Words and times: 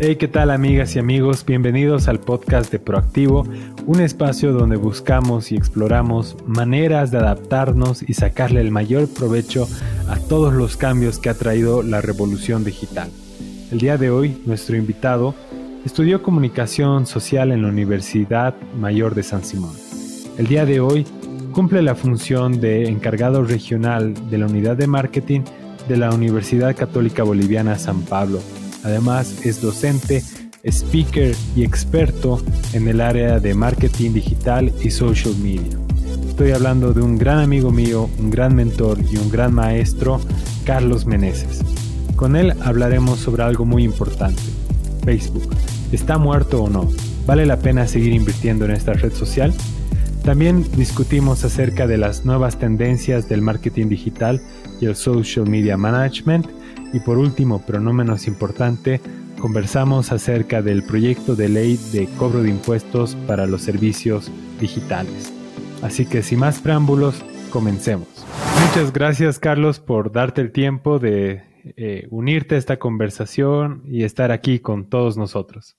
Hey, 0.00 0.14
¿qué 0.14 0.28
tal 0.28 0.52
amigas 0.52 0.94
y 0.94 1.00
amigos? 1.00 1.44
Bienvenidos 1.44 2.06
al 2.06 2.20
podcast 2.20 2.70
de 2.70 2.78
Proactivo, 2.78 3.44
un 3.84 4.00
espacio 4.00 4.52
donde 4.52 4.76
buscamos 4.76 5.50
y 5.50 5.56
exploramos 5.56 6.36
maneras 6.46 7.10
de 7.10 7.18
adaptarnos 7.18 8.08
y 8.08 8.14
sacarle 8.14 8.60
el 8.60 8.70
mayor 8.70 9.08
provecho 9.08 9.68
a 10.08 10.16
todos 10.16 10.54
los 10.54 10.76
cambios 10.76 11.18
que 11.18 11.30
ha 11.30 11.34
traído 11.34 11.82
la 11.82 12.00
revolución 12.00 12.62
digital. 12.62 13.10
El 13.72 13.80
día 13.80 13.98
de 13.98 14.10
hoy, 14.10 14.40
nuestro 14.46 14.76
invitado 14.76 15.34
estudió 15.84 16.22
comunicación 16.22 17.04
social 17.04 17.50
en 17.50 17.62
la 17.62 17.68
Universidad 17.68 18.54
Mayor 18.78 19.16
de 19.16 19.24
San 19.24 19.42
Simón. 19.42 19.74
El 20.38 20.46
día 20.46 20.64
de 20.64 20.78
hoy 20.78 21.06
cumple 21.50 21.82
la 21.82 21.96
función 21.96 22.60
de 22.60 22.88
encargado 22.88 23.42
regional 23.42 24.14
de 24.30 24.38
la 24.38 24.46
unidad 24.46 24.76
de 24.76 24.86
marketing 24.86 25.40
de 25.88 25.96
la 25.96 26.12
Universidad 26.12 26.76
Católica 26.76 27.24
Boliviana 27.24 27.76
San 27.80 28.02
Pablo 28.02 28.38
Además 28.84 29.44
es 29.44 29.60
docente, 29.60 30.22
speaker 30.64 31.34
y 31.56 31.64
experto 31.64 32.42
en 32.72 32.88
el 32.88 33.00
área 33.00 33.40
de 33.40 33.54
marketing 33.54 34.12
digital 34.12 34.72
y 34.82 34.90
social 34.90 35.34
media. 35.36 35.78
Estoy 36.28 36.52
hablando 36.52 36.92
de 36.92 37.02
un 37.02 37.18
gran 37.18 37.40
amigo 37.40 37.70
mío, 37.70 38.08
un 38.18 38.30
gran 38.30 38.54
mentor 38.54 38.98
y 39.10 39.16
un 39.16 39.30
gran 39.30 39.52
maestro, 39.52 40.20
Carlos 40.64 41.06
Meneses. 41.06 41.62
Con 42.16 42.36
él 42.36 42.54
hablaremos 42.62 43.18
sobre 43.18 43.42
algo 43.42 43.64
muy 43.64 43.84
importante, 43.84 44.42
Facebook. 45.04 45.54
¿Está 45.92 46.18
muerto 46.18 46.62
o 46.62 46.70
no? 46.70 46.90
¿Vale 47.26 47.46
la 47.46 47.58
pena 47.58 47.86
seguir 47.86 48.12
invirtiendo 48.12 48.64
en 48.64 48.72
esta 48.72 48.92
red 48.92 49.12
social? 49.12 49.52
También 50.24 50.66
discutimos 50.76 51.44
acerca 51.44 51.86
de 51.86 51.96
las 51.98 52.24
nuevas 52.24 52.58
tendencias 52.58 53.28
del 53.28 53.40
marketing 53.40 53.88
digital 53.88 54.40
y 54.80 54.86
el 54.86 54.94
social 54.94 55.48
media 55.48 55.76
management 55.76 56.46
y 56.92 57.00
por 57.00 57.18
último, 57.18 57.62
pero 57.66 57.80
no 57.80 57.92
menos 57.92 58.26
importante, 58.26 59.00
conversamos 59.40 60.12
acerca 60.12 60.62
del 60.62 60.82
proyecto 60.82 61.36
de 61.36 61.48
ley 61.48 61.78
de 61.92 62.06
cobro 62.18 62.42
de 62.42 62.50
impuestos 62.50 63.14
para 63.26 63.46
los 63.46 63.62
servicios 63.62 64.30
digitales. 64.60 65.32
Así 65.82 66.06
que 66.06 66.22
sin 66.22 66.40
más 66.40 66.60
preámbulos, 66.60 67.22
comencemos. 67.50 68.08
Muchas 68.66 68.92
gracias 68.92 69.38
Carlos 69.38 69.80
por 69.80 70.12
darte 70.12 70.40
el 70.40 70.52
tiempo 70.52 70.98
de 70.98 71.42
eh, 71.76 72.06
unirte 72.10 72.54
a 72.54 72.58
esta 72.58 72.78
conversación 72.78 73.82
y 73.86 74.04
estar 74.04 74.32
aquí 74.32 74.58
con 74.58 74.88
todos 74.88 75.16
nosotros. 75.16 75.76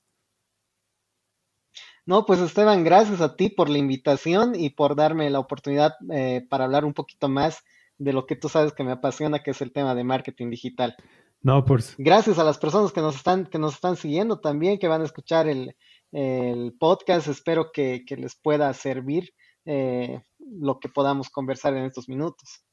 No, 2.06 2.26
pues 2.26 2.40
Esteban, 2.40 2.84
gracias 2.84 3.22
a 3.22 3.36
ti 3.36 3.50
por 3.50 3.70
la 3.70 3.78
invitación 3.78 4.56
y 4.56 4.72
por 4.72 4.96
darme 4.96 5.30
la 5.30 5.40
oportunidad 5.40 5.94
eh, 6.12 6.44
para 6.50 6.66
hablar 6.66 6.86
un 6.86 6.94
poquito 6.94 7.30
más 7.30 7.64
de 8.00 8.14
lo 8.14 8.26
que 8.26 8.36
tú 8.36 8.50
sabes 8.50 8.74
que 8.74 8.84
me 8.84 8.92
apasiona, 8.92 9.44
que 9.44 9.52
es 9.52 9.62
el 9.62 9.72
tema 9.72 9.94
de 9.94 10.04
marketing 10.04 10.50
digital. 10.50 10.96
No, 11.42 11.64
pues. 11.64 11.96
Gracias 11.98 12.40
a 12.40 12.44
las 12.44 12.58
personas 12.58 12.92
que 12.92 13.02
nos 13.02 13.16
están, 13.16 13.46
que 13.46 13.60
nos 13.60 13.76
están 13.76 13.96
siguiendo 13.96 14.40
también, 14.40 14.80
que 14.80 14.88
van 14.88 15.02
a 15.02 15.06
escuchar 15.06 15.48
el, 15.48 15.76
podcast. 16.80 17.28
Espero 17.28 17.72
que, 17.72 18.04
les 18.18 18.36
pueda 18.36 18.74
servir 18.74 19.34
eh, 19.66 20.22
lo 20.40 20.80
que 20.80 20.90
podamos 20.90 21.30
conversar 21.30 21.76
en 21.76 21.86
estos 21.86 22.10
minutos. 22.10 22.64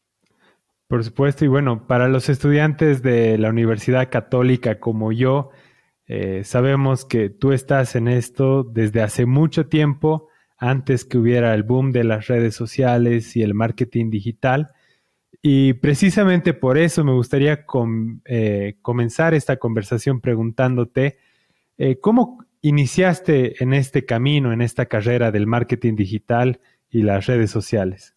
Por 0.89 1.05
supuesto, 1.05 1.45
y 1.45 1.49
bueno, 1.49 1.87
para 1.87 2.09
los 2.09 2.29
estudiantes 2.29 3.03
de 3.03 3.37
la 3.39 3.51
Universidad 3.51 4.09
Católica 4.09 4.79
como 4.79 5.11
yo, 5.11 5.51
eh, 6.07 6.45
sabemos 6.45 7.05
que 7.05 7.29
tú 7.29 7.53
estás 7.53 7.97
en 7.97 8.07
esto 8.07 8.63
desde 8.63 9.03
hace 9.03 9.27
mucho 9.27 9.67
tiempo, 9.67 10.29
antes 10.57 11.05
que 11.05 11.19
hubiera 11.19 11.55
el 11.55 11.65
boom 11.65 11.91
de 11.91 12.05
las 12.05 12.29
redes 12.29 12.55
sociales 12.55 13.37
y 13.37 13.43
el 13.43 13.55
marketing 13.55 14.11
digital. 14.11 14.73
Y 15.49 15.75
precisamente 15.75 16.55
por 16.55 16.77
eso 16.77 17.05
me 17.05 17.13
gustaría 17.13 17.65
eh, 18.25 18.79
comenzar 18.83 19.33
esta 19.33 19.59
conversación 19.59 20.21
preguntándote, 20.21 21.19
eh, 21.79 22.01
¿cómo 22.01 22.45
iniciaste 22.63 23.63
en 23.63 23.73
este 23.73 24.05
camino, 24.05 24.53
en 24.53 24.61
esta 24.61 24.87
carrera 24.87 25.31
del 25.31 25.47
marketing 25.47 25.95
digital 25.95 26.61
y 26.91 27.03
las 27.03 27.27
redes 27.27 27.53
sociales? 27.53 28.13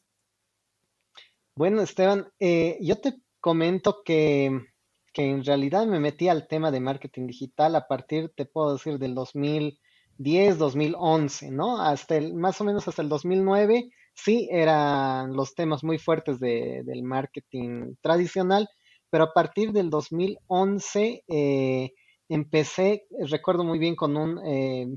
Bueno, 1.53 1.83
Esteban, 1.83 2.29
eh, 2.39 2.79
yo 2.81 2.95
te 2.95 3.13
comento 3.39 4.01
que, 4.03 4.65
que, 5.13 5.29
en 5.29 5.45
realidad 5.45 5.85
me 5.85 5.99
metí 5.99 6.29
al 6.29 6.47
tema 6.47 6.71
de 6.71 6.79
marketing 6.79 7.27
digital 7.27 7.75
a 7.75 7.85
partir, 7.85 8.31
te 8.35 8.45
puedo 8.45 8.73
decir, 8.73 8.97
del 8.97 9.13
2010, 9.13 10.57
2011, 10.57 11.51
¿no? 11.51 11.79
Hasta 11.79 12.17
el, 12.17 12.33
más 12.33 12.59
o 12.59 12.63
menos 12.63 12.87
hasta 12.87 13.03
el 13.03 13.09
2009 13.09 13.91
sí 14.23 14.47
eran 14.51 15.33
los 15.33 15.55
temas 15.55 15.83
muy 15.83 15.97
fuertes 15.97 16.39
del 16.39 17.03
marketing 17.03 17.95
tradicional, 18.01 18.67
pero 19.09 19.25
a 19.25 19.33
partir 19.33 19.71
del 19.71 19.89
2011 19.89 21.23
eh, 21.27 21.91
empecé, 22.29 23.05
recuerdo 23.27 23.63
muy 23.63 23.79
bien 23.79 23.95
con 23.95 24.17
un, 24.17 24.39
eh, 24.45 24.87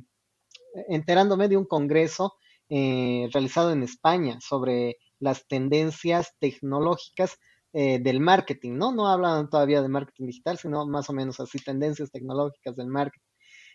enterándome 0.88 1.48
de 1.48 1.56
un 1.56 1.66
congreso 1.66 2.34
eh, 2.68 3.28
realizado 3.32 3.72
en 3.72 3.82
España 3.82 4.38
sobre 4.40 4.96
las 5.18 5.46
tendencias 5.46 6.34
tecnológicas 6.38 7.38
del 7.74 8.20
marketing, 8.20 8.72
¿no? 8.72 8.92
No 8.92 9.08
hablan 9.08 9.48
todavía 9.48 9.80
de 9.80 9.88
marketing 9.88 10.26
digital, 10.26 10.58
sino 10.58 10.86
más 10.86 11.08
o 11.08 11.14
menos 11.14 11.40
así, 11.40 11.58
tendencias 11.58 12.10
tecnológicas 12.10 12.76
del 12.76 12.88
marketing. 12.88 13.31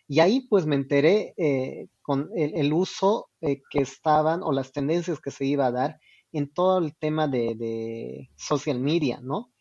Y 0.08 0.22
ahí 0.22 0.48
pues 0.48 0.66
me 0.66 0.76
enteré 0.76 1.34
eh, 1.38 1.88
con 2.02 2.30
el, 2.36 2.72
uso 2.72 3.30
eh, 3.42 3.62
que 3.70 3.80
estaban 3.80 4.42
o 4.42 4.54
las 4.54 4.72
tendencias 4.72 5.20
que 5.20 5.32
se 5.32 5.46
iba 5.46 5.66
a 5.68 5.72
dar 5.72 6.00
en 6.32 6.54
todo 6.54 6.80
el 6.80 6.96
tema 6.96 7.28
de, 7.28 8.30
social 8.38 8.80
media, 8.80 9.20
¿no? 9.22 9.52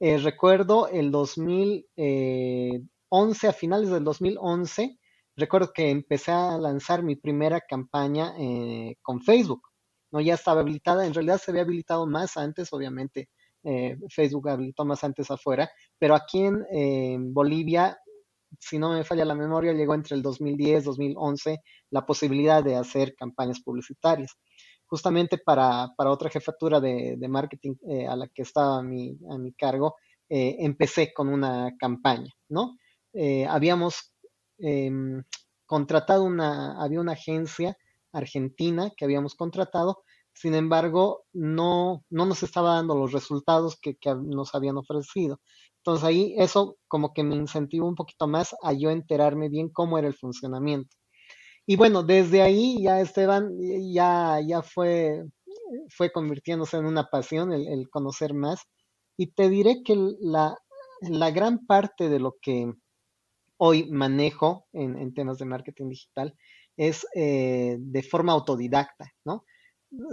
Eh, 0.00 0.18
recuerdo 0.18 0.88
el 0.88 1.12
2011, 1.12 3.48
a 3.48 3.52
finales 3.52 3.90
del 3.90 4.02
2011, 4.02 4.98
recuerdo 5.36 5.72
que 5.72 5.90
empecé 5.90 6.32
a 6.32 6.58
lanzar 6.58 7.04
mi 7.04 7.14
primera 7.14 7.60
campaña 7.60 8.34
con 9.02 9.22
Facebook, 9.22 9.62
¿no? 10.10 10.20
Ya 10.20 10.34
estaba 10.34 10.62
habilitada, 10.62 11.06
en 11.06 11.14
realidad 11.14 11.40
se 11.40 11.52
había 11.52 11.62
habilitado 11.62 12.06
más 12.06 12.36
antes, 12.36 12.72
obviamente. 12.72 13.28
Facebook 14.10 14.48
habilitó 14.48 14.84
más 14.84 15.04
antes 15.04 15.30
afuera, 15.30 15.70
pero 15.96 16.16
aquí 16.16 16.42
en 16.42 17.32
Bolivia 17.32 17.96
si 18.58 18.78
no 18.78 18.92
me 18.92 19.04
falla 19.04 19.24
la 19.24 19.34
memoria, 19.34 19.72
llegó 19.72 19.94
entre 19.94 20.16
el 20.16 20.22
2010, 20.22 20.84
2011 20.84 21.60
la 21.90 22.06
posibilidad 22.06 22.62
de 22.62 22.76
hacer 22.76 23.14
campañas 23.14 23.60
publicitarias. 23.60 24.32
Justamente 24.86 25.38
para, 25.38 25.90
otra 25.96 26.28
jefatura 26.28 26.80
de, 26.80 27.16
marketing 27.28 27.74
eh, 27.88 28.06
a 28.06 28.14
la 28.16 28.28
que 28.28 28.42
estaba 28.42 28.78
a 28.78 28.82
mi, 28.82 29.16
a 29.30 29.38
mi 29.38 29.52
cargo, 29.54 29.96
eh, 30.28 30.56
empecé 30.60 31.12
con 31.12 31.28
una 31.28 31.72
campaña, 31.78 32.32
¿no? 32.48 32.76
Eh, 33.12 33.46
habíamos 33.46 34.14
em, 34.58 35.22
contratado 35.66 36.24
una, 36.24 36.82
había 36.82 37.00
una 37.00 37.12
agencia 37.12 37.76
argentina 38.12 38.90
que 38.96 39.04
habíamos 39.04 39.34
contratado, 39.34 40.04
sin 40.34 40.54
embargo, 40.54 41.24
no, 41.32 42.04
no 42.08 42.26
nos 42.26 42.42
estaba 42.42 42.74
dando 42.76 42.96
los 42.96 43.12
resultados 43.12 43.78
que 43.80 43.96
nos 44.22 44.54
habían 44.54 44.78
ofrecido. 44.78 45.40
Entonces 45.84 46.04
ahí 46.04 46.34
eso 46.38 46.78
como 46.86 47.12
que 47.12 47.24
me 47.24 47.34
incentivó 47.34 47.88
un 47.88 47.96
poquito 47.96 48.28
más 48.28 48.54
a 48.62 48.72
yo 48.72 48.90
enterarme 48.90 49.48
bien 49.48 49.68
cómo 49.68 49.98
era 49.98 50.06
el 50.06 50.14
funcionamiento. 50.14 50.96
Y 51.66 51.74
bueno, 51.74 52.04
desde 52.04 52.40
ahí 52.40 52.80
ya 52.82 53.00
Esteban 53.00 53.50
ya, 53.92 54.38
ya 54.46 54.62
fue, 54.62 55.24
fue 55.88 56.12
convirtiéndose 56.12 56.76
en 56.76 56.86
una 56.86 57.08
pasión 57.08 57.52
el, 57.52 57.90
conocer 57.90 58.32
más. 58.32 58.60
Y 59.16 59.32
te 59.32 59.48
diré 59.48 59.82
que 59.84 59.96
la, 60.20 60.56
gran 61.30 61.66
parte 61.66 62.08
de 62.08 62.20
lo 62.20 62.36
que 62.40 62.72
hoy 63.56 63.90
manejo 63.90 64.66
en, 64.72 65.12
temas 65.14 65.38
de 65.38 65.46
marketing 65.46 65.88
digital 65.88 66.36
es 66.76 67.04
eh, 67.16 67.76
de 67.80 68.02
forma 68.04 68.32
autodidacta, 68.32 69.12
¿no? 69.24 69.44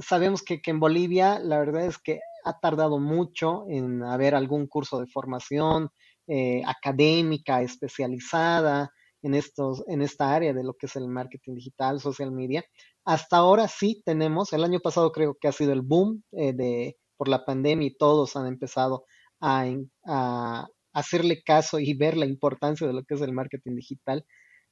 Sabemos 0.02 0.42
que, 0.44 0.62
que 0.62 0.72
en 0.72 0.80
Bolivia 0.80 1.40
la 1.40 1.60
verdad 1.60 1.86
es 1.86 2.00
que 2.00 2.20
ha 2.44 2.60
tardado 2.60 3.00
mucho 3.00 3.66
en 3.70 4.04
haber 4.04 4.36
algún 4.36 4.68
curso 4.68 5.00
de 5.00 5.08
formación 5.08 5.90
eh, 6.28 6.62
académica 6.66 7.62
especializada 7.62 8.92
en, 9.22 9.34
estos, 9.34 9.84
en 9.88 10.02
esta 10.02 10.34
área 10.34 10.54
de 10.54 10.64
lo 10.64 10.74
que 10.74 10.86
es 10.86 10.96
el 10.96 11.08
marketing 11.08 11.56
digital, 11.56 12.00
social 12.00 12.32
media. 12.32 12.64
Hasta 13.06 13.38
ahora 13.38 13.68
sí 13.68 14.02
tenemos, 14.06 14.54
el 14.54 14.64
año 14.64 14.80
pasado 14.80 15.12
creo 15.12 15.36
que 15.40 15.48
ha 15.48 15.52
sido 15.52 15.74
el 15.74 15.82
boom 15.82 16.24
eh, 16.32 16.54
de, 16.54 16.98
por 17.18 17.28
la 17.28 17.44
pandemia 17.46 17.88
y 17.88 17.98
todos 17.98 18.36
han 18.36 18.48
empezado 18.48 19.06
a, 19.42 20.68
hacerle 20.94 21.44
caso 21.44 21.80
y 21.80 21.94
ver 21.94 22.18
la 22.18 22.26
importancia 22.26 22.86
de 22.88 22.94
lo 22.94 23.04
que 23.04 23.14
es 23.16 23.22
el 23.22 23.32
marketing 23.34 23.76
digital. 23.76 24.26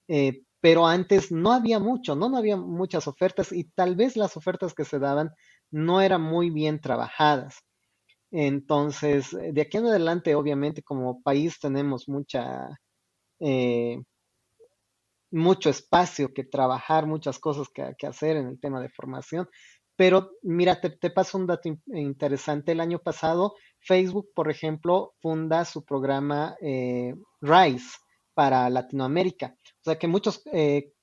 Eh, 0.08 0.42
pero 0.60 0.88
antes 0.88 1.32
no 1.32 1.52
había 1.52 1.80
mucho, 1.80 2.16
¿no? 2.16 2.30
No 2.30 2.38
había 2.38 2.58
muchas 2.58 3.08
ofertas 3.08 3.52
y 3.52 3.66
tal 3.66 3.96
vez 3.96 4.18
las 4.18 4.36
ofertas 4.36 4.74
que 4.74 4.86
se 4.86 5.00
daban 5.00 5.30
no 5.72 6.02
eran 6.02 6.22
muy 6.22 6.50
bien 6.50 6.82
trabajadas. 6.82 7.60
Entonces, 8.32 9.34
eh, 9.34 9.52
de 9.54 9.62
aquí 9.62 9.78
en 9.78 9.88
adelante, 9.88 10.36
obviamente, 10.36 10.84
como 10.84 11.22
país 11.22 11.60
tenemos 11.60 12.10
mucha, 12.10 12.68
eh, 13.40 14.00
mucho 15.32 15.70
espacio 15.70 16.34
que 16.34 16.44
trabajar, 16.44 17.06
muchas 17.06 17.40
cosas 17.40 17.68
que, 17.74 18.08
hacer 18.08 18.38
en 18.38 18.48
el 18.48 18.60
tema 18.60 18.82
de 18.82 18.90
formación. 18.90 19.48
Pero 19.96 20.32
mira, 20.44 20.80
te, 20.80 21.10
paso 21.10 21.38
un 21.38 21.48
dato 21.48 21.70
interesante. 21.88 22.72
El 22.72 22.82
año 22.82 23.00
pasado, 23.00 23.56
Facebook, 23.80 24.30
por 24.36 24.52
ejemplo, 24.52 25.16
funda 25.22 25.66
su 25.66 25.84
programa 25.84 26.56
eh, 26.62 27.16
RISE 27.42 27.98
para 28.36 28.70
Latinoamérica. 28.70 29.56
sea 29.82 29.98
que 29.98 30.08
muchos, 30.08 30.44
eh, 30.54 30.94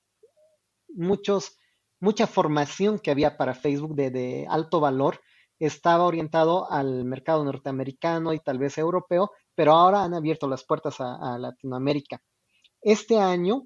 muchos, 0.87 1.57
mucha 1.99 2.27
formación 2.27 2.99
que 2.99 3.11
había 3.11 3.37
para 3.37 3.53
Facebook 3.53 3.95
de, 3.95 4.45
alto 4.49 4.79
valor 4.79 5.19
estaba 5.59 6.05
orientado 6.05 6.69
al 6.71 7.05
mercado 7.05 7.43
norteamericano 7.43 8.33
y 8.33 8.39
tal 8.39 8.57
vez 8.57 8.77
europeo, 8.77 9.31
pero 9.55 9.73
ahora 9.73 10.03
han 10.03 10.13
abierto 10.13 10.47
las 10.47 10.65
puertas 10.65 10.97
a, 10.99 11.37
Latinoamérica. 11.39 12.21
Este 12.81 13.17
año, 13.17 13.65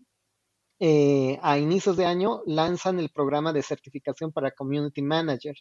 eh, 0.80 1.40
a 1.42 1.58
inicios 1.58 1.98
de 1.98 2.06
año, 2.06 2.42
lanzan 2.46 3.00
el 3.00 3.10
programa 3.10 3.52
de 3.52 3.64
certificación 3.64 4.31
para 4.31 4.52
Community 4.52 5.02
Manager. 5.02 5.56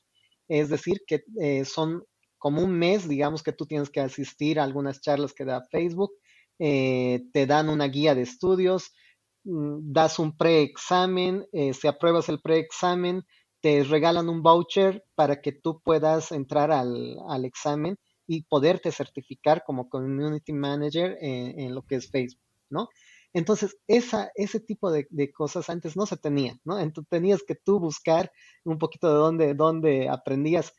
Es 0.48 0.68
decir, 0.68 1.02
que 1.06 1.24
eh, 1.40 1.64
son 1.64 2.04
como 2.38 2.62
un 2.62 2.72
mes, 2.78 3.08
digamos 3.08 3.42
que 3.42 3.52
tú 3.52 3.66
tienes 3.66 3.90
que 3.90 4.00
asistir 4.00 4.60
a 4.60 4.64
algunas 4.64 5.00
charlas 5.00 5.34
que 5.34 5.44
da 5.44 5.64
Facebook, 5.70 6.12
eh, 6.58 7.24
te 7.32 7.46
dan 7.46 7.68
una 7.68 7.86
guía 7.86 8.14
de 8.14 8.22
estudios, 8.22 8.92
das 9.48 10.18
un 10.18 10.36
preexamen, 10.36 11.46
eh, 11.52 11.72
si 11.72 11.88
apruebas 11.88 12.28
el 12.28 12.40
preexamen, 12.40 13.24
te 13.60 13.82
regalan 13.82 14.28
un 14.28 14.42
voucher 14.42 15.04
para 15.14 15.40
que 15.40 15.52
tú 15.52 15.80
puedas 15.82 16.32
entrar 16.32 16.70
al, 16.70 17.44
examen 17.44 17.98
y 18.26 18.42
poderte 18.42 18.92
certificar 18.92 19.64
como 19.64 19.88
community 19.88 20.52
manager 20.52 21.16
en, 21.20 21.74
lo 21.74 21.82
que 21.82 21.96
es 21.96 22.10
Facebook, 22.10 22.44
¿no? 22.68 22.88
Entonces, 23.32 23.76
esa, 23.86 24.30
ese 24.34 24.60
tipo 24.60 24.90
de, 24.90 25.06
cosas 25.32 25.70
antes 25.70 25.96
no 25.96 26.06
se 26.06 26.16
tenía, 26.16 26.58
¿no? 26.64 26.78
Entonces 26.78 27.08
tenías 27.08 27.42
que 27.42 27.54
tú 27.54 27.80
buscar 27.80 28.30
un 28.64 28.78
poquito 28.78 29.08
de 29.08 29.14
dónde, 29.14 29.54
dónde 29.54 30.08
aprendías. 30.08 30.74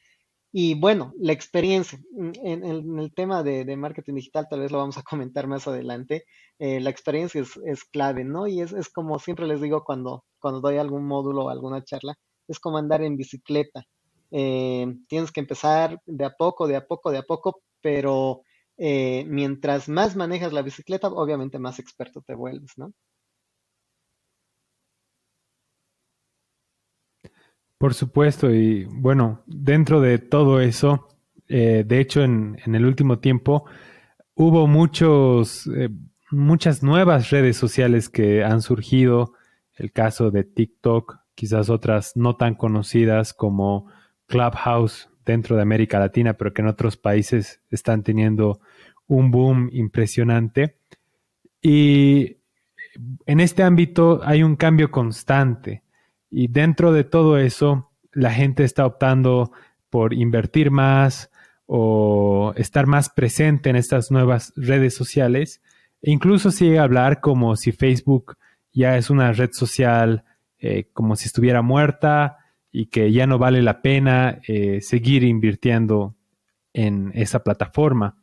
Y 0.52 0.74
bueno, 0.76 1.14
la 1.20 1.34
experiencia. 1.34 2.00
Mm, 2.12 2.32
en, 2.44 3.00
el 3.00 3.14
tema 3.14 3.44
de, 3.44 3.78
marketing 3.78 4.16
digital, 4.16 4.48
tal 4.50 4.62
vez 4.62 4.72
lo 4.72 4.80
vamos 4.80 4.98
a 4.98 5.04
comentar 5.10 5.48
más 5.48 5.68
adelante. 5.68 6.26
Eh, 6.60 6.80
la 6.80 6.90
experiencia 6.90 7.42
es, 7.42 7.84
clave, 7.86 8.24
¿no? 8.24 8.48
Y 8.48 8.62
es, 8.62 8.74
es, 8.74 8.90
como 8.90 9.20
siempre 9.20 9.48
les 9.48 9.62
digo 9.62 9.84
cuando, 9.84 10.26
cuando 10.40 10.62
doy 10.62 10.78
algún 10.78 11.06
módulo 11.06 11.46
o 11.46 11.50
alguna 11.50 11.84
charla, 11.84 12.16
es 12.48 12.60
como 12.60 12.78
andar 12.78 13.02
en 13.04 13.18
bicicleta. 13.18 13.84
Eh, 14.32 14.88
tienes 15.08 15.32
que 15.32 15.40
empezar 15.40 16.02
de 16.06 16.26
a 16.26 16.32
poco, 16.32 16.68
de 16.68 16.76
a 16.78 16.86
poco, 16.86 17.12
de 17.12 17.20
a 17.20 17.24
poco, 17.24 17.62
pero 17.82 18.44
eh, 18.78 19.26
mientras 19.28 19.90
más 19.90 20.16
manejas 20.16 20.54
la 20.54 20.62
bicicleta, 20.62 21.10
obviamente 21.10 21.60
más 21.60 21.80
experto 21.80 22.22
te 22.22 22.36
vuelves, 22.36 22.72
¿no? 22.78 22.94
Por 27.80 27.94
supuesto, 27.94 28.54
y 28.54 28.84
bueno, 28.92 29.42
dentro 29.48 30.02
de 30.02 30.20
todo 30.20 30.60
eso, 30.60 31.08
eh, 31.48 31.86
de 31.88 32.02
hecho 32.02 32.22
en, 32.26 32.58
el 32.66 32.86
último 32.86 33.20
tiempo 33.20 33.64
hubo 34.36 34.68
muchos, 34.68 35.66
eh, 35.68 35.88
muchas 36.30 36.84
nuevas 36.84 37.30
redes 37.30 37.56
sociales 37.56 38.10
que 38.10 38.44
han 38.44 38.62
surgido, 38.62 39.32
el 39.76 39.94
caso 39.94 40.30
de 40.30 40.44
TikTok, 40.44 41.20
quizás 41.36 41.70
otras 41.70 42.18
no 42.18 42.36
tan 42.36 42.56
conocidas 42.56 43.34
como 43.34 43.88
Clubhouse 44.26 45.10
dentro 45.26 45.56
de 45.56 45.62
América 45.62 46.00
Latina, 46.00 46.34
pero 46.34 46.54
que 46.54 46.62
en 46.62 46.68
otros 46.68 46.98
países 46.98 47.62
están 47.70 48.04
teniendo 48.04 48.60
un 49.08 49.32
boom 49.32 49.70
impresionante. 49.72 50.76
Y 51.62 52.40
en 53.26 53.40
este 53.40 53.64
ámbito 53.64 54.20
hay 54.22 54.44
un 54.44 54.58
cambio 54.58 54.92
constante. 54.92 55.84
Y 56.32 56.48
dentro 56.48 56.92
de 56.92 57.04
todo 57.04 57.38
eso, 57.38 57.92
la 58.12 58.32
gente 58.32 58.64
está 58.64 58.86
optando 58.86 59.52
por 59.90 60.14
invertir 60.14 60.72
más 60.72 61.32
o 61.66 62.54
estar 62.56 62.88
más 62.88 63.10
presente 63.10 63.70
en 63.70 63.76
estas 63.76 64.12
nuevas 64.12 64.54
redes 64.56 64.96
sociales. 64.96 65.62
E 66.02 66.12
incluso 66.12 66.50
llega 66.50 66.82
a 66.82 66.86
hablar 66.86 67.22
como 67.22 67.56
si 67.56 67.72
Facebook 67.72 68.38
ya 68.72 68.98
es 68.98 69.10
una 69.10 69.32
red 69.32 69.52
social 69.52 70.24
eh, 70.62 70.90
como 70.92 71.16
si 71.16 71.28
estuviera 71.28 71.62
muerta 71.62 72.38
y 72.72 72.88
que 72.88 73.12
ya 73.14 73.26
no 73.26 73.38
vale 73.38 73.62
la 73.62 73.82
pena 73.82 74.42
eh, 74.46 74.82
seguir 74.82 75.24
invirtiendo 75.24 76.16
en 76.74 77.12
esa 77.16 77.44
plataforma. 77.44 78.18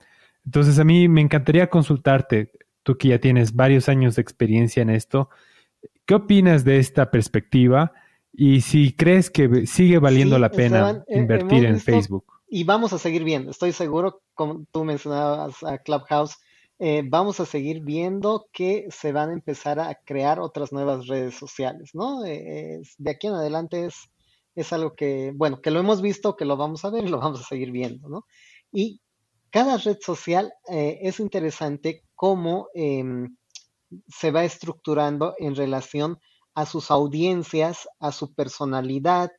Entonces 0.44 0.78
a 0.78 0.84
mí 0.84 1.08
me 1.08 1.22
encantaría 1.22 1.68
consultarte, 1.68 2.52
tú 2.82 2.98
que 2.98 3.08
ya 3.08 3.18
tienes 3.18 3.54
varios 3.54 3.88
años 3.88 4.16
de 4.16 4.22
experiencia 4.22 4.82
en 4.82 4.90
esto, 4.90 5.30
¿Qué 6.06 6.14
opinas 6.14 6.64
de 6.64 6.78
esta 6.78 7.10
perspectiva? 7.10 7.92
Y 8.32 8.60
si 8.60 8.94
crees 8.94 9.28
que 9.28 9.66
sigue 9.66 9.98
valiendo 9.98 10.38
la 10.38 10.50
pena 10.50 11.04
eh, 11.08 11.18
invertir 11.18 11.64
en 11.64 11.80
Facebook. 11.80 12.24
Y 12.48 12.62
vamos 12.62 12.92
a 12.92 12.98
seguir 12.98 13.24
viendo, 13.24 13.50
estoy 13.50 13.72
seguro, 13.72 14.22
como 14.34 14.64
tú 14.70 14.84
mencionabas 14.84 15.64
a 15.64 15.78
Clubhouse, 15.78 16.36
eh, 16.78 17.02
vamos 17.04 17.40
a 17.40 17.46
seguir 17.46 17.80
viendo 17.82 18.46
que 18.52 18.86
se 18.90 19.10
van 19.10 19.30
a 19.30 19.32
empezar 19.32 19.80
a 19.80 19.96
crear 20.04 20.38
otras 20.38 20.72
nuevas 20.72 21.08
redes 21.08 21.34
sociales, 21.34 21.90
¿no? 21.92 22.24
Eh, 22.24 22.80
de 22.98 23.10
aquí 23.10 23.26
en 23.26 23.32
adelante 23.32 23.86
es, 23.86 23.96
es 24.54 24.72
algo 24.72 24.94
que, 24.94 25.32
bueno, 25.34 25.60
que 25.60 25.72
lo 25.72 25.80
hemos 25.80 26.02
visto, 26.02 26.36
que 26.36 26.44
lo 26.44 26.56
vamos 26.56 26.84
a 26.84 26.90
ver 26.90 27.04
y 27.04 27.08
lo 27.08 27.18
vamos 27.18 27.40
a 27.40 27.44
seguir 27.44 27.72
viendo, 27.72 28.08
¿no? 28.08 28.26
Y 28.70 29.00
cada 29.50 29.76
red 29.78 29.96
social 30.00 30.52
es 30.68 31.18
interesante 31.18 32.02
cómo 32.14 32.68
em, 32.74 33.36
se 34.08 34.30
va 34.30 34.44
estructurando 34.44 35.34
en 35.38 35.54
relación 35.54 36.18
a 36.54 36.66
sus 36.66 36.90
audiencias, 36.90 37.88
a 38.00 38.12
su 38.12 38.34
personalidad 38.34 39.30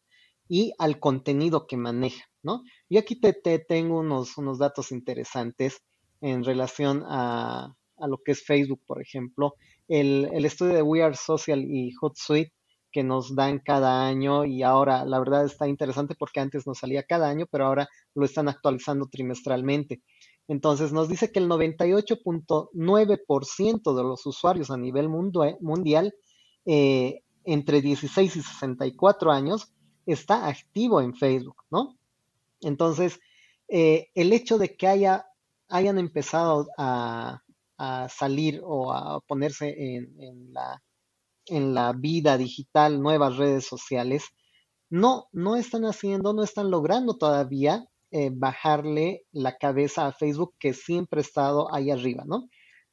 y 0.47 0.73
al 0.77 0.99
contenido 0.99 1.67
que 1.67 1.77
maneja, 1.77 2.25
¿no? 2.43 2.63
Y 2.89 2.97
aquí 2.97 3.19
te, 3.19 3.33
tengo 3.59 3.99
unos, 3.99 4.37
unos, 4.37 4.59
datos 4.59 4.91
interesantes 4.91 5.81
en 6.21 6.43
relación 6.43 7.03
a, 7.07 7.73
lo 7.99 8.19
que 8.23 8.33
es 8.33 8.45
Facebook, 8.45 8.81
por 8.85 9.01
ejemplo. 9.01 9.55
El, 9.87 10.45
estudio 10.45 10.75
de 10.75 10.81
We 10.81 11.01
Are 11.01 11.15
Social 11.15 11.63
y 11.63 11.91
Hootsuite 11.99 12.53
que 12.91 13.03
nos 13.03 13.35
dan 13.35 13.59
cada 13.59 14.07
año 14.07 14.45
y 14.45 14.63
ahora 14.63 15.03
la 15.05 15.19
verdad 15.19 15.45
está 15.45 15.67
interesante 15.67 16.15
porque 16.17 16.39
antes 16.39 16.65
nos 16.65 16.79
salía 16.79 17.03
cada 17.03 17.29
año, 17.29 17.45
pero 17.51 17.65
ahora 17.65 17.87
lo 18.15 18.25
están 18.25 18.47
actualizando 18.47 19.07
trimestralmente. 19.07 20.01
Entonces 20.47 20.93
nos 20.93 21.09
dice 21.09 21.31
que 21.31 21.39
el 21.39 21.49
98.9% 21.49 23.95
de 23.95 24.03
los 24.03 24.23
usuarios 24.25 24.71
a 24.71 24.77
nivel 24.77 25.09
mundial 25.09 26.15
eh, 26.65 27.21
entre 27.43 27.81
16 27.81 28.35
y 28.35 28.41
64 28.41 29.31
años 29.31 29.73
está 30.05 30.47
activo 30.47 31.01
en 31.01 31.15
Facebook, 31.15 31.63
¿no? 31.69 31.97
Entonces, 32.61 33.19
eh, 33.67 34.07
el 34.15 34.33
hecho 34.33 34.57
de 34.57 34.75
que 34.75 34.87
haya, 34.87 35.27
hayan 35.69 35.99
empezado 35.99 36.67
a, 36.77 37.43
salir 38.09 38.59
o 38.63 38.91
a 38.91 39.19
ponerse 39.19 39.75
en, 39.77 40.51
la, 40.51 40.81
en 41.45 41.75
la 41.75 41.93
vida 41.93 42.35
digital 42.35 42.99
nuevas 42.99 43.37
redes 43.37 43.67
sociales, 43.67 44.23
no, 44.89 45.27
no 45.31 45.55
están 45.55 45.85
haciendo, 45.85 46.33
no 46.33 46.43
están 46.43 46.71
logrando 46.71 47.17
todavía 47.17 47.87
eh, 48.11 48.29
bajarle 48.33 49.23
la 49.31 49.57
cabeza 49.57 50.07
a 50.07 50.13
Facebook 50.13 50.55
que 50.59 50.73
siempre 50.73 51.19
ha 51.19 51.21
estado 51.21 51.73
ahí 51.73 51.91
arriba, 51.91 52.23
¿no? 52.25 52.47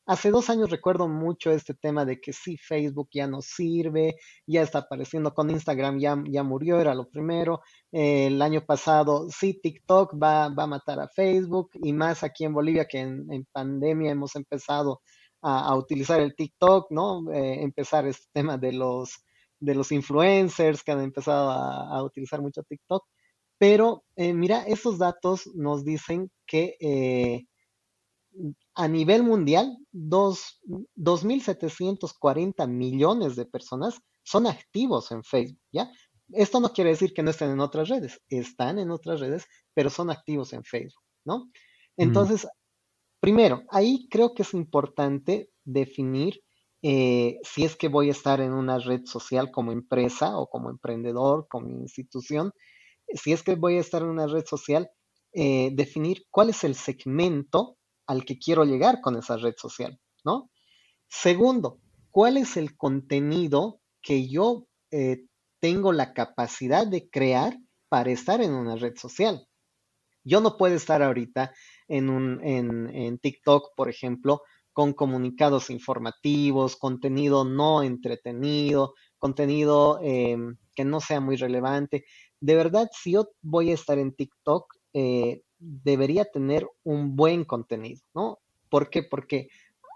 Hace 0.06 0.30
dos 0.30 0.50
años 0.50 0.68
recuerdo 0.68 1.09
mucho 1.09 1.50
este 1.50 1.73
tema 1.73 2.04
de 2.04 2.21
que 2.21 2.35
sí, 2.35 2.59
Facebook 2.59 3.09
ya 3.12 3.26
no 3.26 3.40
sirve, 3.40 4.16
ya 4.47 4.61
está 4.61 4.80
apareciendo 4.80 5.33
con 5.33 5.50
Instagram, 5.50 5.99
ya, 5.99 6.23
ya 6.28 6.42
murió, 6.42 6.78
era 6.78 6.94
lo 6.94 7.09
primero. 7.09 7.62
Eh, 7.90 8.26
el 8.26 8.42
año 8.42 8.66
pasado, 8.66 9.28
sí, 9.30 9.59
TikTok 9.62 10.14
va, 10.23 10.50
va, 10.50 10.64
a 10.64 10.66
matar 10.66 11.00
a 11.00 11.09
Facebook 11.09 11.71
y 11.75 11.94
más 11.94 12.23
aquí 12.23 12.44
en 12.44 12.52
Bolivia 12.52 12.85
que 12.87 13.00
en, 13.00 13.47
pandemia 13.52 14.12
hemos 14.12 14.37
empezado 14.37 15.00
a, 15.40 15.75
utilizar 15.76 16.21
el 16.21 16.35
TikTok, 16.35 16.90
¿no? 16.90 17.30
Eh, 17.33 17.62
empezar 17.62 18.06
este 18.06 18.26
tema 18.33 18.59
de 18.59 18.73
los, 18.73 19.25
de 19.61 19.75
los 19.75 19.90
influencers 19.92 20.83
que 20.83 20.92
han 20.92 21.00
empezado 21.02 21.50
a 21.50 22.02
utilizar 22.02 22.42
mucho 22.42 22.62
TikTok. 22.62 23.04
Pero 23.59 24.05
eh, 24.17 24.35
mira, 24.35 24.65
esos 24.65 24.99
datos 24.99 25.49
nos 25.55 25.85
dicen 25.85 26.31
que 26.47 26.77
eh, 26.81 27.47
a 28.75 28.89
nivel 28.89 29.23
mundial, 29.23 29.79
2.740 29.93 32.69
millones 32.69 33.37
de 33.37 33.47
personas 33.47 34.01
son 34.23 34.47
activos 34.47 35.11
en 35.13 35.23
Facebook, 35.23 35.61
¿ya? 35.73 35.91
Esto 36.33 36.59
no 36.59 36.73
quiere 36.73 36.91
decir 36.91 37.13
que 37.13 37.23
no 37.23 37.31
estén 37.31 37.51
en 37.51 37.61
otras 37.61 37.89
redes, 37.89 38.21
están 38.29 38.79
en 38.79 38.91
otras 38.91 39.21
redes, 39.21 39.47
pero 39.75 39.91
son 39.91 40.11
activos 40.11 40.53
en 40.53 40.65
Facebook, 40.65 41.05
¿no? 41.25 41.45
Mm. 41.45 41.53
Entonces, 41.99 42.49
primero, 43.21 43.63
ahí 43.71 44.09
creo 44.11 44.35
que 44.35 44.43
es 44.43 44.55
importante 44.55 45.51
definir 45.65 46.41
eh, 46.83 47.39
si 47.43 47.65
es 47.65 47.77
que 47.77 47.89
voy 47.89 48.09
a 48.09 48.13
estar 48.13 48.43
en 48.43 48.53
una 48.53 48.79
red 48.79 49.07
social 49.07 49.51
como 49.51 49.73
empresa 49.73 50.37
o 50.37 50.49
como 50.49 50.69
emprendedor, 50.69 51.47
como 51.49 51.69
institución, 51.69 52.53
si 53.13 53.33
es 53.33 53.43
que 53.43 53.55
voy 53.55 53.77
a 53.77 53.81
estar 53.81 54.03
en 54.03 54.09
una 54.09 54.27
red 54.27 54.45
social, 54.45 54.91
eh, 55.33 55.71
definir 55.75 56.25
cuál 56.31 56.51
es 56.51 56.65
el 56.65 56.75
segmento 56.75 57.77
al 58.07 58.25
que 58.25 58.39
quiero 58.39 58.65
llegar 58.65 59.01
con 59.01 59.17
esa 59.17 59.37
red 59.37 59.55
social, 59.57 59.99
¿no? 60.25 60.51
Segundo, 61.09 61.81
cuál 62.11 62.37
es 62.37 62.57
el 62.57 62.77
contenido 62.77 63.81
que 64.01 64.29
yo 64.29 64.67
eh, 64.91 65.25
tengo 65.61 65.93
la 65.93 66.13
capacidad 66.13 66.87
de 66.87 67.09
crear 67.09 67.57
para 67.89 68.11
estar 68.11 68.41
en 68.41 68.53
una 68.53 68.77
red 68.77 68.95
social. 68.97 69.47
Yo 70.23 70.41
no 70.41 70.57
puedo 70.57 70.75
estar 70.75 71.03
ahorita 71.03 71.53
en, 71.89 72.11
un, 72.11 72.41
en, 72.45 73.19
TikTok, 73.19 73.75
por 73.77 73.89
ejemplo, 73.89 74.43
con 74.73 74.93
comunicados 74.93 75.71
informativos, 75.71 76.77
contenido 76.77 77.45
no 77.45 77.83
entretenido, 77.83 78.95
contenido 79.19 80.01
em, 80.03 80.57
que 80.75 80.85
no 80.85 81.01
sea 81.01 81.21
muy 81.21 81.37
relevante. 81.37 82.05
De 82.45 82.55
verdad, 82.55 82.91
si 82.93 83.13
yo 83.13 83.31
voy 83.41 83.71
a 83.71 83.75
estar 83.75 83.99
en 83.99 84.13
TikTok, 84.13 84.75
eh, 84.93 85.41
debería 85.59 86.27
tener 86.27 86.69
un 86.83 87.17
buen 87.17 87.47
contenido, 87.47 88.03
¿no? 88.15 88.39
¿Por 88.69 88.91
qué? 88.91 89.03
Porque 89.03 89.49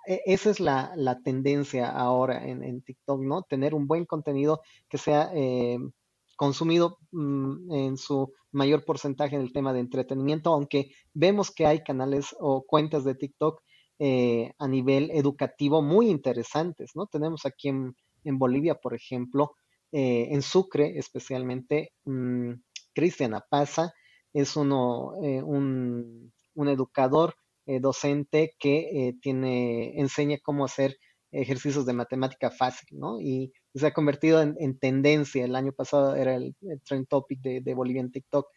e, 0.06 0.22
esa 0.24 0.48
es 0.48 0.58
la, 0.58 1.20
tendencia 1.22 1.90
ahora 1.90 2.46
en, 2.48 2.80
TikTok, 2.80 3.20
¿no? 3.20 3.42
Tener 3.42 3.74
un 3.74 3.86
buen 3.86 4.06
contenido 4.06 4.62
que 4.88 4.96
sea 4.96 5.30
em, 5.34 5.92
consumido 6.36 6.96
mm, 7.12 7.70
en 7.70 7.98
su 7.98 8.32
mayor 8.50 8.82
porcentaje 8.86 9.36
en 9.36 9.42
el 9.42 9.52
tema 9.52 9.74
de 9.74 9.80
entretenimiento, 9.80 10.54
aunque 10.54 10.90
vemos 11.12 11.50
que 11.50 11.66
hay 11.66 11.82
canales 11.82 12.34
o 12.40 12.64
cuentas 12.66 13.04
de 13.04 13.14
TikTok 13.14 13.60
eh, 13.98 14.54
a 14.58 14.66
nivel 14.68 15.10
educativo 15.10 15.82
muy 15.82 16.08
interesantes, 16.08 16.92
¿no? 16.94 17.08
Tenemos 17.08 17.44
aquí 17.44 17.68
en, 17.68 17.94
Bolivia, 18.38 18.74
por 18.76 18.94
ejemplo, 18.94 19.52
eh, 19.92 20.28
en 20.30 20.42
Sucre 20.42 20.98
especialmente, 20.98 21.92
mm, 22.04 22.52
Cristian 22.94 23.34
Apaza 23.34 23.92
es 24.32 24.56
uno, 24.56 25.14
eh, 25.22 25.42
un, 25.42 26.32
educador 26.66 27.34
docente 27.80 28.54
que 28.58 29.14
tiene, 29.20 30.00
enseña 30.00 30.38
cómo 30.42 30.64
hacer 30.64 30.96
ejercicios 31.30 31.86
de 31.86 31.92
matemática 31.92 32.50
fácil, 32.50 32.98
¿no? 32.98 33.20
Y 33.20 33.52
se 33.74 33.86
ha 33.86 33.92
convertido 33.92 34.42
en, 34.42 34.78
tendencia. 34.78 35.44
El 35.44 35.54
año 35.54 35.72
pasado 35.72 36.14
era 36.16 36.34
el, 36.34 36.54
trend 36.84 37.06
topic 37.08 37.40
de, 37.40 37.74
Bolivia 37.74 38.00
en 38.00 38.10
TikTok. 38.10 38.48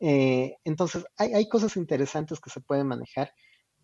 Eh, 0.00 0.56
entonces, 0.64 1.04
hay, 1.16 1.48
cosas 1.48 1.76
interesantes 1.76 2.40
que 2.40 2.50
se 2.50 2.60
pueden 2.60 2.86
manejar, 2.86 3.32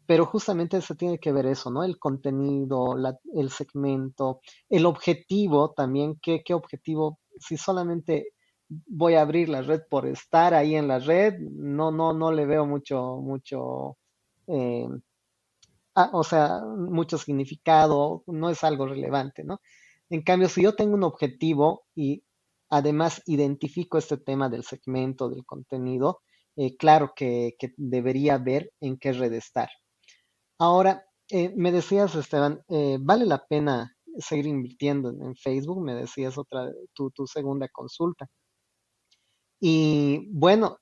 pero 0.07 0.27
justamente 0.27 0.81
se 0.81 0.95
tiene 0.95 1.19
que 1.19 1.33
ver 1.33 1.47
eso, 1.47 1.71
¿no? 1.71 1.85
El 1.85 1.99
contenido, 1.99 2.97
el 3.35 3.51
segmento, 3.51 4.41
el 4.69 4.87
objetivo 4.87 5.73
también. 5.73 6.19
¿qué, 6.21 6.43
¿Qué 6.45 6.55
objetivo? 6.55 7.19
Si 7.39 7.57
solamente 7.57 8.35
voy 8.69 9.15
a 9.15 9.23
abrir 9.23 9.49
la 9.49 9.63
red 9.63 9.83
por 9.89 10.07
estar 10.07 10.55
ahí 10.55 10.75
en 10.75 10.89
la 10.89 10.99
red, 10.99 11.35
no, 11.39 11.91
no, 11.91 12.13
no 12.13 12.33
le 12.33 12.47
veo 12.47 12.67
mucho, 12.67 13.17
mucho. 13.17 13.97
Eh, 14.47 14.89
ah, 15.95 16.11
o 16.13 16.25
sea, 16.25 16.61
mucho 16.65 17.19
significado, 17.19 18.23
no 18.27 18.51
es 18.51 18.65
algo 18.65 18.87
relevante, 18.87 19.45
¿no? 19.45 19.61
En 20.11 20.23
cambio, 20.23 20.49
si 20.49 20.63
yo 20.63 20.75
tengo 20.75 20.95
un 20.95 21.05
objetivo 21.05 21.85
y 21.95 22.25
además 22.71 23.23
identifico 23.27 23.99
este 23.99 24.17
tema 24.19 24.49
del 24.49 24.65
segmento, 24.65 25.29
del 25.29 25.45
contenido, 25.45 26.21
eh, 26.57 26.77
claro 26.77 27.13
que, 27.17 27.57
debería 27.77 28.39
ver 28.39 28.73
en 28.81 28.99
qué 28.99 29.13
red 29.13 29.33
estar. 29.33 29.69
Ahora, 30.59 31.05
eh, 31.31 31.53
me 31.57 31.73
decías, 31.73 32.15
Esteban, 32.15 32.63
eh, 32.69 32.99
¿vale 33.01 33.27
la 33.27 33.47
pena 33.47 33.97
seguir 34.19 34.47
invirtiendo 34.47 35.11
en, 35.11 35.35
Facebook? 35.37 35.83
Me 35.83 35.95
decías 35.95 36.39
otra, 36.39 36.71
tu, 36.93 37.11
tu 37.11 37.27
segunda 37.27 37.69
consulta. 37.69 38.29
Y 39.61 40.29
bueno, 40.31 40.79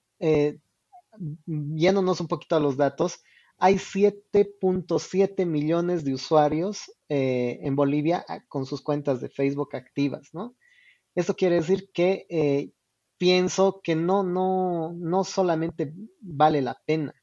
yéndonos 1.46 2.20
un 2.20 2.28
poquito 2.28 2.56
a 2.56 2.60
los 2.60 2.76
datos, 2.76 3.22
hay 3.58 3.76
7.7 3.76 5.46
millones 5.46 6.04
de 6.04 6.14
usuarios 6.14 6.90
eh, 7.08 7.60
en 7.62 7.76
Bolivia 7.76 8.24
ah, 8.28 8.40
con 8.48 8.66
sus 8.66 8.82
cuentas 8.82 9.20
de 9.20 9.28
Facebook 9.28 9.76
activas, 9.76 10.30
¿no? 10.32 10.56
Esto 11.14 11.36
quiere 11.36 11.56
decir 11.56 11.90
que 11.94 12.26
eh, 12.28 12.72
pienso 13.18 13.80
que 13.84 13.94
no, 13.94 14.24
no, 14.24 14.94
no 14.94 15.22
solamente 15.22 15.94
vale 16.20 16.60
la 16.60 16.80
pena, 16.86 17.14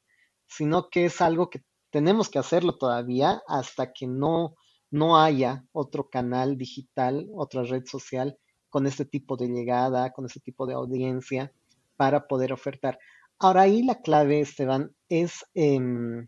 sino 0.46 0.88
que 0.88 1.04
es 1.04 1.20
algo 1.20 1.50
que 1.50 1.60
tenemos 1.90 2.28
que 2.28 2.38
hacerlo 2.38 2.76
todavía 2.76 3.42
hasta 3.46 3.92
que 3.92 4.06
no, 4.06 4.54
no 4.90 5.20
haya 5.20 5.64
otro 5.72 6.08
canal 6.08 6.56
digital, 6.56 7.28
otra 7.34 7.62
red 7.62 7.84
social 7.86 8.38
con 8.68 8.86
este 8.86 9.04
tipo 9.04 9.36
de 9.36 9.48
llegada, 9.48 10.12
con 10.12 10.26
este 10.26 10.40
tipo 10.40 10.66
de 10.66 10.74
audiencia 10.74 11.52
para 11.96 12.26
poder 12.26 12.52
ofertar. 12.52 12.98
Ahora 13.38 13.62
ahí 13.62 13.82
la 13.82 14.00
clave, 14.00 14.40
Esteban, 14.40 14.94
es, 15.08 15.44
em, 15.54 16.26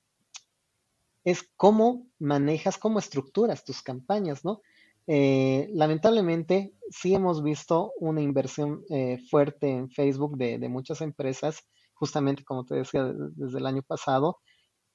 es 1.24 1.48
cómo 1.56 2.06
manejas, 2.18 2.78
cómo 2.78 2.98
estructuras 2.98 3.64
tus 3.64 3.82
campañas, 3.82 4.44
¿no? 4.44 4.60
Eh, 5.06 5.68
lamentablemente, 5.72 6.74
sí 6.90 7.14
hemos 7.14 7.42
visto 7.42 7.92
una 7.98 8.22
inversión 8.22 8.82
eh, 8.90 9.18
fuerte 9.30 9.70
en 9.70 9.90
Facebook 9.90 10.36
de, 10.36 10.68
muchas 10.68 11.00
empresas, 11.00 11.66
justamente 11.94 12.44
como 12.44 12.64
te 12.64 12.76
decía, 12.76 13.04
desde 13.34 13.58
el 13.58 13.66
año 13.66 13.82
pasado, 13.82 14.38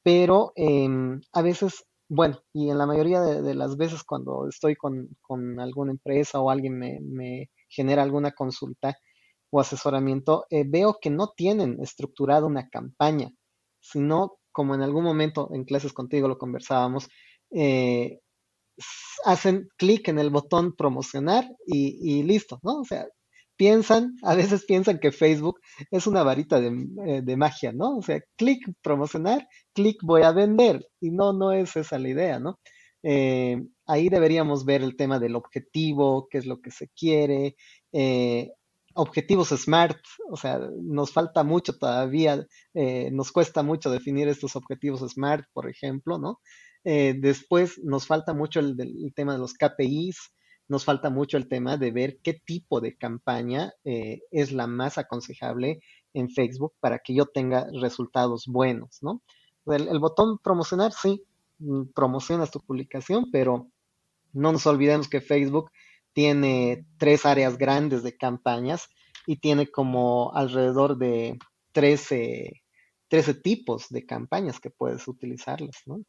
pero 0.04 0.54
em, 0.56 1.22
a 1.34 1.42
veces, 1.42 1.86
bueno, 2.10 2.42
y 2.54 2.70
en 2.70 2.78
la 2.78 2.86
mayoría 2.86 3.22
de, 3.22 3.56
las 3.56 3.78
veces 3.78 4.04
cuando 4.04 4.48
estoy 4.48 4.76
con, 4.76 5.10
alguna 5.60 5.92
empresa 5.92 6.40
o 6.40 6.50
alguien 6.50 6.78
me, 6.78 7.00
me 7.02 7.50
genera 7.70 8.04
alguna 8.04 8.32
consulta, 8.32 8.98
o 9.50 9.60
asesoramiento, 9.60 10.46
eh, 10.50 10.64
veo 10.68 10.98
que 11.02 11.10
no 11.10 11.30
tienen 11.36 11.78
estructurada 11.82 12.46
una 12.46 12.70
campaña, 12.70 13.32
sino 13.80 14.38
como 14.52 14.76
en 14.76 14.82
algún 14.82 15.04
momento 15.04 15.50
en 15.54 15.64
clases 15.66 15.94
contigo 15.94 16.28
lo 16.28 16.38
conversábamos, 16.38 17.10
eh, 17.52 18.20
hacen 19.26 19.70
clic 19.78 20.08
en 20.10 20.20
el 20.20 20.30
botón 20.30 20.76
promocionar 20.76 21.48
y, 21.66 22.24
listo, 22.24 22.60
¿no? 22.64 22.82
O 22.82 22.86
sea, 22.86 23.08
piensan, 23.58 24.16
a 24.24 24.36
veces 24.36 24.66
piensan 24.66 25.00
que 25.00 25.12
Facebook 25.12 25.60
es 25.92 26.08
una 26.08 26.24
varita 26.24 26.60
de, 26.62 27.24
eh, 27.28 27.38
magia, 27.38 27.72
¿no? 27.74 27.98
O 27.98 28.02
sea, 28.02 28.22
clic 28.38 28.60
promocionar, 28.82 29.48
clic 29.74 29.98
voy 30.04 30.24
a 30.24 30.32
vender, 30.32 30.88
y 31.02 31.12
no, 31.12 31.34
no 31.34 31.52
es 31.52 31.76
esa 31.76 32.00
la 32.00 32.10
idea, 32.10 32.40
¿no? 32.40 32.60
ahí 33.86 34.10
deberíamos 34.10 34.66
ver 34.66 34.82
el 34.82 34.98
tema 34.98 35.18
del 35.18 35.38
objetivo, 35.38 36.28
qué 36.30 36.40
es 36.40 36.46
lo 36.46 36.60
que 36.60 36.72
se 36.72 36.90
quiere, 36.90 37.56
objetivos 38.98 39.50
SMART, 39.50 40.00
o 40.30 40.38
sea, 40.38 40.60
nos 40.82 41.12
falta 41.12 41.44
mucho 41.44 41.78
todavía, 41.78 42.46
eh, 42.74 43.10
nos 43.12 43.32
cuesta 43.32 43.64
mucho 43.64 43.90
definir 43.92 44.28
estos 44.28 44.56
objetivos 44.56 45.02
SMART, 45.12 45.46
por 45.54 45.70
ejemplo, 45.70 46.18
¿no? 46.18 46.40
Eh, 46.84 47.16
después 47.20 47.80
nos 47.84 48.08
falta 48.08 48.34
mucho 48.34 48.60
el, 48.60 48.76
tema 49.16 49.34
de 49.34 49.40
los 49.40 49.54
KPIs, 49.54 50.18
nos 50.68 50.86
falta 50.86 51.10
mucho 51.10 51.38
el 51.38 51.48
tema 51.48 51.78
de 51.78 51.92
ver 51.92 52.20
qué 52.22 52.34
tipo 52.34 52.82
de 52.82 52.98
campaña 52.98 53.74
eh, 53.84 54.22
es 54.32 54.52
la 54.52 54.68
más 54.68 54.98
aconsejable 54.98 55.80
en 56.14 56.30
Facebook 56.30 56.74
para 56.80 57.00
que 57.00 57.14
yo 57.14 57.26
tenga 57.26 57.68
resultados 57.80 58.46
buenos, 58.48 59.00
¿no? 59.02 59.22
El, 59.66 59.88
el 59.88 60.00
botón 60.00 60.38
promocionar, 60.40 60.92
sí, 60.94 61.24
mm, 61.60 61.92
promocionas 61.94 62.52
tu 62.52 62.60
publicación, 62.60 63.30
pero 63.32 63.70
no 64.34 64.52
nos 64.52 64.66
olvidemos 64.68 65.10
que 65.10 65.22
Facebook 65.22 65.72
tiene 66.14 66.86
tres 66.98 67.26
áreas 67.26 67.58
grandes 67.58 68.04
de 68.04 68.18
campañas 68.18 68.90
y 69.26 69.38
tiene 69.38 69.70
como 69.70 70.34
alrededor 70.34 70.98
de 70.98 71.38
13, 71.74 72.64
13 73.08 73.34
tipos 73.36 73.88
de 73.90 74.06
campañas 74.06 74.60
que 74.60 74.72
puedes 74.72 75.08
utilizarlas, 75.08 75.84
¿no? 75.86 76.02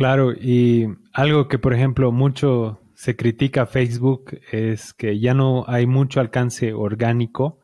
Claro, 0.00 0.32
y 0.32 0.88
algo 1.12 1.46
que 1.46 1.58
por 1.58 1.74
ejemplo 1.74 2.10
mucho 2.10 2.80
se 2.94 3.16
critica 3.16 3.62
a 3.62 3.66
Facebook 3.66 4.40
es 4.50 4.94
que 4.94 5.18
ya 5.20 5.34
no 5.34 5.64
hay 5.68 5.86
mucho 5.86 6.20
alcance 6.20 6.72
orgánico 6.72 7.60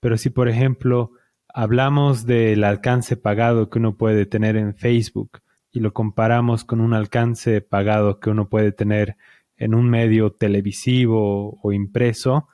pero 0.00 0.16
si, 0.16 0.30
por 0.30 0.48
ejemplo, 0.48 1.12
hablamos 1.48 2.26
del 2.26 2.64
alcance 2.64 3.16
pagado 3.16 3.68
que 3.68 3.78
uno 3.78 3.96
puede 3.96 4.26
tener 4.26 4.56
en 4.56 4.74
Facebook 4.74 5.40
y 5.70 5.80
lo 5.80 5.92
comparamos 5.92 6.64
con 6.64 6.80
un 6.80 6.94
alcance 6.94 7.60
pagado 7.60 8.18
que 8.18 8.30
uno 8.30 8.48
puede 8.48 8.72
tener 8.72 9.16
en 9.56 9.74
un 9.74 9.88
medio 9.90 10.32
televisivo 10.32 11.60
o 11.62 11.72
impreso, 11.72 12.48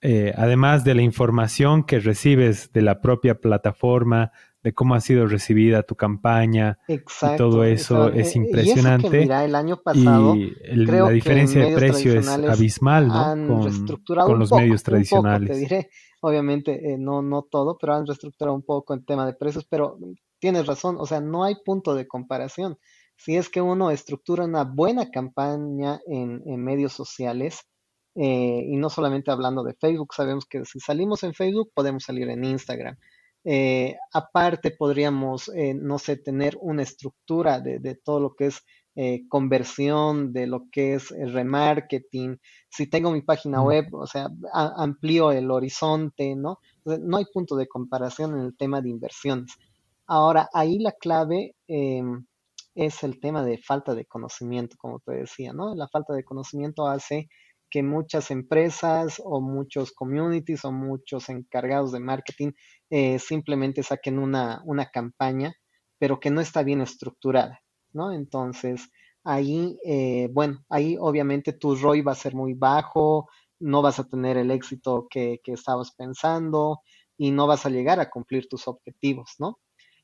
eh, 0.00 0.32
además 0.36 0.82
de 0.82 0.94
la 0.94 1.02
información 1.02 1.84
que 1.84 2.00
recibes 2.00 2.72
de 2.72 2.82
la 2.82 3.00
propia 3.02 3.38
plataforma, 3.38 4.32
de 4.62 4.72
cómo 4.72 4.94
ha 4.94 5.00
sido 5.00 5.26
recibida 5.26 5.82
tu 5.82 5.96
campaña 5.96 6.78
y 6.88 7.00
todo 7.36 7.64
eso 7.64 8.08
es 8.08 8.36
impresionante. 8.36 9.22
Y, 9.22 9.28
el 9.28 9.54
año 9.54 9.76
pasado, 9.82 10.36
la 10.64 11.10
diferencia 11.10 11.64
de 11.66 11.74
precio 11.74 12.18
es 12.18 12.28
abismal 12.28 13.08
¿no? 13.08 13.66
con, 14.26 14.38
los 14.38 14.52
medios 14.52 14.82
tradicionales 14.82 15.88
obviamente 16.22 16.92
eh, 16.92 16.98
no, 16.98 17.20
no 17.20 17.42
todo, 17.42 17.76
pero 17.78 17.94
han 17.94 18.06
reestructurado 18.06 18.54
un 18.54 18.62
poco 18.62 18.94
el 18.94 19.04
tema 19.04 19.26
de 19.26 19.34
precios, 19.34 19.66
pero 19.68 19.98
tienes 20.38 20.66
razón, 20.66 20.96
o 20.98 21.04
sea, 21.04 21.20
no 21.20 21.44
hay 21.44 21.56
punto 21.64 21.94
de 21.94 22.06
comparación. 22.06 22.78
Si 23.16 23.36
es 23.36 23.48
que 23.48 23.60
uno 23.60 23.90
estructura 23.90 24.44
una 24.44 24.64
buena 24.64 25.10
campaña 25.10 26.00
en, 26.06 26.42
medios 26.62 26.92
sociales, 26.92 27.60
eh, 28.14 28.64
y 28.66 28.76
no 28.76 28.88
solamente 28.88 29.30
hablando 29.30 29.64
de 29.64 29.74
Facebook, 29.74 30.14
sabemos 30.14 30.46
que 30.46 30.64
si 30.64 30.78
salimos 30.80 31.24
en 31.24 31.34
Facebook 31.34 31.72
podemos 31.74 32.04
salir 32.04 32.28
en 32.28 32.44
Instagram. 32.44 32.96
Eh, 33.44 33.96
aparte 34.12 34.70
podríamos, 34.70 35.50
no 35.74 35.98
sé, 35.98 36.16
tener 36.16 36.56
una 36.60 36.82
estructura 36.82 37.60
de, 37.60 37.78
de, 37.80 37.96
todo 37.96 38.20
lo 38.20 38.34
que 38.34 38.46
es 38.46 38.62
eh, 38.94 39.26
conversión, 39.26 40.34
de 40.34 40.46
lo 40.46 40.68
que 40.70 40.94
es 40.94 41.12
el 41.12 41.32
remarketing. 41.32 42.38
Si 42.68 42.88
tengo 42.88 43.10
mi 43.10 43.22
página 43.22 43.62
web, 43.62 43.86
o 43.94 44.06
sea, 44.06 44.28
amplío 44.52 45.32
el 45.32 45.50
horizonte, 45.50 46.36
¿no? 46.36 46.58
no 46.84 47.16
hay 47.16 47.24
punto 47.32 47.56
de 47.56 47.68
comparación 47.68 48.38
en 48.38 48.44
el 48.44 48.56
tema 48.56 48.82
de 48.82 48.90
inversiones. 48.90 49.52
Ahora, 50.06 50.50
ahí 50.52 50.78
la 50.78 50.92
clave 50.92 51.54
em, 51.68 52.26
es 52.74 53.02
el 53.02 53.18
tema 53.18 53.42
de 53.42 53.56
falta 53.56 53.94
de 53.94 54.04
conocimiento, 54.04 54.76
como 54.78 55.00
te 55.00 55.12
decía, 55.12 55.54
¿no? 55.54 55.74
La 55.74 55.88
falta 55.88 56.12
de 56.12 56.24
conocimiento 56.24 56.86
hace 56.86 57.30
que 57.72 57.82
muchas 57.82 58.30
empresas 58.30 59.20
o 59.24 59.40
muchos 59.40 59.92
communities 59.92 60.66
o 60.66 60.72
muchos 60.72 61.30
encargados 61.30 61.90
de 61.92 62.00
marketing 62.00 62.52
eh, 62.90 63.18
simplemente 63.18 63.82
saquen 63.82 64.18
una, 64.18 64.60
una 64.66 64.90
campaña, 64.90 65.54
pero 65.98 66.20
que 66.20 66.30
no 66.30 66.42
está 66.42 66.62
bien 66.62 66.82
estructurada. 66.82 67.62
¿no? 67.94 68.12
Entonces, 68.12 68.90
ahí, 69.24 69.78
eh, 69.86 70.28
bueno, 70.32 70.62
ahí 70.68 70.98
obviamente 71.00 71.54
tu 71.54 71.74
ROI 71.74 72.02
va 72.02 72.12
a 72.12 72.16
ser 72.16 72.34
muy 72.34 72.52
bajo, 72.52 73.28
no 73.58 73.80
vas 73.80 73.98
a 73.98 74.04
tener 74.04 74.36
el 74.36 74.50
éxito 74.50 75.06
que, 75.08 75.40
estabas 75.46 75.92
pensando 75.92 76.82
y 77.16 77.30
no 77.30 77.46
vas 77.46 77.64
a 77.64 77.70
llegar 77.70 78.00
a 78.00 78.10
cumplir 78.10 78.48
tus 78.48 78.68
objetivos, 78.68 79.36
¿no? 79.38 79.60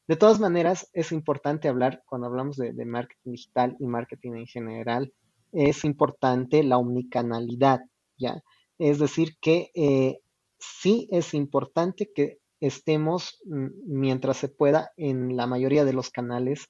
De 0.07 0.17
todas 0.17 0.41
maneras, 0.41 0.89
es 0.95 1.13
importante 1.13 1.69
hablar, 1.69 2.03
cuando 2.07 2.29
hablamos 2.29 2.57
de, 2.57 2.73
marketing 2.87 3.33
digital 3.33 3.77
y 3.79 3.85
marketing 3.87 4.33
en 4.37 4.47
general, 4.47 5.13
es 5.53 5.85
importante 5.85 6.63
la 6.63 6.79
omnicanalidad, 6.79 7.81
¿ya? 8.17 8.43
Es 8.79 8.99
decir, 8.99 9.37
que 9.41 9.71
eh, 9.75 10.21
sí 10.59 11.09
es 11.11 11.35
importante 11.35 12.11
que 12.15 12.39
estemos 12.61 13.41
mm, 13.45 13.67
mientras 13.87 14.37
se 14.39 14.49
pueda 14.49 14.93
en 14.97 15.37
la 15.37 15.47
mayoría 15.47 15.85
de 15.85 15.93
los 15.93 16.11
canales 16.11 16.69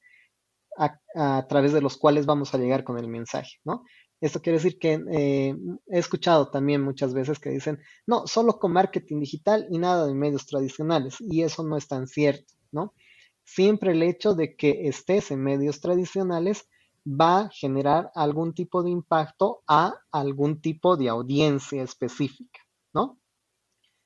a, 1.16 1.47
través 1.49 1.73
de 1.73 1.80
los 1.80 1.97
cuales 1.97 2.25
vamos 2.25 2.54
a 2.54 2.58
llegar 2.58 2.85
con 2.85 2.99
el 2.99 3.08
mensaje, 3.08 3.56
¿no? 3.64 3.82
Esto 4.20 4.40
quiere 4.40 4.58
decir 4.58 4.78
que 4.78 5.00
eh, 5.11 5.56
he 5.88 5.99
escuchado 5.99 6.50
también 6.50 6.82
muchas 6.82 7.14
veces 7.14 7.38
que 7.38 7.50
dicen, 7.50 7.80
no, 8.06 8.26
solo 8.26 8.58
con 8.61 8.73
marketing 8.73 9.20
digital 9.20 9.66
y 9.70 9.78
nada 9.78 10.06
de 10.06 10.14
medios 10.14 10.47
tradicionales, 10.47 11.16
y 11.20 11.42
eso 11.42 11.64
no 11.64 11.76
es 11.76 11.88
tan 11.88 12.06
cierto, 12.06 12.54
¿no? 12.70 12.94
Siempre 13.44 13.92
el 13.92 14.02
hecho 14.02 14.35
de 14.35 14.54
que 14.54 14.88
estés 14.88 15.30
en 15.32 15.42
medios 15.42 15.80
tradicionales 15.80 16.68
va 17.09 17.41
a 17.41 17.50
generar 17.50 18.11
algún 18.15 18.53
tipo 18.55 18.83
de 18.83 18.91
impacto 18.91 19.62
a 19.67 19.95
algún 20.12 20.61
tipo 20.61 20.97
de 20.97 21.09
audiencia 21.09 21.83
específica, 21.83 22.61
¿no? 22.93 23.19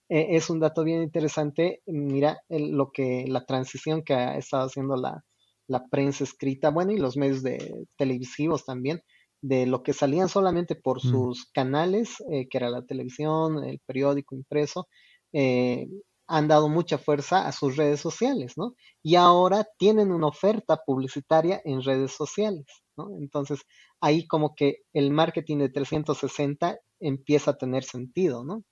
E, 0.09 0.37
es 0.37 0.51
un 0.51 0.61
dato 0.61 0.85
bien 0.85 1.03
interesante, 1.03 1.83
mira 1.87 2.43
lo 2.49 2.91
que 2.93 3.25
la 3.29 3.45
transición 3.45 4.03
que 4.03 4.15
ha 4.15 4.37
estado 4.37 4.67
haciendo 4.67 4.97
la, 4.97 5.25
la 5.67 5.87
prensa 5.89 6.25
escrita, 6.25 6.71
bueno, 6.71 6.93
y 6.93 6.99
los 6.99 7.17
medios 7.17 7.43
de 7.43 7.87
televisivos 7.97 8.65
también, 8.65 9.03
de 9.41 9.67
lo 9.67 9.83
que 9.83 9.93
salían 9.93 10.29
solamente 10.29 10.77
por 10.77 10.99
mm. 10.99 11.11
sus 11.11 11.47
canales, 11.53 12.23
eh, 12.31 12.47
que 12.49 12.59
era 12.59 12.71
la 12.71 12.83
televisión, 12.83 13.65
el 13.65 13.81
periódico 13.85 14.37
impreso, 14.37 14.87
eh, 15.33 15.89
han 16.33 16.49
dado 16.49 16.69
mucha 16.69 16.99
fuerza 16.99 17.47
a 17.47 17.53
sus 17.53 17.77
redes 17.77 18.01
sociales, 18.01 18.55
¿no? 18.57 18.75
Y 19.03 19.17
ahora 19.17 19.67
tienen 19.79 20.11
una 20.13 20.29
oferta 20.29 20.79
publicitaria 20.87 21.61
en 21.65 21.83
redes 21.83 22.13
sociales, 22.13 22.67
¿no? 22.97 23.11
Entonces, 23.21 23.61
ahí 24.01 24.27
como 24.27 24.55
que 24.55 24.79
el 24.95 25.11
marketing 25.11 25.59
de 25.59 25.69
360 25.69 26.79
empieza 27.01 27.53
a 27.53 27.59
tener 27.59 27.85
sentido, 27.85 28.45
¿no? 28.45 28.65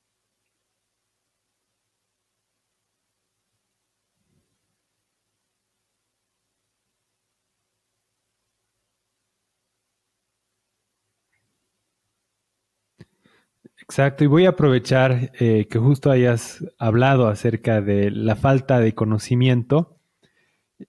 Exacto, 13.90 14.22
y 14.22 14.28
voy 14.28 14.46
a 14.46 14.50
aprovechar 14.50 15.32
eh, 15.40 15.66
que 15.68 15.80
justo 15.80 16.12
hayas 16.12 16.64
hablado 16.78 17.26
acerca 17.26 17.80
de 17.80 18.12
la 18.12 18.36
falta 18.36 18.78
de 18.78 18.94
conocimiento. 18.94 19.98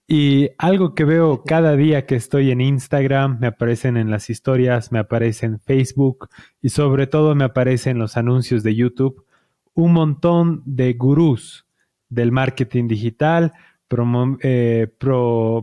Y 0.06 0.50
algo 0.56 0.94
que 0.94 1.04
veo 1.04 1.42
cada 1.42 1.74
día 1.74 2.06
que 2.06 2.14
estoy 2.14 2.52
en 2.52 2.60
Instagram, 2.60 3.40
me 3.40 3.48
aparecen 3.48 3.96
en 3.96 4.08
las 4.08 4.30
historias, 4.30 4.92
me 4.92 5.00
aparece 5.00 5.46
en 5.46 5.58
Facebook 5.58 6.28
y 6.60 6.68
sobre 6.68 7.08
todo 7.08 7.34
me 7.34 7.42
aparecen 7.42 7.98
los 7.98 8.16
anuncios 8.16 8.62
de 8.62 8.76
YouTube, 8.76 9.26
un 9.74 9.94
montón 9.94 10.62
de 10.64 10.92
gurús 10.92 11.66
del 12.08 12.30
marketing 12.30 12.86
digital 12.86 13.52
eh, 14.44 14.86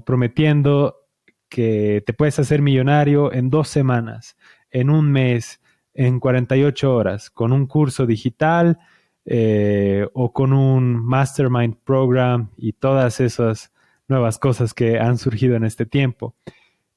prometiendo 0.06 1.08
que 1.48 2.04
te 2.06 2.12
puedes 2.12 2.38
hacer 2.38 2.62
millonario 2.62 3.32
en 3.32 3.50
dos 3.50 3.70
semanas, 3.70 4.36
en 4.72 4.90
un 4.90 5.10
mes, 5.10 5.62
en 5.94 6.20
48 6.20 6.94
horas 6.94 7.30
con 7.30 7.52
un 7.52 7.68
curso 7.68 8.06
digital 8.06 8.80
eh, 9.26 10.08
o 10.14 10.34
con 10.34 10.54
un 10.54 10.96
mastermind 10.96 11.76
program 11.84 12.50
y 12.58 12.74
todas 12.74 13.20
esas 13.20 13.72
nuevas 14.08 14.40
cosas 14.40 14.74
que 14.74 15.00
han 15.00 15.18
surgido 15.18 15.56
en 15.56 15.64
este 15.64 15.86
tiempo. 15.86 16.36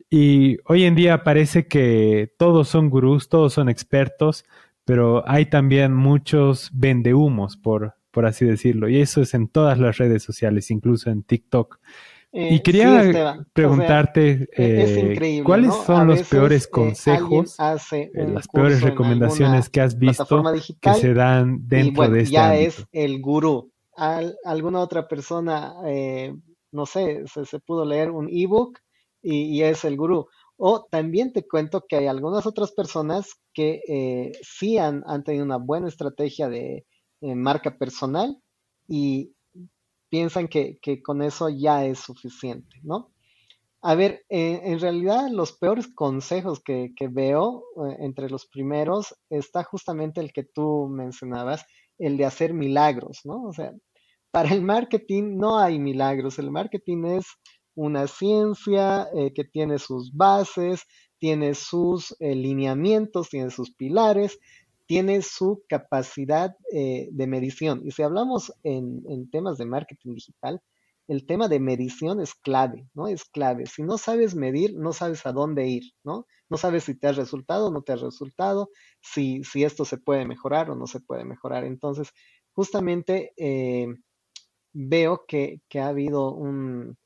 Y 0.09 0.59
hoy 0.67 0.85
en 0.85 0.95
día 0.95 1.25
parece 1.25 1.67
que 1.67 2.35
todos 2.39 2.69
son 2.69 2.91
gurús, 2.91 3.29
todos 3.29 3.55
son 3.55 3.69
expertos, 3.69 4.45
pero 4.85 5.27
hay 5.29 5.47
también 5.47 5.95
muchos 5.95 6.71
vendehumos, 6.75 7.57
por, 7.57 7.95
por 8.11 8.27
así 8.27 8.45
decirlo. 8.45 8.89
Y 8.89 9.01
eso 9.01 9.23
es 9.23 9.35
en 9.35 9.49
todas 9.49 9.79
las 9.79 9.99
redes 9.99 10.23
sociales, 10.23 10.71
incluso 10.71 11.11
en 11.11 11.23
TikTok. 11.23 11.81
Eh, 12.35 12.55
y 12.55 12.61
quería 12.61 13.45
preguntarte, 13.53 14.49
e-, 14.57 15.17
eh, 15.21 15.43
¿cuáles 15.45 15.75
son 15.75 16.07
los 16.07 16.23
peores 16.23 16.65
eh, 16.65 16.71
consejos, 16.71 17.57
las 17.59 18.49
peores 18.49 18.81
recomendaciones 18.81 19.69
que 19.69 19.83
has 19.83 19.99
visto 19.99 20.43
que 20.81 20.95
se 20.95 21.13
dan 21.13 21.69
dentro 21.69 22.09
de 22.09 22.23
este 22.23 22.33
ya 22.33 22.57
es 22.57 22.87
el 22.91 23.21
gurú. 23.21 23.71
alguna 23.97 24.81
otra 24.81 25.07
persona, 25.09 25.75
no 26.71 26.87
sé, 26.87 27.23
se, 27.27 27.61
pudo 27.61 27.85
leer 27.85 28.11
un 28.11 28.31
ebook 28.31 28.79
y, 29.23 29.55
y 29.55 29.63
es 29.63 29.85
el 29.85 29.99
gurú. 29.99 30.27
O 30.57 30.87
también 30.91 31.35
te 31.35 31.47
cuento 31.47 31.85
que 31.87 31.97
hay 31.97 32.07
algunas 32.07 32.47
otras 32.47 32.73
personas 32.73 33.27
que 33.53 34.33
sí 34.43 34.79
han, 34.79 35.03
han, 35.07 35.23
tenido 35.23 35.45
una 35.45 35.59
buena 35.59 35.89
estrategia 35.89 36.49
de 36.49 36.87
marca 37.21 37.77
personal 37.77 38.39
y 38.89 39.35
piensan 40.13 40.47
que, 40.47 40.79
con 41.03 41.23
eso 41.23 41.49
ya 41.49 41.87
es 41.87 42.01
suficiente, 42.01 42.77
¿no? 42.83 43.15
A 43.81 43.95
ver, 43.95 44.27
eh, 44.29 44.61
en 44.63 44.79
realidad 44.79 45.31
los 45.31 45.53
peores 45.53 45.89
consejos 45.89 46.61
que, 46.63 46.93
veo 47.11 47.63
eh, 47.79 47.97
entre 48.01 48.29
los 48.29 48.47
primeros 48.47 49.17
está 49.31 49.65
justamente 49.65 50.21
el 50.21 50.31
que 50.35 50.45
tú 50.45 50.87
mencionabas, 50.87 51.65
el 51.99 52.19
de 52.19 52.27
hacer 52.27 52.53
milagros, 52.53 53.21
¿no? 53.25 53.43
O 53.45 53.55
sea, 53.55 53.73
para 54.31 54.51
el 54.51 54.61
marketing 54.61 55.39
no 55.39 55.59
hay 55.59 55.79
milagros, 55.79 56.39
el 56.39 56.51
marketing 56.51 57.05
es 57.07 57.25
una 57.75 58.07
ciencia 58.07 59.09
eh, 59.15 59.33
que 59.35 59.45
tiene 59.45 59.79
sus 59.79 60.15
bases, 60.15 60.83
tiene 61.19 61.55
sus 61.55 62.15
lineamientos, 62.21 63.31
tiene 63.31 63.51
sus 63.51 63.75
pilares, 63.75 64.39
tiene 64.93 65.23
su 65.23 65.65
capacidad 65.71 66.55
eh, 66.71 67.09
de 67.13 67.27
medición. 67.27 67.81
Y 67.83 67.93
si 67.93 68.03
hablamos 68.03 68.53
en, 68.63 69.31
temas 69.31 69.57
de 69.57 69.65
marketing 69.65 70.17
digital, 70.17 70.61
el 71.09 71.25
tema 71.25 71.49
de 71.49 71.61
medición 71.61 72.21
es 72.21 72.35
clave, 72.35 72.87
¿no? 72.93 73.09
Es 73.09 73.25
clave. 73.25 73.65
Si 73.65 73.83
no 73.83 73.97
sabes 73.97 74.35
medir, 74.35 74.75
no 74.77 74.93
sabes 74.93 75.25
a 75.25 75.33
dónde 75.33 75.67
ir, 75.67 75.85
¿no? 76.05 76.27
No 76.51 76.59
sabes 76.59 76.85
si 76.85 76.95
te 76.95 77.07
has 77.07 77.17
resultado 77.17 77.69
o 77.69 77.71
no 77.71 77.81
te 77.81 77.95
has 77.95 78.03
resultado, 78.03 78.69
si, 79.01 79.43
si 79.45 79.65
esto 79.65 79.87
se 79.87 79.97
puede 79.97 80.27
mejorar 80.27 80.71
o 80.71 80.77
no 80.77 80.87
se 80.87 81.01
puede 81.01 81.25
mejorar. 81.25 81.65
Entonces, 81.65 82.11
justamente 82.53 83.33
eh, 83.39 83.87
veo 84.75 85.25
que, 85.27 85.63
que, 85.71 85.81
ha 85.81 85.89
habido 85.89 86.35
un, 86.35 86.99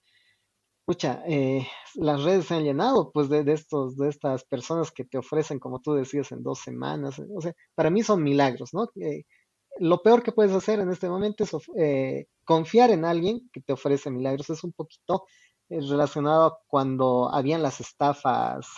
Escucha, 0.88 1.20
eh, 1.26 1.66
las 1.96 2.22
redes 2.22 2.46
se 2.46 2.54
han 2.54 2.62
llenado 2.62 3.10
pues 3.10 3.28
de, 3.28 3.42
estos, 3.52 3.96
de 3.96 4.08
estas 4.08 4.44
personas 4.44 4.92
que 4.92 5.04
te 5.04 5.18
ofrecen, 5.18 5.58
como 5.58 5.80
tú 5.80 5.94
decías, 5.94 6.30
en 6.30 6.44
dos 6.44 6.60
semanas. 6.60 7.20
O 7.36 7.40
sea, 7.40 7.52
para 7.74 7.90
mí 7.90 8.04
son 8.04 8.22
milagros, 8.22 8.72
¿no? 8.72 8.88
Eh, 9.02 9.24
lo 9.80 10.00
peor 10.02 10.22
que 10.22 10.30
puedes 10.30 10.52
hacer 10.52 10.78
en 10.78 10.92
este 10.92 11.08
momento 11.08 11.42
es 11.42 11.50
eh, 11.76 12.26
confiar 12.44 12.92
en 12.92 13.04
alguien 13.04 13.50
que 13.52 13.62
te 13.62 13.72
ofrece 13.72 14.12
milagros. 14.12 14.48
Es 14.50 14.62
un 14.62 14.72
poquito 14.72 15.24
relacionado 15.68 16.44
a 16.46 16.58
cuando 16.68 17.34
habían 17.34 17.62
las 17.64 17.80
estafas 17.80 18.68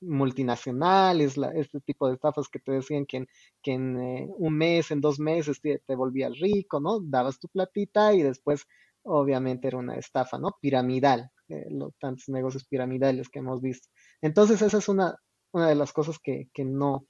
multinacionales, 0.00 1.36
este 1.56 1.80
tipo 1.80 2.06
de 2.06 2.14
estafas 2.14 2.48
que 2.48 2.60
te 2.60 2.72
decían 2.72 3.06
que 3.06 3.26
en, 3.64 4.30
un 4.38 4.56
mes, 4.56 4.92
en 4.92 5.00
dos 5.00 5.18
meses 5.18 5.60
te, 5.60 5.80
te 5.84 5.96
volvías 5.96 6.38
rico, 6.38 6.78
¿no? 6.78 7.00
Dabas 7.00 7.40
tu 7.40 7.48
platita 7.48 8.14
y 8.14 8.22
después 8.22 8.66
obviamente 9.04 9.68
era 9.68 9.78
una 9.78 9.96
estafa, 9.96 10.38
¿no? 10.38 10.56
Piramidal, 10.60 11.30
eh, 11.48 11.66
tantos 12.00 12.28
negocios 12.28 12.66
piramidales 12.66 13.28
que 13.28 13.38
hemos 13.38 13.60
visto. 13.60 13.88
Entonces 14.20 14.62
esa 14.62 14.78
es 14.78 14.88
una, 14.88 15.16
una 15.52 15.68
de 15.68 15.74
las 15.74 15.92
cosas 15.92 16.18
que, 16.18 16.48
no, 16.64 17.06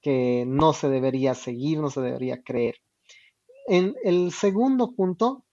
que 0.00 0.44
no 0.46 0.72
se 0.72 0.88
debería 0.88 1.34
seguir, 1.34 1.78
no 1.78 1.90
se 1.90 2.00
debería 2.00 2.42
creer. 2.42 2.76
En 3.66 3.94
el 4.04 4.32
segundo 4.32 4.92
punto 4.94 5.44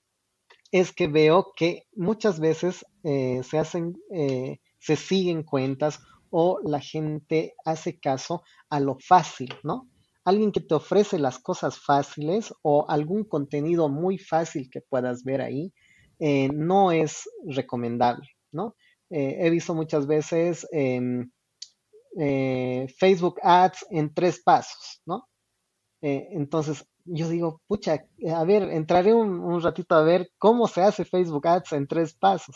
es 0.71 0.91
que 0.93 1.07
veo 1.07 1.51
que 1.55 1.83
muchas 1.93 2.39
veces 2.39 2.85
eh, 3.03 3.41
se 3.43 3.57
hacen, 3.57 3.95
eh, 4.13 4.59
se 4.79 4.95
siguen 4.95 5.43
cuentas 5.43 5.99
o 6.29 6.59
la 6.63 6.79
gente 6.79 7.55
hace 7.65 7.99
caso 7.99 8.43
a 8.69 8.79
lo 8.79 8.97
fácil, 8.99 9.53
¿no? 9.63 9.89
Alguien 10.29 10.51
que 10.51 10.61
te 10.61 10.75
ofrece 10.75 11.17
las 11.17 11.39
cosas 11.39 11.79
fáciles 11.79 12.53
o 12.61 12.85
algún 12.87 13.23
contenido 13.23 13.89
muy 13.89 14.19
fácil 14.19 14.69
que 14.69 14.79
puedas 14.79 15.23
ver 15.23 15.41
ahí, 15.41 15.73
eh, 16.19 16.49
no 16.53 16.91
es 16.91 17.27
recomendable, 17.47 18.27
¿no? 18.51 18.75
he 19.11 19.49
visto 19.49 19.73
muchas 19.73 20.05
veces 20.05 20.67
em, 20.71 21.31
Facebook 22.99 23.39
Ads 23.41 23.87
en 23.89 24.13
tres 24.13 24.39
pasos, 24.43 25.01
¿no? 25.03 25.27
entonces, 25.99 26.85
yo 27.05 27.27
digo, 27.27 27.63
pucha, 27.65 28.05
a 28.35 28.43
ver, 28.43 28.69
entraré 28.69 29.15
un, 29.15 29.59
ratito 29.63 29.95
a 29.95 30.03
ver 30.03 30.29
cómo 30.37 30.67
se 30.67 30.83
hace 30.83 31.05
Facebook 31.05 31.47
Ads 31.47 31.73
en 31.73 31.87
tres 31.87 32.13
pasos. 32.13 32.55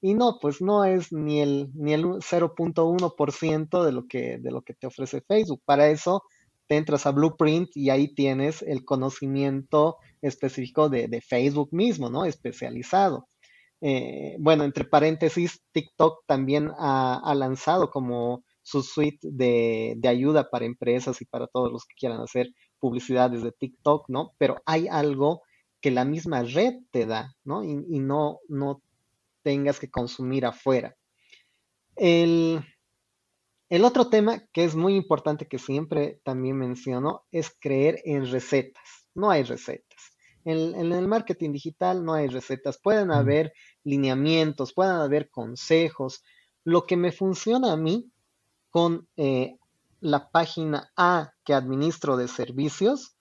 Y 0.00 0.14
no, 0.14 0.38
pues 0.40 0.62
no 0.62 0.84
es 0.84 1.12
ni 1.12 1.40
el, 1.40 1.68
ni 1.74 1.94
el 1.94 2.04
0.1% 2.04 3.84
de 3.84 4.38
de 4.38 4.50
lo 4.52 4.62
que 4.62 4.74
te 4.74 4.86
ofrece 4.86 5.20
Facebook. 5.22 5.60
Para 5.64 5.88
eso 5.88 6.22
te 6.68 6.76
entras 6.76 7.06
a 7.06 7.12
Blueprint 7.12 7.70
y 7.74 7.90
ahí 7.90 8.14
tienes 8.14 8.62
el 8.62 8.84
conocimiento 8.84 9.96
específico 10.20 10.88
de, 10.88 11.20
Facebook 11.26 11.70
mismo, 11.72 12.10
¿no? 12.10 12.24
Especializado. 12.24 13.28
Eh, 13.80 14.36
bueno, 14.38 14.64
entre 14.64 14.84
paréntesis, 14.84 15.62
TikTok 15.72 16.24
también 16.26 16.70
ha, 16.78 17.34
lanzado 17.34 17.90
como 17.90 18.44
su 18.62 18.82
suite 18.82 19.18
de, 19.22 19.98
ayuda 20.06 20.50
para 20.50 20.66
empresas 20.66 21.22
y 21.22 21.24
para 21.24 21.46
todos 21.46 21.72
los 21.72 21.84
que 21.86 21.94
quieran 21.98 22.20
hacer 22.20 22.48
publicidades 22.78 23.42
de 23.42 23.52
TikTok, 23.52 24.08
¿no? 24.08 24.32
Pero 24.36 24.60
hay 24.66 24.88
algo 24.88 25.42
que 25.80 25.90
la 25.90 26.04
misma 26.04 26.42
red 26.42 26.74
te 26.90 27.06
da, 27.06 27.34
¿no? 27.44 27.64
Y, 27.64 27.98
no, 28.00 28.40
no 28.48 28.82
tengas 29.42 29.80
que 29.80 29.90
consumir 29.90 30.44
afuera. 30.44 30.94
El, 31.96 32.62
otro 33.84 34.08
tema 34.08 34.42
que 34.52 34.64
es 34.64 34.74
muy 34.74 34.94
importante 34.94 35.46
que 35.46 35.58
siempre 35.58 36.20
también 36.24 36.56
menciono 36.56 37.26
es 37.30 37.54
creer 37.58 38.00
en 38.04 38.30
recetas. 38.30 39.06
No 39.14 39.30
hay 39.30 39.42
recetas. 39.42 39.98
En, 40.44 40.74
el 40.92 41.08
marketing 41.08 41.52
digital 41.52 42.04
no 42.04 42.14
hay 42.14 42.28
recetas. 42.28 42.78
Pueden 42.82 43.10
haber 43.10 43.52
lineamientos, 43.84 44.72
pueden 44.72 44.96
haber 44.96 45.28
consejos. 45.30 46.22
Lo 46.64 46.86
que 46.86 46.96
me 46.96 47.12
funciona 47.12 47.72
a 47.72 47.76
mí 47.76 48.10
con 48.70 49.06
eh, 49.16 49.56
la 50.00 50.30
página 50.30 50.90
A 50.96 51.32
que 51.44 51.52
administro 51.52 52.16
de 52.16 52.28
servicios, 52.28 53.16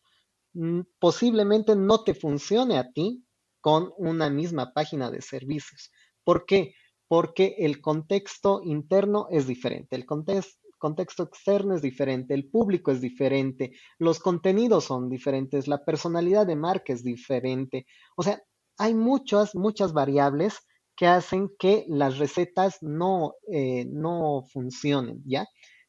mm, 0.54 0.82
posiblemente 1.00 1.76
no 1.76 2.04
te 2.04 2.14
funcione 2.14 2.78
a 2.78 2.90
ti 2.92 3.24
con 3.60 3.92
una 3.98 4.30
misma 4.30 4.72
página 4.74 5.12
de 5.12 5.22
servicios. 5.22 5.92
¿Por 6.24 6.46
qué? 6.46 6.74
Porque 6.74 6.74
el 7.10 7.82
contexto 7.82 8.62
interno 8.64 9.28
es 9.30 9.48
diferente, 9.48 9.96
el 9.96 10.06
contexto, 10.06 11.24
externo 11.24 11.76
es 11.76 11.82
diferente, 11.82 12.34
el 12.34 12.50
público 12.50 12.92
es 12.92 13.02
diferente, 13.02 13.72
los 13.98 14.20
contenidos 14.20 14.86
son 14.86 15.10
diferentes, 15.10 15.68
la 15.68 15.84
personalidad 15.84 16.46
de 16.46 16.56
marca 16.56 16.94
es 16.94 17.04
diferente. 17.04 17.86
O 18.16 18.24
sea, 18.24 18.42
hay 18.78 18.94
muchas, 18.94 19.56
muchas 19.56 19.94
variables 19.94 20.60
que 20.96 21.08
hacen 21.08 21.50
que 21.58 21.86
las 21.88 22.18
recetas 22.18 22.78
no, 22.82 23.34
eh, 23.52 23.86
no 23.86 24.44
funcionen, 24.52 25.22
¿ya? 25.26 25.46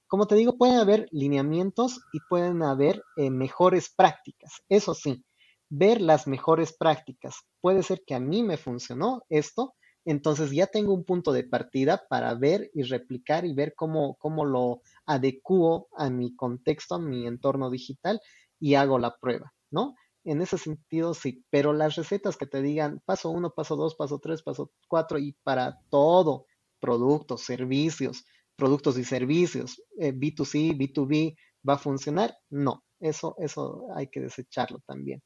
Como 0.06 0.26
te 0.26 0.36
digo, 0.36 0.56
pueden 0.56 0.78
haber 0.78 1.06
lineamientos 1.10 2.00
y 2.12 2.20
pueden 2.28 2.62
haber 2.62 3.02
eh, 3.16 3.30
mejores 3.30 3.92
prácticas. 3.94 4.52
Eso 4.68 4.94
sí, 4.94 5.22
ver 5.68 6.00
las 6.00 6.26
mejores 6.26 6.74
prácticas. 6.76 7.36
Puede 7.60 7.82
ser 7.82 8.02
que 8.06 8.14
a 8.14 8.20
mí 8.20 8.42
me 8.42 8.56
funcionó 8.56 9.22
esto, 9.28 9.74
entonces 10.10 10.50
ya 10.50 10.66
tengo 10.66 10.94
un 10.94 11.04
punto 11.04 11.32
de 11.32 11.44
partida 11.44 12.06
para 12.08 12.34
ver 12.34 12.70
y 12.74 12.82
replicar 12.82 13.44
y 13.44 13.54
ver 13.54 13.74
cómo, 13.74 14.16
cómo 14.16 14.44
lo 14.44 14.82
adecuo 15.06 15.88
a 15.96 16.10
mi 16.10 16.34
contexto, 16.34 16.96
a 16.96 16.98
mi 16.98 17.26
entorno 17.26 17.70
digital 17.70 18.20
y 18.60 18.74
hago 18.74 18.98
la 18.98 19.16
prueba, 19.16 19.52
¿no? 19.70 19.94
En 20.24 20.42
ese 20.42 20.58
sentido, 20.58 21.14
sí, 21.14 21.44
pero 21.50 21.72
las 21.72 21.96
recetas 21.96 22.36
que 22.36 22.46
te 22.46 22.60
digan 22.62 23.00
paso 23.04 23.30
uno, 23.30 23.50
paso 23.54 23.76
dos, 23.76 23.94
paso 23.96 24.18
tres, 24.18 24.42
paso 24.42 24.72
cuatro 24.88 25.18
y 25.18 25.32
para 25.42 25.78
todo, 25.90 26.46
productos, 26.80 27.42
servicios, 27.42 28.24
productos 28.56 28.98
y 28.98 29.04
servicios, 29.04 29.82
B2C, 29.96 30.70
eh, 30.70 30.74
B2B, 30.76 31.36
¿va 31.68 31.74
a 31.74 31.78
funcionar? 31.78 32.36
No, 32.50 32.84
eso, 33.00 33.36
eso 33.38 33.86
hay 33.94 34.08
que 34.08 34.20
desecharlo 34.20 34.80
también. 34.86 35.22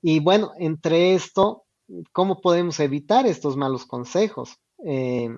Y 0.00 0.20
bueno, 0.20 0.52
entre 0.58 1.14
esto, 1.14 1.64
¿cómo 2.12 2.40
podemos 2.40 2.80
evitar 2.80 3.26
estos 3.26 3.56
malos 3.56 3.86
consejos? 3.86 4.58
Eh, 4.84 5.30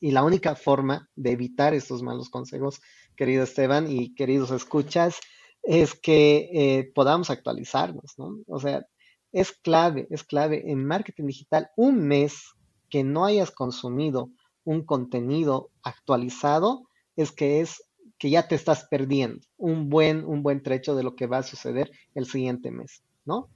y 0.00 0.10
la 0.10 0.24
única 0.24 0.56
forma 0.56 1.08
de 1.14 1.30
evitar 1.32 1.74
estos 1.74 2.02
malos 2.02 2.28
consejos, 2.28 2.80
querido 3.16 3.44
Esteban 3.44 3.90
y 3.90 4.14
queridos 4.14 4.50
escuchas, 4.50 5.20
es 5.62 5.94
que 5.94 6.50
eh, 6.52 6.92
podamos 6.92 7.30
actualizarnos, 7.30 8.18
¿no? 8.18 8.38
O 8.48 8.58
sea, 8.58 8.84
es 9.32 9.52
clave, 9.52 10.08
es 10.10 10.24
clave 10.24 10.70
en 10.70 10.84
marketing 10.84 11.26
digital 11.26 11.70
un 11.76 12.06
mes 12.06 12.50
que 12.90 13.04
no 13.04 13.24
hayas 13.24 13.50
consumido 13.50 14.30
un 14.64 14.84
contenido 14.84 15.70
actualizado, 15.82 16.88
es 17.16 17.32
que 17.32 17.60
es 17.60 17.82
que 18.18 18.30
ya 18.30 18.46
te 18.46 18.54
estás 18.54 18.86
perdiendo 18.90 19.40
un 19.56 19.88
buen, 19.88 20.24
un 20.24 20.42
buen 20.42 20.62
trecho 20.62 20.94
de 20.94 21.02
lo 21.02 21.16
que 21.16 21.26
va 21.26 21.38
a 21.38 21.42
suceder 21.42 21.90
el 22.14 22.26
siguiente 22.26 22.70
mes, 22.70 23.02
¿no? 23.24 23.48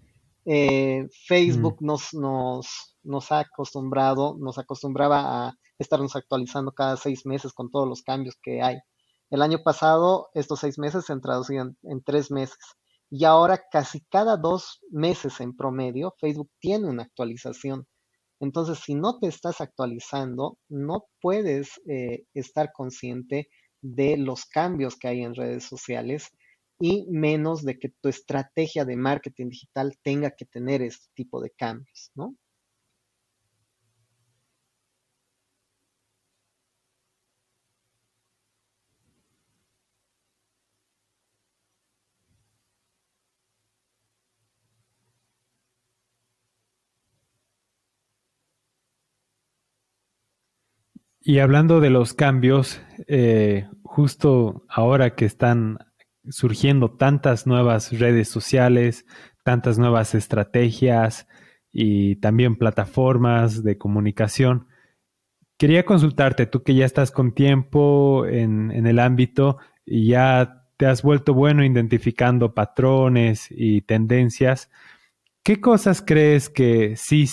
Eh, 0.48 1.08
Facebook 1.26 1.78
mm. 1.80 1.86
nos, 1.86 2.14
nos, 2.14 2.96
nos 3.02 3.32
ha 3.32 3.40
acostumbrado, 3.40 4.36
nos 4.38 4.58
acostumbraba 4.58 5.48
a 5.48 5.54
estarnos 5.78 6.14
actualizando 6.14 6.72
cada 6.72 6.96
seis 6.96 7.26
meses 7.26 7.52
con 7.52 7.70
todos 7.70 7.88
los 7.88 8.02
cambios 8.02 8.36
que 8.40 8.62
hay. 8.62 8.78
El 9.28 9.42
año 9.42 9.58
pasado, 9.64 10.28
estos 10.34 10.60
seis 10.60 10.78
meses 10.78 11.04
se 11.04 11.18
traducían 11.18 11.76
en 11.82 12.02
tres 12.02 12.30
meses. 12.30 12.58
Y 13.10 13.24
ahora 13.24 13.62
casi 13.70 14.00
cada 14.08 14.36
dos 14.36 14.80
meses 14.90 15.40
en 15.40 15.56
promedio, 15.56 16.14
Facebook 16.20 16.50
tiene 16.60 16.88
una 16.88 17.04
actualización. 17.04 17.86
Entonces, 18.38 18.78
si 18.78 18.94
no 18.94 19.18
te 19.18 19.28
estás 19.28 19.60
actualizando, 19.60 20.58
no 20.68 21.06
puedes 21.20 21.80
eh, 21.88 22.24
estar 22.34 22.70
consciente 22.72 23.48
de 23.80 24.16
los 24.16 24.44
cambios 24.46 24.96
que 24.96 25.08
hay 25.08 25.22
en 25.22 25.34
redes 25.34 25.64
sociales 25.64 26.30
y 26.78 27.06
menos 27.08 27.64
de 27.64 27.78
que 27.78 27.88
tu 27.88 28.08
estrategia 28.08 28.84
de 28.84 28.96
marketing 28.96 29.48
digital 29.48 29.96
tenga 30.02 30.30
que 30.32 30.44
tener 30.44 30.82
este 30.82 31.08
tipo 31.14 31.40
de 31.40 31.50
cambios, 31.50 32.10
¿no? 32.14 32.36
Y 51.28 51.40
hablando 51.40 51.80
de 51.80 51.90
los 51.90 52.14
cambios, 52.14 52.80
eh, 53.08 53.68
justo 53.82 54.64
ahora 54.68 55.16
que 55.16 55.24
están 55.24 55.78
surgiendo 56.30 56.90
tantas 56.90 57.46
nuevas 57.46 57.98
redes 57.98 58.28
sociales, 58.28 59.06
tantas 59.44 59.78
nuevas 59.78 60.14
estrategias 60.14 61.26
y 61.72 62.16
también 62.16 62.56
plataformas 62.56 63.62
de 63.62 63.78
comunicación, 63.78 64.66
quería 65.58 65.84
consultarte, 65.84 66.46
tú 66.46 66.62
que 66.62 66.74
ya 66.74 66.84
estás 66.84 67.10
con 67.10 67.32
tiempo 67.32 68.26
en, 68.26 68.70
el 68.86 68.98
ámbito 68.98 69.58
y 69.84 70.08
ya 70.08 70.64
te 70.76 70.86
has 70.86 71.02
vuelto 71.02 71.32
bueno 71.32 71.64
identificando 71.64 72.54
patrones 72.54 73.48
y 73.50 73.82
tendencias, 73.82 74.70
¿qué 75.42 75.60
cosas 75.60 76.02
crees 76.02 76.48
que 76.50 76.96
sí 76.96 77.26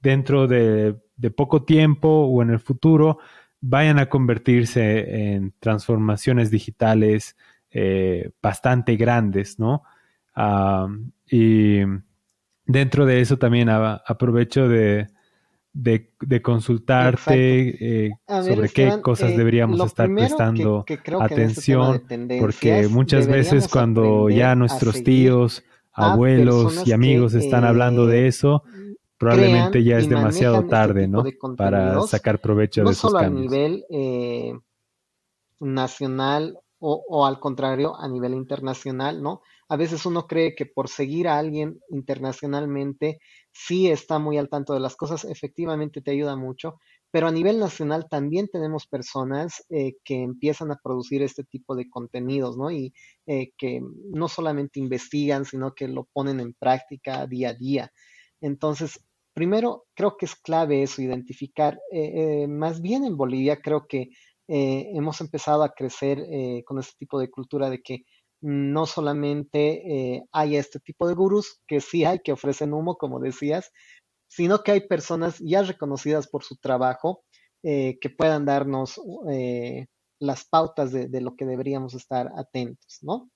dentro 0.00 0.46
de, 0.46 0.96
de 1.16 1.30
poco 1.30 1.64
tiempo 1.64 2.08
o 2.08 2.42
en 2.42 2.50
el 2.50 2.58
futuro 2.58 3.18
vayan 3.60 3.98
a 3.98 4.08
convertirse 4.08 5.34
en 5.34 5.54
transformaciones 5.60 6.50
digitales 6.50 7.36
eh, 7.72 8.30
bastante 8.42 8.96
grandes, 8.96 9.58
¿no? 9.58 9.82
y 11.30 11.80
dentro 12.64 13.04
de 13.04 13.20
eso 13.20 13.36
también 13.36 13.68
aprovecho 13.68 14.68
de, 14.68 15.06
consultarte 16.42 18.06
eh, 18.06 18.10
sobre 18.26 18.68
qué 18.70 19.00
cosas 19.02 19.32
eh, 19.32 19.36
deberíamos 19.36 19.80
estar 19.86 20.12
prestando 20.12 20.84
atención, 21.20 22.02
porque 22.40 22.88
muchas 22.88 23.28
veces 23.28 23.68
cuando 23.68 24.28
ya 24.30 24.54
nuestros 24.56 25.04
tíos, 25.04 25.62
abuelos 25.92 26.86
y 26.86 26.92
amigos 26.92 27.34
están 27.34 27.64
hablando 27.64 28.06
de 28.06 28.26
eso, 28.26 28.64
probablemente 29.16 29.84
ya 29.84 29.98
es 29.98 30.08
demasiado 30.08 30.56
este 30.56 30.70
tarde, 30.70 31.06
¿no? 31.06 31.22
Para 31.56 32.00
sacar 32.02 32.40
provecho 32.40 32.82
de 32.82 32.90
esos 32.90 33.12
cambios. 33.12 33.44
No 33.44 33.48
solo 33.48 33.62
a 33.62 33.68
nivel 33.68 34.62
nacional 35.60 36.58
o, 36.80 37.26
al 37.26 37.38
contrario, 37.38 37.94
a 38.00 38.08
nivel 38.08 38.32
internacional, 38.32 39.22
¿no? 39.22 39.42
A 39.68 39.76
veces 39.76 40.06
uno 40.06 40.26
cree 40.26 40.54
que 40.54 40.66
por 40.66 40.88
seguir 40.88 41.28
a 41.28 41.38
alguien 41.38 41.78
internacionalmente 41.90 43.18
sí 43.52 43.90
está 43.90 44.18
muy 44.18 44.38
al 44.38 44.48
tanto 44.48 44.72
de 44.72 44.80
las 44.80 44.96
cosas, 44.96 45.24
efectivamente 45.24 46.00
te 46.00 46.10
ayuda 46.10 46.36
mucho, 46.36 46.78
pero 47.10 47.28
a 47.28 47.32
nivel 47.32 47.58
nacional 47.58 48.06
también 48.08 48.48
tenemos 48.48 48.86
personas 48.86 49.64
eh, 49.68 49.96
que 50.04 50.22
empiezan 50.22 50.70
a 50.70 50.80
producir 50.82 51.22
este 51.22 51.44
tipo 51.44 51.76
de 51.76 51.90
contenidos, 51.90 52.56
¿no? 52.56 52.70
Y 52.70 52.94
eh, 53.26 53.52
que 53.58 53.80
no 54.12 54.28
solamente 54.28 54.80
investigan, 54.80 55.44
sino 55.44 55.74
que 55.74 55.86
lo 55.86 56.08
ponen 56.12 56.40
en 56.40 56.54
práctica 56.54 57.26
día 57.26 57.50
a 57.50 57.54
día. 57.54 57.92
Entonces, 58.40 59.04
primero, 59.34 59.84
creo 59.94 60.16
que 60.16 60.26
es 60.26 60.34
clave 60.34 60.82
eso, 60.82 61.02
identificar. 61.02 61.78
Eh, 61.92 62.46
más 62.48 62.80
bien 62.80 63.04
en 63.04 63.16
Bolivia, 63.16 63.60
creo 63.60 63.86
que 63.86 64.10
hemos 64.52 65.20
empezado 65.20 65.62
a 65.62 65.72
crecer 65.72 66.18
con 66.64 66.78
este 66.80 66.94
tipo 66.98 67.20
de 67.20 67.30
cultura 67.30 67.70
de 67.70 67.80
que 67.80 68.04
no 68.40 68.84
solamente 68.86 70.24
hay 70.32 70.56
este 70.56 70.80
tipo 70.80 71.06
de 71.06 71.14
gurús, 71.14 71.60
que 71.68 71.80
sí 71.80 72.04
hay, 72.04 72.18
que 72.18 72.32
ofrecen 72.32 72.74
humo, 72.74 72.96
como 72.96 73.20
decías, 73.20 73.70
sino 74.30 74.62
que 74.62 74.72
hay 74.72 74.86
personas 74.86 75.38
ya 75.40 75.62
reconocidas 75.62 76.28
por 76.28 76.44
su 76.44 76.56
trabajo 76.56 77.24
eh, 77.62 77.98
que 78.00 78.08
puedan 78.08 78.46
darnos 78.46 78.98
eh, 79.28 79.86
las 80.18 80.44
pautas 80.44 80.92
de, 80.92 81.20
lo 81.20 81.34
que 81.34 81.44
deberíamos 81.44 81.94
estar 81.94 82.30
atentos, 82.36 83.00
¿no? 83.02 83.30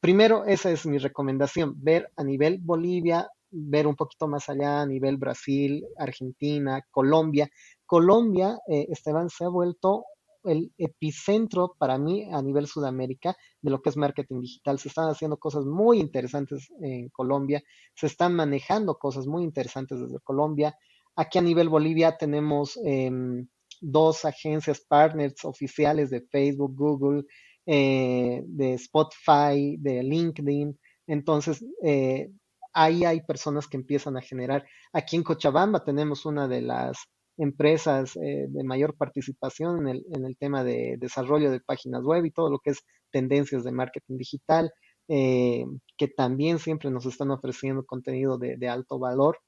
Primero, 0.00 0.44
esa 0.44 0.70
es 0.70 0.84
mi 0.84 0.98
recomendación, 0.98 1.74
ver 1.76 2.08
a 2.16 2.24
nivel 2.24 2.58
Bolivia, 2.60 3.28
ver 3.50 3.86
un 3.86 3.96
poquito 3.96 4.28
más 4.28 4.48
allá 4.48 4.82
a 4.82 4.86
nivel 4.86 5.16
Brasil, 5.16 5.84
Argentina, 5.96 6.82
Colombia. 6.90 7.48
Colombia, 7.86 8.58
eh, 8.68 8.86
Esteban, 8.90 9.28
se 9.28 9.44
ha 9.44 9.48
vuelto 9.48 10.04
el 10.44 10.72
epicentro 10.78 11.74
para 11.78 11.98
mí 11.98 12.28
a 12.32 12.42
nivel 12.42 12.66
Sudamérica 12.66 13.36
de 13.60 13.70
lo 13.70 13.80
que 13.80 13.90
es 13.90 13.96
marketing 13.96 14.40
digital. 14.40 14.78
Se 14.78 14.88
están 14.88 15.08
haciendo 15.08 15.36
cosas 15.36 15.64
muy 15.64 16.00
interesantes 16.00 16.68
en 16.80 17.08
Colombia, 17.10 17.62
se 17.94 18.06
están 18.06 18.34
manejando 18.34 18.96
cosas 18.96 19.26
muy 19.26 19.44
interesantes 19.44 20.00
desde 20.00 20.20
Colombia. 20.20 20.76
Aquí 21.16 21.38
a 21.38 21.42
nivel 21.42 21.68
Bolivia 21.68 22.16
tenemos 22.16 22.78
em, 22.84 23.46
dos 23.80 24.24
agencias 24.24 24.80
partners 24.80 25.44
oficiales 25.44 26.10
de 26.10 26.22
Facebook, 26.22 26.74
Google, 26.74 27.24
eh, 27.66 28.42
de 28.46 28.74
Spotify, 28.74 29.76
de 29.78 30.02
LinkedIn. 30.02 30.78
Entonces, 31.06 31.64
eh, 31.84 32.30
ahí 32.72 33.04
hay 33.04 33.20
personas 33.22 33.68
que 33.68 33.76
empiezan 33.76 34.16
a 34.16 34.22
generar. 34.22 34.64
Aquí 34.92 35.16
en 35.16 35.22
Cochabamba 35.22 35.84
tenemos 35.84 36.24
una 36.26 36.48
de 36.48 36.62
las 36.62 36.98
empresas 37.42 38.16
eh, 38.16 38.46
de 38.48 38.64
mayor 38.64 38.96
participación 38.96 39.80
en 39.80 39.88
el, 39.88 40.06
en 40.12 40.24
el, 40.24 40.36
tema 40.36 40.62
de 40.62 40.96
desarrollo 40.98 41.50
de 41.50 41.60
páginas 41.60 42.04
web 42.04 42.24
y 42.24 42.30
todo 42.30 42.48
lo 42.48 42.60
que 42.60 42.70
es 42.70 42.84
tendencias 43.10 43.64
de 43.64 43.72
marketing 43.72 44.16
digital, 44.16 44.72
eh, 45.08 45.64
que 45.96 46.06
también 46.06 46.60
siempre 46.60 46.90
nos 46.90 47.04
están 47.04 47.32
ofreciendo 47.32 47.84
contenido 47.84 48.38
de, 48.38 48.68
alto 48.68 48.98
valor. 48.98 49.38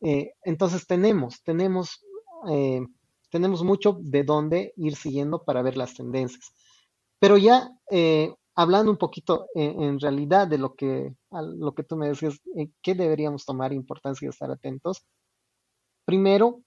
Eh, 0.00 0.32
entonces 0.42 0.86
tenemos, 0.86 1.42
tenemos, 1.42 2.04
tenemos 3.30 3.64
mucho 3.64 3.98
de 4.00 4.22
dónde 4.22 4.72
ir 4.76 4.94
siguiendo 4.94 5.42
para 5.44 5.62
ver 5.62 5.76
las 5.76 5.94
tendencias. 5.94 6.52
Pero 7.18 7.36
ya 7.36 7.68
hablando 8.54 8.92
un 8.92 8.98
poquito 8.98 9.46
en, 9.54 9.98
realidad 9.98 10.46
de 10.46 10.58
lo 10.58 10.74
que, 10.74 11.12
lo 11.32 11.74
que 11.74 11.82
tú 11.82 11.96
me 11.96 12.08
decías, 12.08 12.38
¿qué 12.82 12.94
deberíamos 12.94 13.44
tomar 13.44 13.72
importancia 13.72 14.26
y 14.26 14.28
estar 14.28 14.50
atentos? 14.50 15.04
Primero, 16.04 16.62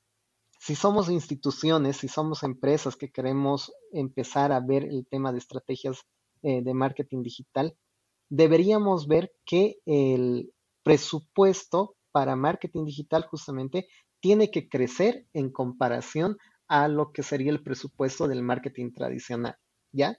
si 0.59 0.75
somos 0.75 1.09
instituciones, 1.09 1.97
si 1.97 2.07
somos 2.07 2.43
empresas 2.43 2.95
que 2.95 3.11
queremos 3.11 3.71
empezar 3.91 4.51
a 4.51 4.59
ver 4.59 4.83
el 4.83 5.05
tema 5.07 5.31
de 5.31 5.37
estrategias 5.37 6.01
eh, 6.41 6.61
de 6.61 6.73
marketing 6.73 7.23
digital, 7.23 7.75
deberíamos 8.29 9.07
ver 9.07 9.31
que 9.45 9.77
el 9.85 10.53
presupuesto 10.83 11.95
para 12.11 12.35
marketing 12.35 12.85
digital 12.85 13.25
justamente 13.29 13.87
tiene 14.19 14.49
que 14.49 14.67
crecer 14.67 15.25
en 15.33 15.51
comparación 15.51 16.37
a 16.67 16.87
lo 16.87 17.11
que 17.11 17.23
sería 17.23 17.51
el 17.51 17.63
presupuesto 17.63 18.27
del 18.27 18.41
marketing 18.43 18.91
tradicional, 18.91 19.55
¿ya? 19.91 20.17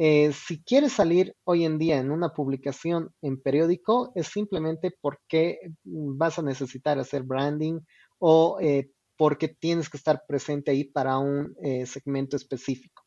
Eh, 0.00 0.32
si 0.32 0.62
quieres 0.62 0.92
salir 0.92 1.34
hoy 1.42 1.64
en 1.64 1.76
día 1.76 1.98
en 1.98 2.12
una 2.12 2.28
publicación 2.28 3.12
en 3.20 3.40
periódico, 3.40 4.12
es 4.14 4.28
simplemente 4.28 4.92
porque 5.00 5.58
vas 5.82 6.38
a 6.38 6.42
necesitar 6.42 7.00
hacer 7.00 7.24
branding 7.24 7.80
o 8.20 8.58
eh, 8.60 8.90
porque 9.18 9.48
tienes 9.48 9.90
que 9.90 9.96
estar 9.96 10.22
presente 10.26 10.70
ahí 10.70 10.84
para 10.84 11.18
un 11.18 11.54
eh, 11.60 11.84
segmento 11.86 12.36
específico. 12.36 13.04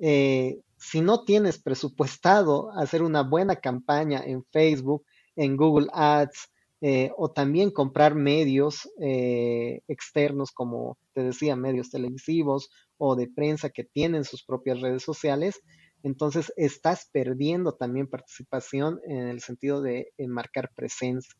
Eh, 0.00 0.60
si 0.78 1.02
no 1.02 1.24
tienes 1.24 1.62
presupuestado 1.62 2.72
hacer 2.72 3.02
una 3.02 3.22
buena 3.22 3.56
campaña 3.56 4.22
en 4.24 4.42
Facebook, 4.46 5.04
en 5.36 5.58
Google 5.58 5.88
Ads, 5.92 6.50
eh, 6.80 7.12
o 7.18 7.30
también 7.30 7.70
comprar 7.70 8.14
medios 8.14 8.88
externos, 8.98 10.50
como 10.50 10.96
te 11.12 11.22
decía, 11.22 11.54
medios 11.54 11.90
televisivos 11.90 12.70
o 12.96 13.14
de 13.14 13.28
prensa 13.28 13.68
que 13.68 13.84
tienen 13.84 14.24
sus 14.24 14.42
propias 14.42 14.80
redes 14.80 15.02
sociales, 15.02 15.60
entonces 16.02 16.50
estás 16.56 17.10
perdiendo 17.12 17.74
también 17.74 18.06
participación 18.06 18.98
en 19.04 19.28
el 19.28 19.42
sentido 19.42 19.82
de 19.82 20.14
marcar 20.16 20.70
presencia. 20.74 21.34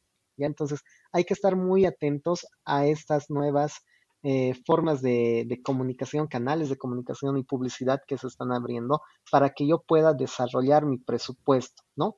Entonces 0.47 0.81
hay 1.13 1.25
que 1.25 1.35
estar 1.35 1.57
muy 1.57 1.87
atentos 1.87 2.47
a 2.65 2.87
estas 2.87 3.31
nuevas 3.31 3.83
eh, 4.23 4.55
formas 4.67 5.01
de, 5.01 5.61
comunicación, 5.65 6.27
canales 6.27 6.69
de 6.69 6.77
comunicación 6.77 7.39
y 7.39 7.43
publicidad 7.43 8.01
que 8.07 8.19
se 8.19 8.27
están 8.27 8.53
abriendo 8.53 9.01
para 9.31 9.51
que 9.51 9.67
yo 9.67 9.81
pueda 9.81 10.13
desarrollar 10.13 10.85
mi 10.85 10.99
presupuesto, 10.99 11.83
¿no? 11.97 12.17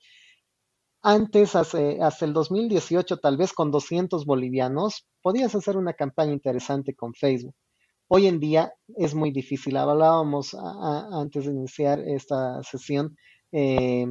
Antes, 1.05 1.57
hasta 1.57 2.25
el 2.25 2.33
2018, 2.33 3.19
tal 3.19 3.37
vez 3.37 3.53
con 3.53 3.71
200 3.71 4.25
bolivianos, 4.25 5.07
podías 5.21 5.55
hacer 5.55 5.77
una 5.77 5.95
campaña 5.95 6.33
interesante 6.33 6.95
con 6.95 7.13
Facebook. 7.15 7.55
Hoy 8.09 8.27
en 8.27 8.41
día 8.41 8.73
es 8.97 9.15
muy 9.15 9.31
difícil. 9.33 9.77
Hablábamos 9.77 10.55
antes 10.55 11.47
de 11.47 11.53
iniciar 11.53 12.01
esta 12.01 12.63
sesión 12.63 13.17
eh, 13.53 14.07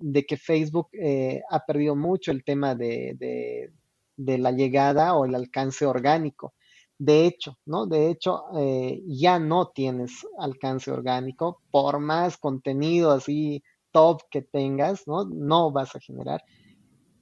de 0.00 0.24
que 0.24 0.36
Facebook 0.36 0.88
eh, 0.92 1.42
ha 1.50 1.64
perdido 1.64 1.94
mucho 1.94 2.30
el 2.30 2.44
tema 2.44 2.74
de, 2.74 3.70
la 4.16 4.52
llegada 4.52 5.14
o 5.14 5.24
el 5.24 5.34
alcance 5.34 5.86
orgánico. 5.86 6.54
De 6.98 7.26
hecho, 7.26 7.58
¿no? 7.64 7.86
De 7.86 8.10
hecho, 8.10 8.44
eh, 8.58 9.02
ya 9.06 9.38
no 9.38 9.68
tienes 9.68 10.26
alcance 10.38 10.90
orgánico, 10.90 11.62
por 11.70 11.98
más 11.98 12.36
contenido 12.36 13.12
así 13.12 13.62
top 13.92 14.22
que 14.30 14.42
tengas, 14.42 15.06
¿no? 15.06 15.24
No 15.24 15.72
vas 15.72 15.96
a 15.96 16.00
generar. 16.00 16.42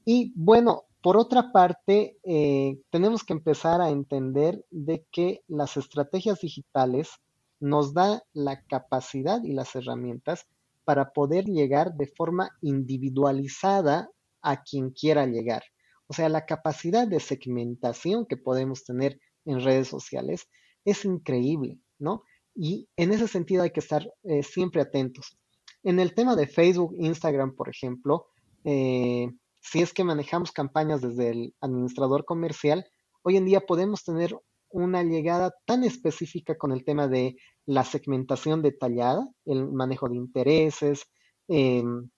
Y 0.04 0.32
bueno, 0.34 0.84
por 1.02 1.16
otra 1.16 1.52
parte, 1.52 2.18
eh, 2.24 2.80
tenemos 2.90 3.22
que 3.22 3.32
empezar 3.32 3.80
a 3.80 3.90
entender 3.90 4.64
de 4.70 5.06
que 5.12 5.42
las 5.46 5.76
estrategias 5.76 6.40
digitales 6.40 7.10
nos 7.60 7.94
da 7.94 8.22
la 8.32 8.62
capacidad 8.64 9.42
y 9.42 9.52
las 9.52 9.74
herramientas 9.76 10.48
para 10.88 11.12
poder 11.12 11.44
llegar 11.44 11.92
de 11.98 12.06
forma 12.06 12.48
individualizada 12.62 14.08
a 14.40 14.62
quien 14.62 14.88
quiera 14.88 15.26
llegar. 15.26 15.62
O 16.06 16.14
sea, 16.14 16.30
la 16.30 16.46
capacidad 16.46 17.06
de 17.06 17.20
segmentación 17.20 18.24
que 18.24 18.38
podemos 18.38 18.84
tener 18.84 19.20
en 19.44 19.62
redes 19.62 19.88
sociales 19.88 20.48
es 20.86 21.04
increíble, 21.04 21.78
¿no? 21.98 22.22
Y 22.54 22.88
en 22.96 23.12
ese 23.12 23.28
sentido 23.28 23.64
hay 23.64 23.70
que 23.70 23.80
estar 23.80 24.10
eh, 24.22 24.42
siempre 24.42 24.80
atentos. 24.80 25.38
En 25.82 26.00
el 26.00 26.14
tema 26.14 26.34
de 26.36 26.46
Facebook, 26.46 26.94
Instagram, 26.98 27.54
por 27.54 27.68
ejemplo, 27.68 28.28
eh, 28.64 29.28
si 29.60 29.82
es 29.82 29.92
que 29.92 30.04
manejamos 30.04 30.52
campañas 30.52 31.02
desde 31.02 31.28
el 31.28 31.54
administrador 31.60 32.24
comercial, 32.24 32.86
hoy 33.20 33.36
en 33.36 33.44
día 33.44 33.60
podemos 33.60 34.04
tener 34.04 34.34
una 34.70 35.02
llegada 35.02 35.54
tan 35.66 35.84
específica 35.84 36.56
con 36.56 36.72
el 36.72 36.82
tema 36.86 37.08
de 37.08 37.36
la 37.68 37.84
segmentación 37.84 38.62
detallada, 38.62 39.28
el 39.44 39.68
manejo 39.68 40.08
de 40.08 40.16
intereses, 40.16 41.02
em, 41.48 42.08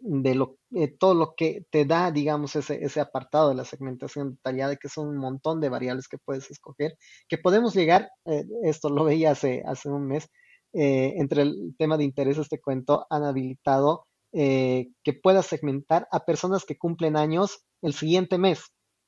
de 0.00 0.34
lo, 0.34 0.58
eh, 0.74 0.88
todo 0.98 1.14
lo 1.14 1.34
que 1.36 1.64
te 1.70 1.84
da, 1.84 2.10
digamos, 2.10 2.56
ese, 2.56 2.84
ese, 2.84 3.00
apartado 3.00 3.50
de 3.50 3.54
la 3.54 3.64
segmentación 3.64 4.32
detallada, 4.32 4.76
que 4.76 4.88
son 4.88 5.08
un 5.08 5.18
montón 5.18 5.60
de 5.60 5.68
variables 5.68 6.08
que 6.08 6.18
puedes 6.18 6.50
escoger, 6.50 6.96
que 7.28 7.38
podemos 7.38 7.74
llegar, 7.74 8.10
eh, 8.26 8.44
esto 8.64 8.90
lo 8.90 9.04
veía 9.04 9.32
hace, 9.32 9.62
hace 9.66 9.90
un 9.90 10.08
mes, 10.08 10.28
eh, 10.72 11.14
entre 11.18 11.42
el 11.42 11.74
tema 11.78 11.96
de 11.96 12.04
intereses, 12.04 12.48
te 12.48 12.60
cuento, 12.60 13.06
han 13.10 13.24
habilitado 13.24 14.06
que 14.32 15.12
puedas 15.24 15.46
segmentar 15.46 16.06
a 16.12 16.24
personas 16.24 16.64
que 16.64 16.78
cumplen 16.78 17.16
años 17.16 17.64
el 17.82 17.94
siguiente 17.94 18.38
mes. 18.38 18.62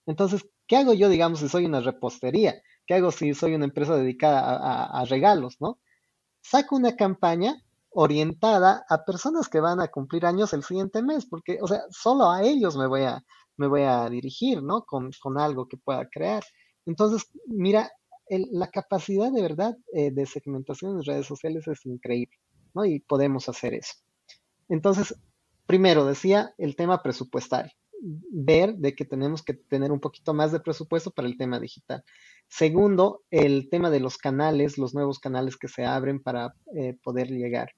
Entonces, 0.07 0.45
¿qué 0.67 0.77
hago 0.77 0.95
yo, 0.95 1.09
digamos, 1.09 1.39
si 1.41 1.49
soy 1.49 1.65
una 1.65 1.81
repostería? 1.81 2.61
¿Qué 2.87 2.95
hago 2.95 3.11
si 3.11 3.35
soy 3.35 3.55
una 3.55 3.67
empresa 3.67 3.97
dedicada 3.97 4.91
a, 5.01 5.05
regalos, 5.05 5.57
no? 5.61 5.79
Saco 6.41 6.77
una 6.77 6.97
campaña 6.97 7.55
orientada 7.91 8.85
a 8.89 9.05
personas 9.05 9.49
que 9.49 9.61
van 9.61 9.81
a 9.81 9.89
cumplir 9.89 10.27
años 10.27 10.53
el 10.53 10.65
siguiente 10.65 11.03
mes, 11.03 11.27
porque, 11.27 11.59
o 11.61 11.69
sea, 11.69 11.83
solo 11.91 12.31
a 12.31 12.43
ellos 12.43 12.77
me 12.77 12.87
voy 12.87 13.03
a, 13.03 13.23
me 13.57 13.69
voy 13.69 13.83
a 13.83 14.09
dirigir, 14.09 14.63
¿no? 14.63 14.85
Con, 14.85 15.13
algo 15.39 15.69
que 15.69 15.77
pueda 15.77 16.09
crear. 16.11 16.43
Entonces, 16.87 17.31
mira, 17.47 17.91
la 18.29 18.69
capacidad 18.69 19.31
de 19.31 19.43
verdad 19.43 19.77
eh, 19.93 20.11
de 20.11 20.27
segmentación 20.27 20.97
en 20.97 21.05
redes 21.05 21.27
sociales 21.27 21.69
es 21.69 21.85
increíble, 21.87 22.37
¿no? 22.75 22.85
Y 22.85 23.01
podemos 23.01 23.49
hacer 23.49 23.75
eso. 23.75 23.95
Entonces, 24.69 25.15
primero 25.67 26.05
decía 26.05 26.55
el 26.59 26.77
tema 26.77 27.03
presupuestario. 27.03 27.73
ver 28.31 28.75
de 28.77 28.95
que 28.95 29.05
tenemos 29.05 29.43
que 29.43 29.55
tener 29.55 29.93
un 29.93 30.01
poquito 30.01 30.35
más 30.35 30.51
de 30.51 30.61
presupuesto 30.61 31.11
para 31.13 31.29
el 31.29 31.37
tema 31.37 31.61
digital. 31.61 32.03
Segundo, 32.55 33.23
el 33.31 33.71
tema 33.71 33.89
de 33.89 33.99
los 33.99 34.19
canales, 34.19 34.77
los 34.77 34.93
nuevos 34.93 35.19
canales 35.19 35.57
que 35.57 35.69
se 35.69 35.87
abren 35.87 36.23
para 36.23 36.55
eh, 36.77 36.99
poder 37.03 37.29
llegar. 37.29 37.71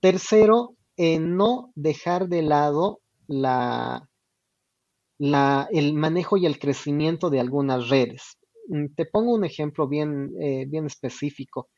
Tercero, 0.00 0.76
no 0.96 1.70
dejar 1.74 2.28
de 2.28 2.40
lado 2.40 3.00
la, 3.26 4.08
el 5.18 5.92
manejo 5.92 6.38
y 6.38 6.46
el 6.46 6.58
crecimiento 6.58 7.28
de 7.28 7.40
algunas 7.40 7.90
redes. 7.90 8.38
Mm, 8.68 8.86
te 8.96 9.04
pongo 9.04 9.34
un 9.34 9.44
ejemplo 9.44 9.86
bien, 9.86 10.32
eh, 10.40 10.64
bien 10.66 10.86
específico. 10.86 11.68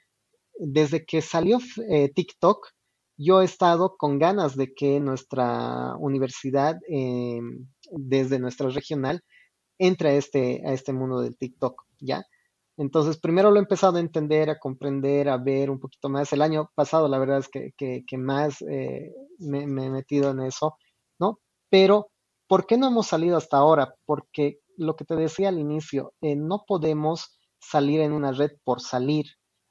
Desde 0.57 1.05
que 1.05 1.23
salió 1.23 1.59
eh, 1.89 2.13
TikTok, 2.15 2.69
yo 3.17 3.43
he 3.43 3.45
estado 3.45 3.97
con 3.99 4.21
ganas 4.21 4.55
de 4.57 4.73
que 4.73 5.01
nuestra 5.01 5.97
universidad, 5.99 6.79
em, 6.87 7.67
desde 7.91 8.39
nuestra 8.39 8.69
regional, 8.69 9.21
entre 9.81 10.11
a 10.11 10.15
este, 10.15 10.63
a 10.67 10.73
este 10.73 10.93
mundo 10.93 11.21
del 11.23 11.37
TikTok, 11.37 11.85
¿ya? 12.01 12.25
Entonces, 12.77 13.19
primero 13.19 13.51
lo 13.51 13.57
he 13.57 13.61
empezado 13.61 13.97
a 13.97 14.01
entender, 14.01 14.51
a 14.51 14.59
comprender, 14.59 15.29
a 15.29 15.39
ver 15.39 15.71
un 15.71 15.81
poquito 15.81 16.09
más. 16.09 16.33
El 16.33 16.43
año 16.43 16.71
pasado, 16.75 17.09
la 17.09 17.19
verdad 17.19 17.39
es 17.39 17.49
que, 17.49 18.19
más 18.19 18.63
eh, 18.63 19.13
me, 19.39 19.67
me, 19.67 19.87
he 19.87 19.91
metido 19.91 20.31
en 20.31 20.41
eso, 20.41 20.77
¿no? 21.19 21.41
Pero, 21.71 22.11
¿por 22.47 22.67
qué 22.67 22.79
no 22.79 22.89
hemos 22.89 23.07
salido 23.09 23.37
hasta 23.37 23.57
ahora? 23.57 23.95
Porque 24.07 24.61
lo 24.77 24.97
que 24.97 25.05
te 25.05 25.17
decía 25.17 25.49
al 25.49 25.59
inicio, 25.59 26.13
eh, 26.21 26.37
no 26.37 26.65
podemos 26.67 27.39
salir 27.59 28.01
en 28.01 28.13
una 28.13 28.33
red 28.33 28.53
por 28.65 28.81
salir. 28.81 29.27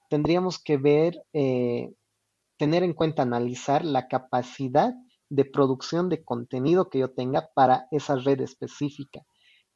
Tendríamos 0.10 0.62
que 0.62 0.78
ver, 0.78 1.24
eh, 1.34 1.92
tener 2.58 2.84
en 2.84 2.94
cuenta, 2.94 3.24
analizar 3.24 3.86
la 3.86 4.08
capacidad 4.08 4.94
de 5.30 5.46
producción 5.46 6.10
de 6.10 6.24
contenido 6.24 6.90
que 6.90 7.00
yo 7.00 7.12
tenga 7.12 7.50
para 7.54 7.88
esa 7.92 8.16
red 8.16 8.42
específica. 8.42 9.22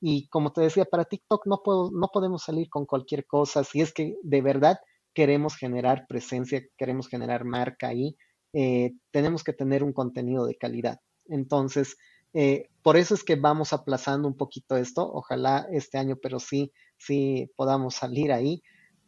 Y 0.06 0.28
como 0.28 0.52
te 0.52 0.60
decía, 0.60 0.84
para 0.84 1.06
TikTok 1.06 1.48
no, 1.48 1.62
puedo, 1.64 1.90
no 1.94 2.10
podemos 2.12 2.44
salir 2.44 2.70
con 2.70 2.86
cualquier 2.86 3.26
cosa. 3.26 3.64
Si 3.64 3.80
es 3.80 3.94
que 3.94 4.18
de 4.22 4.42
verdad 4.42 4.78
queremos 5.14 5.56
generar 5.56 6.08
presencia, 6.10 6.62
queremos 6.78 7.08
generar 7.08 7.46
marca 7.46 7.88
ahí, 7.88 8.18
eh, 8.52 8.92
tenemos 9.12 9.46
que 9.46 9.54
tener 9.54 9.82
un 9.82 9.94
contenido 9.94 10.46
de 10.46 10.58
calidad. 10.58 11.00
Entonces, 11.28 11.96
eh, 12.34 12.68
por 12.82 12.98
eso 12.98 13.14
es 13.14 13.24
que 13.24 13.38
vamos 13.38 13.72
aplazando 13.72 14.28
un 14.28 14.36
poquito 14.36 14.76
esto. 14.76 15.10
Ojalá 15.10 15.68
este 15.72 15.98
año, 15.98 16.18
pero 16.22 16.38
sí, 16.38 16.74
sí 16.98 17.50
podamos 17.56 17.96
salir 17.96 18.34
ahí. 18.34 18.62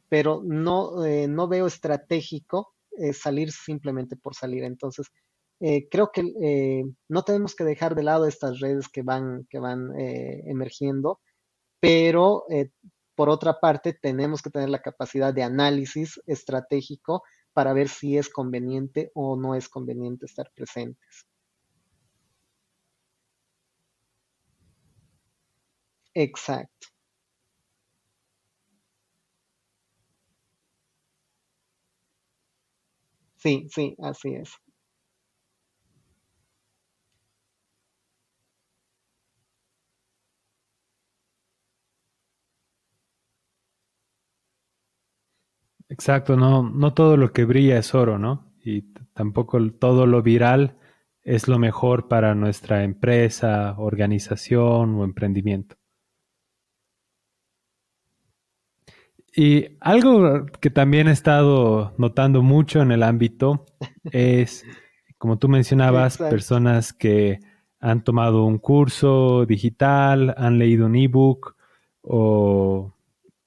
Pero 0.07 0.43
no, 0.45 1.03
eh, 1.03 1.27
no 1.27 1.49
veo 1.49 1.67
estratégico 1.67 2.73
salir 3.11 3.51
simplemente 3.51 4.15
por 4.15 4.33
salir. 4.33 4.63
Entonces, 4.63 5.07
creo 5.59 6.11
que 6.13 6.23
no 7.09 7.23
tenemos 7.23 7.55
que 7.55 7.63
dejar 7.63 7.95
de 7.95 8.03
lado 8.03 8.25
estas 8.27 8.59
redes 8.59 8.87
que 8.89 9.01
van, 9.03 9.45
que 9.49 9.59
van 9.59 9.91
emergiendo, 9.99 11.19
pero 11.81 12.45
por 13.15 13.29
otra 13.29 13.59
parte, 13.61 13.93
tenemos 13.93 14.41
que 14.41 14.49
tener 14.51 14.69
la 14.69 14.81
capacidad 14.81 15.33
de 15.33 15.43
análisis 15.43 16.21
estratégico 16.27 17.23
para 17.53 17.73
ver 17.73 17.89
si 17.89 18.17
es 18.17 18.29
conveniente 18.29 19.11
o 19.15 19.37
no 19.37 19.55
es 19.55 19.69
conveniente 19.69 20.25
estar 20.25 20.51
presentes. 20.55 21.25
Exacto. 26.15 26.87
Sí, 33.37 33.67
sí, 33.69 33.95
así 33.99 34.33
es. 34.35 34.49
Exacto, 45.95 46.35
no, 46.35 46.61
no 46.61 46.93
todo 46.93 47.15
lo 47.15 47.31
que 47.31 47.45
brilla 47.45 47.77
es 47.77 47.95
oro, 47.95 48.19
¿no? 48.19 48.51
Y 48.61 48.81
tampoco 49.13 49.71
todo 49.71 50.05
lo 50.05 50.21
viral 50.21 50.77
es 51.21 51.47
lo 51.47 51.57
mejor 51.57 52.09
para 52.09 52.35
nuestra 52.35 52.83
empresa, 52.83 53.75
organización 53.77 54.95
o 54.95 55.05
emprendimiento. 55.05 55.77
Y 59.33 59.77
algo 59.79 60.45
que 60.59 60.69
también 60.69 61.07
he 61.07 61.11
estado 61.11 61.93
notando 61.97 62.41
mucho 62.41 62.81
en 62.81 62.91
el 62.91 63.01
ámbito 63.01 63.65
es, 64.03 64.65
como 65.17 65.39
tú 65.39 65.47
mencionabas, 65.47 66.17
personas 66.17 66.91
que 66.91 67.39
han 67.79 68.03
tomado 68.03 68.43
un 68.43 68.57
curso 68.57 69.45
digital, 69.45 70.35
han 70.37 70.59
leído 70.59 70.87
un 70.87 70.97
ebook 70.97 71.55
o 72.01 72.93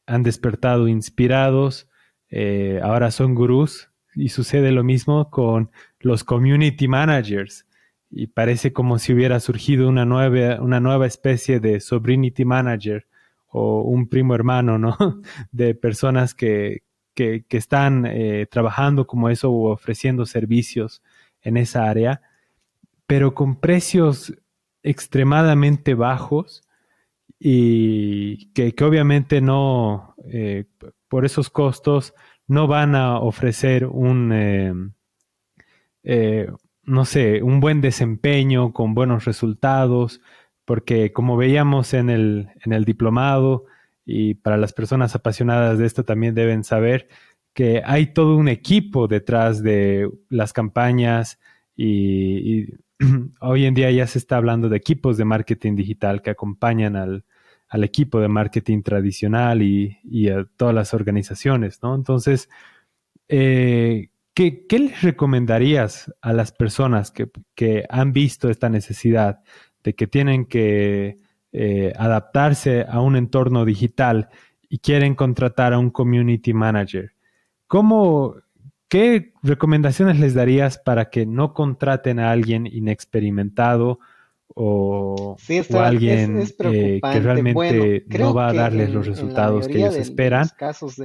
han 0.07 0.23
despertado 0.23 0.89
inspirados, 0.89 1.91
eh, 2.31 2.81
ahora 2.83 3.11
son 3.11 3.35
gurús 3.35 3.91
y 4.15 4.29
sucede 4.31 4.73
lo 4.73 4.85
mismo 4.85 5.31
con 5.31 5.71
los 6.01 6.25
community 6.25 6.89
managers 6.89 7.67
y 8.11 8.29
parece 8.29 8.73
como 8.73 8.99
si 8.99 9.13
hubiera 9.13 9.39
surgido 9.41 9.89
una 9.89 10.05
nueva, 10.05 10.61
una 10.61 10.81
nueva 10.81 11.07
especie 11.07 11.61
de 11.61 11.81
sobrinity 11.81 12.45
manager 12.45 13.07
o 13.49 13.83
un 13.83 14.09
primo 14.09 14.35
hermano, 14.35 14.79
¿no? 14.79 14.97
De 15.53 15.75
personas 15.75 16.35
que, 16.35 16.83
que, 17.15 17.45
están 17.51 18.07
eh, 18.07 18.47
trabajando 18.51 19.07
como 19.07 19.29
eso 19.29 19.51
o 19.51 19.73
ofreciendo 19.73 20.25
servicios 20.27 21.03
en 21.43 21.57
esa 21.57 21.89
área, 21.89 22.23
pero 23.07 23.35
con 23.35 23.57
precios 23.57 24.35
extremadamente 24.83 25.95
bajos 25.95 26.63
y 27.41 28.53
que, 28.53 28.75
obviamente 28.85 29.41
no, 29.41 30.15
eh, 30.31 30.67
por 31.09 31.25
esos 31.25 31.51
costos, 31.51 32.15
no 32.47 32.67
van 32.67 32.95
a 32.95 33.19
ofrecer 33.19 33.87
un, 33.87 34.95
eh, 36.03 36.49
no 36.85 37.05
sé, 37.05 37.43
un 37.43 37.61
buen 37.61 37.81
desempeño 37.81 38.73
con 38.73 38.95
buenos 38.95 39.25
resultados, 39.25 40.21
porque 40.65 41.13
como 41.13 41.37
veíamos 41.37 41.95
en 41.95 42.11
el, 42.11 42.49
en 42.65 42.73
el 42.73 42.85
diplomado, 42.85 43.67
y 44.11 44.35
para 44.35 44.57
las 44.57 44.73
personas 44.73 45.15
apasionadas 45.15 45.79
de 45.79 45.85
esto 45.85 46.03
también 46.03 46.35
deben 46.35 46.65
saber 46.65 47.09
que 47.53 47.83
hay 47.85 48.15
todo 48.15 48.37
un 48.37 48.49
equipo 48.49 49.07
detrás 49.07 49.63
de 49.63 50.09
las 50.31 50.55
campañas 50.55 51.39
y, 51.77 52.69
hoy 53.41 53.67
en 53.67 53.75
día 53.75 53.91
ya 53.91 54.07
se 54.07 54.19
está 54.19 54.39
hablando 54.39 54.71
de 54.71 54.79
equipos 54.79 55.19
de 55.19 55.27
marketing 55.27 55.77
digital 55.77 56.23
que 56.23 56.31
acompañan 56.31 56.97
al, 56.97 57.25
equipo 57.85 58.21
de 58.21 58.29
marketing 58.29 58.83
tradicional 58.83 59.63
y, 59.63 60.29
a 60.29 60.45
todas 60.57 60.75
las 60.75 60.95
organizaciones, 60.95 61.81
¿no? 61.83 61.95
Entonces, 61.95 62.49
eh, 63.29 64.09
¿qué, 64.35 64.65
les 64.71 65.03
recomendarías 65.03 66.13
a 66.21 66.33
las 66.33 66.53
personas 66.53 67.11
que, 67.11 67.31
que 67.55 67.85
han 67.91 68.13
visto 68.13 68.51
esta 68.51 68.69
necesidad 68.69 69.41
de 69.85 69.95
que 69.95 70.07
tienen 70.07 70.47
que 70.47 71.19
eh, 71.51 71.95
adaptarse 71.97 72.85
a 72.87 73.01
un 73.01 73.17
entorno 73.17 73.65
digital 73.65 74.29
y 74.69 74.81
quieren 74.81 75.15
contratar 75.15 75.73
a 75.73 75.79
un 75.79 75.89
community 75.89 76.53
manager, 76.53 77.15
¿cómo, 77.67 78.35
¿qué 78.89 79.33
recomendaciones 79.43 80.21
les 80.21 80.35
darías 80.35 80.77
para 80.77 81.09
que 81.09 81.25
no 81.25 81.55
contraten 81.55 82.19
a 82.19 82.33
alguien 82.33 82.67
inexperimentado 82.67 83.99
o, 84.61 85.37
alguien 85.75 86.41
eh, 86.41 87.01
que 87.01 87.21
realmente 87.21 88.05
no 88.19 88.35
va 88.35 88.49
a 88.49 88.53
darles 88.53 88.91
los 88.91 89.07
resultados 89.07 89.69
que 89.69 89.79
ellos 89.79 89.97
esperan? 89.97 90.49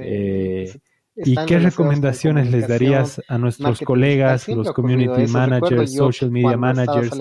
Eh, 0.00 0.72
¿Y 1.16 1.36
qué 1.46 1.60
recomendaciones 1.60 2.50
les 2.50 2.66
darías 2.66 3.22
a 3.28 3.38
nuestros 3.38 3.80
colegas, 3.80 4.48
los 4.48 4.72
community 4.72 5.30
managers, 5.30 5.94
social 5.94 6.32
media 6.32 6.56
managers, 6.56 7.16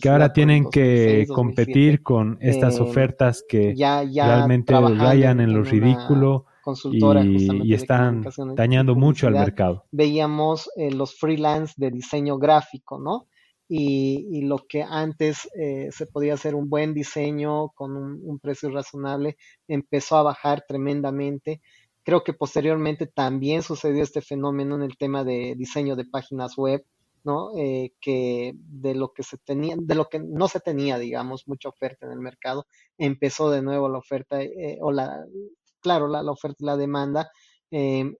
que 0.00 0.08
ahora 0.08 0.32
tienen 0.32 0.70
que 0.70 1.26
competir 1.28 2.04
con 2.04 2.38
estas 2.40 2.78
eh, 2.78 2.82
ofertas 2.82 3.44
que 3.48 3.74
realmente 3.76 4.72
rayan 4.72 5.40
en 5.40 5.52
lo 5.52 5.64
ridículo 5.64 6.46
y, 6.92 7.74
están 7.74 8.24
dañando 8.54 8.94
mucho 8.94 9.26
al 9.26 9.34
mercado? 9.34 9.86
Veíamos 9.90 10.70
eh, 10.76 10.92
los 10.92 11.16
freelance 11.18 11.74
de 11.76 11.90
diseño 11.90 12.38
gráfico, 12.38 13.00
¿no? 13.00 13.26
Y, 13.74 14.42
lo 14.42 14.58
que 14.68 14.82
antes 14.82 15.48
eh, 15.58 15.88
se 15.92 16.06
podía 16.06 16.34
hacer 16.34 16.54
un 16.54 16.68
buen 16.68 16.92
diseño 16.92 17.70
con 17.70 17.96
un 17.96 18.38
precio 18.38 18.68
razonable 18.68 19.38
empezó 19.66 20.16
a 20.16 20.22
bajar 20.22 20.64
tremendamente 20.68 21.62
Creo 22.04 22.24
que 22.24 22.32
posteriormente 22.32 23.06
también 23.06 23.62
sucedió 23.62 24.02
este 24.02 24.22
fenómeno 24.22 24.74
en 24.74 24.82
el 24.82 24.96
tema 24.96 25.22
de 25.24 25.54
diseño 25.56 25.94
de 25.94 26.04
páginas 26.04 26.56
web, 26.56 26.84
¿no? 27.22 27.56
Eh, 27.56 27.92
que 28.00 28.54
de 28.56 28.94
lo 28.96 29.12
que 29.12 29.22
se 29.22 29.38
tenía, 29.38 29.76
de 29.78 29.94
lo 29.94 30.08
que 30.08 30.18
no 30.18 30.48
se 30.48 30.58
tenía, 30.58 30.98
digamos, 30.98 31.46
mucha 31.46 31.68
oferta 31.68 32.06
en 32.06 32.12
el 32.12 32.18
mercado, 32.18 32.66
empezó 32.98 33.50
de 33.50 33.62
nuevo 33.62 33.88
la 33.88 33.98
oferta, 33.98 34.42
eh, 34.42 34.78
o 34.80 34.90
la, 34.90 35.24
claro, 35.80 36.08
la, 36.08 36.22
oferta 36.30 36.56
y 36.60 36.66
la 36.66 36.76
demanda, 36.76 37.30
em, 37.70 38.16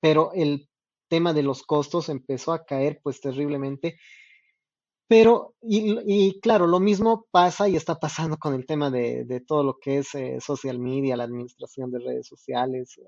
pero 0.00 0.32
el 0.34 0.68
tema 1.08 1.32
de 1.32 1.42
los 1.42 1.62
costos 1.62 2.08
empezó 2.10 2.52
a 2.52 2.64
caer 2.64 3.00
pues 3.02 3.20
terriblemente 3.20 3.98
Pero, 5.12 5.52
y, 5.60 6.40
claro, 6.40 6.66
lo 6.66 6.80
mismo 6.80 7.26
pasa 7.30 7.68
y 7.68 7.76
está 7.76 8.00
pasando 8.00 8.38
con 8.38 8.54
el 8.54 8.64
tema 8.64 8.90
de, 8.90 9.44
todo 9.46 9.62
lo 9.62 9.78
que 9.78 9.98
es 9.98 10.14
eh, 10.14 10.38
social 10.40 10.78
media, 10.78 11.18
la 11.18 11.24
administración 11.24 11.90
de 11.90 11.98
redes 11.98 12.26
sociales, 12.26 12.98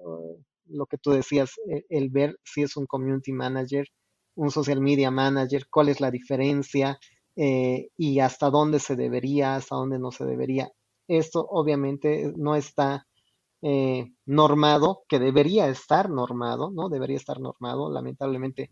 lo 0.66 0.84
que 0.84 0.98
tú 0.98 1.12
decías, 1.12 1.52
eh, 1.66 1.86
el 1.88 2.11
ver 2.11 2.38
si 2.44 2.61
es 2.61 2.76
un 2.76 2.84
community 2.84 3.32
manager, 3.32 3.86
un 4.34 4.50
social 4.50 4.82
media 4.82 5.11
manager, 5.11 5.66
cuál 5.70 5.88
es 5.88 6.02
la 6.02 6.11
diferencia 6.11 6.98
eh, 7.36 7.88
y 7.96 8.18
hasta 8.18 8.50
dónde 8.50 8.80
se 8.80 8.96
debería, 8.96 9.55
hasta 9.55 9.76
dónde 9.76 9.98
no 9.98 10.11
se 10.11 10.26
debería. 10.26 10.70
Esto 11.09 11.46
obviamente 11.48 12.34
no 12.36 12.55
está 12.55 13.07
normado, 14.26 15.05
que 15.09 15.18
debería 15.18 15.68
estar 15.68 16.11
normado, 16.11 16.70
¿no? 16.70 16.90
Debería 16.90 17.16
estar 17.16 17.40
normado. 17.40 17.90
Lamentablemente 17.90 18.70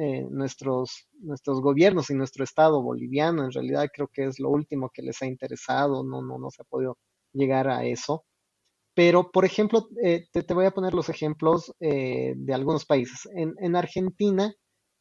eh, 0.00 0.26
nuestros, 0.30 1.08
nuestros 1.20 1.60
gobiernos 1.60 2.10
y 2.10 2.14
nuestro 2.14 2.44
Estado 2.44 2.82
boliviano. 2.82 3.44
En 3.44 3.52
realidad 3.52 3.88
creo 3.92 4.08
que 4.08 4.24
es 4.26 4.38
lo 4.38 4.50
último 4.50 4.90
que 4.92 5.02
les 5.02 5.20
ha 5.22 5.26
interesado, 5.26 6.04
no, 6.04 6.22
no, 6.22 6.38
no 6.38 6.50
se 6.50 6.62
ha 6.62 6.64
podido 6.64 6.98
llegar 7.32 7.68
a 7.68 7.84
eso. 7.84 8.24
Pero, 8.94 9.30
por 9.30 9.44
ejemplo, 9.44 9.88
eh, 10.02 10.26
te, 10.32 10.54
voy 10.54 10.66
a 10.66 10.70
poner 10.72 10.94
los 10.94 11.08
ejemplos 11.08 11.72
eh, 11.80 12.34
de 12.36 12.54
algunos 12.54 12.84
países. 12.84 13.28
En, 13.34 13.54
en, 13.58 13.76
Argentina, 13.76 14.54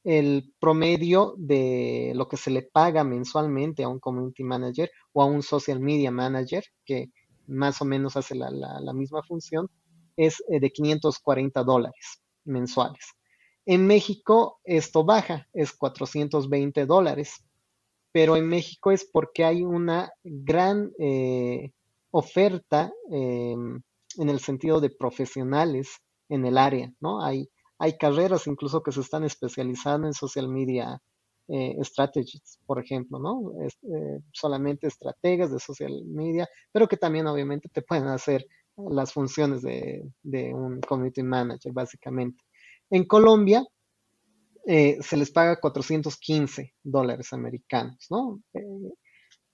el 0.03 0.53
promedio 0.59 1.35
de 1.37 2.13
lo 2.15 2.27
que 2.27 2.37
se 2.37 2.51
le 2.51 2.63
paga 2.63 3.03
mensualmente 3.03 3.83
a 3.83 3.89
un 3.89 3.99
community 3.99 4.43
manager 4.43 4.89
o 5.13 5.21
a 5.21 5.25
un 5.25 5.43
social 5.43 5.79
media 5.81 6.11
manager, 6.11 6.63
que 6.85 7.11
más 7.47 7.81
o 7.81 7.85
menos 7.85 8.15
hace 8.15 8.35
la, 8.35 8.49
la, 8.49 8.79
la 8.79 8.93
misma 8.93 9.21
función, 9.23 9.67
es 10.15 10.43
de 10.47 10.69
540 10.71 11.63
dólares 11.63 12.21
mensuales. 12.45 13.15
En 13.65 13.85
México 13.85 14.59
esto 14.63 15.03
baja, 15.03 15.47
es 15.53 15.71
420 15.73 16.85
dólares, 16.85 17.43
pero 18.11 18.35
en 18.35 18.47
México 18.47 18.91
es 18.91 19.05
porque 19.05 19.43
hay 19.45 19.63
una 19.63 20.11
gran 20.23 20.91
eh, 20.99 21.71
oferta 22.11 22.91
em, 23.09 23.81
en 24.17 24.29
el 24.29 24.39
sentido 24.39 24.81
de 24.81 24.89
profesionales 24.89 25.89
en 26.29 26.45
el 26.45 26.57
área, 26.57 26.91
¿no? 26.99 27.23
Hay, 27.23 27.49
hay 27.77 27.97
carreras 27.97 28.47
incluso 28.47 28.83
que 28.83 28.91
se 28.91 29.01
están 29.01 29.23
especializando 29.23 30.07
en 30.07 30.13
social 30.13 30.47
media 30.47 31.01
eh, 31.47 31.77
strategies, 31.83 32.59
por 32.65 32.79
ejemplo, 32.79 33.19
¿no? 33.19 33.51
Eh, 33.61 34.19
solamente 34.31 34.87
estrategas 34.87 35.51
de 35.51 35.59
social 35.59 36.03
media, 36.05 36.47
pero 36.71 36.87
que 36.87 36.97
también 36.97 37.27
obviamente 37.27 37.69
te 37.69 37.81
pueden 37.81 38.07
hacer 38.07 38.45
las 38.77 39.13
funciones 39.13 39.61
de, 39.61 40.03
de 40.23 40.53
un 40.53 40.81
community 40.81 41.23
manager, 41.23 41.71
básicamente. 41.73 42.41
En 42.91 43.05
Colombia 43.05 43.65
eh, 44.67 44.97
se 45.01 45.17
les 45.17 45.31
paga 45.31 45.59
415 45.59 46.73
dólares 46.83 47.33
americanos, 47.33 48.05
¿no? 48.09 48.41
Eh, 48.53 48.61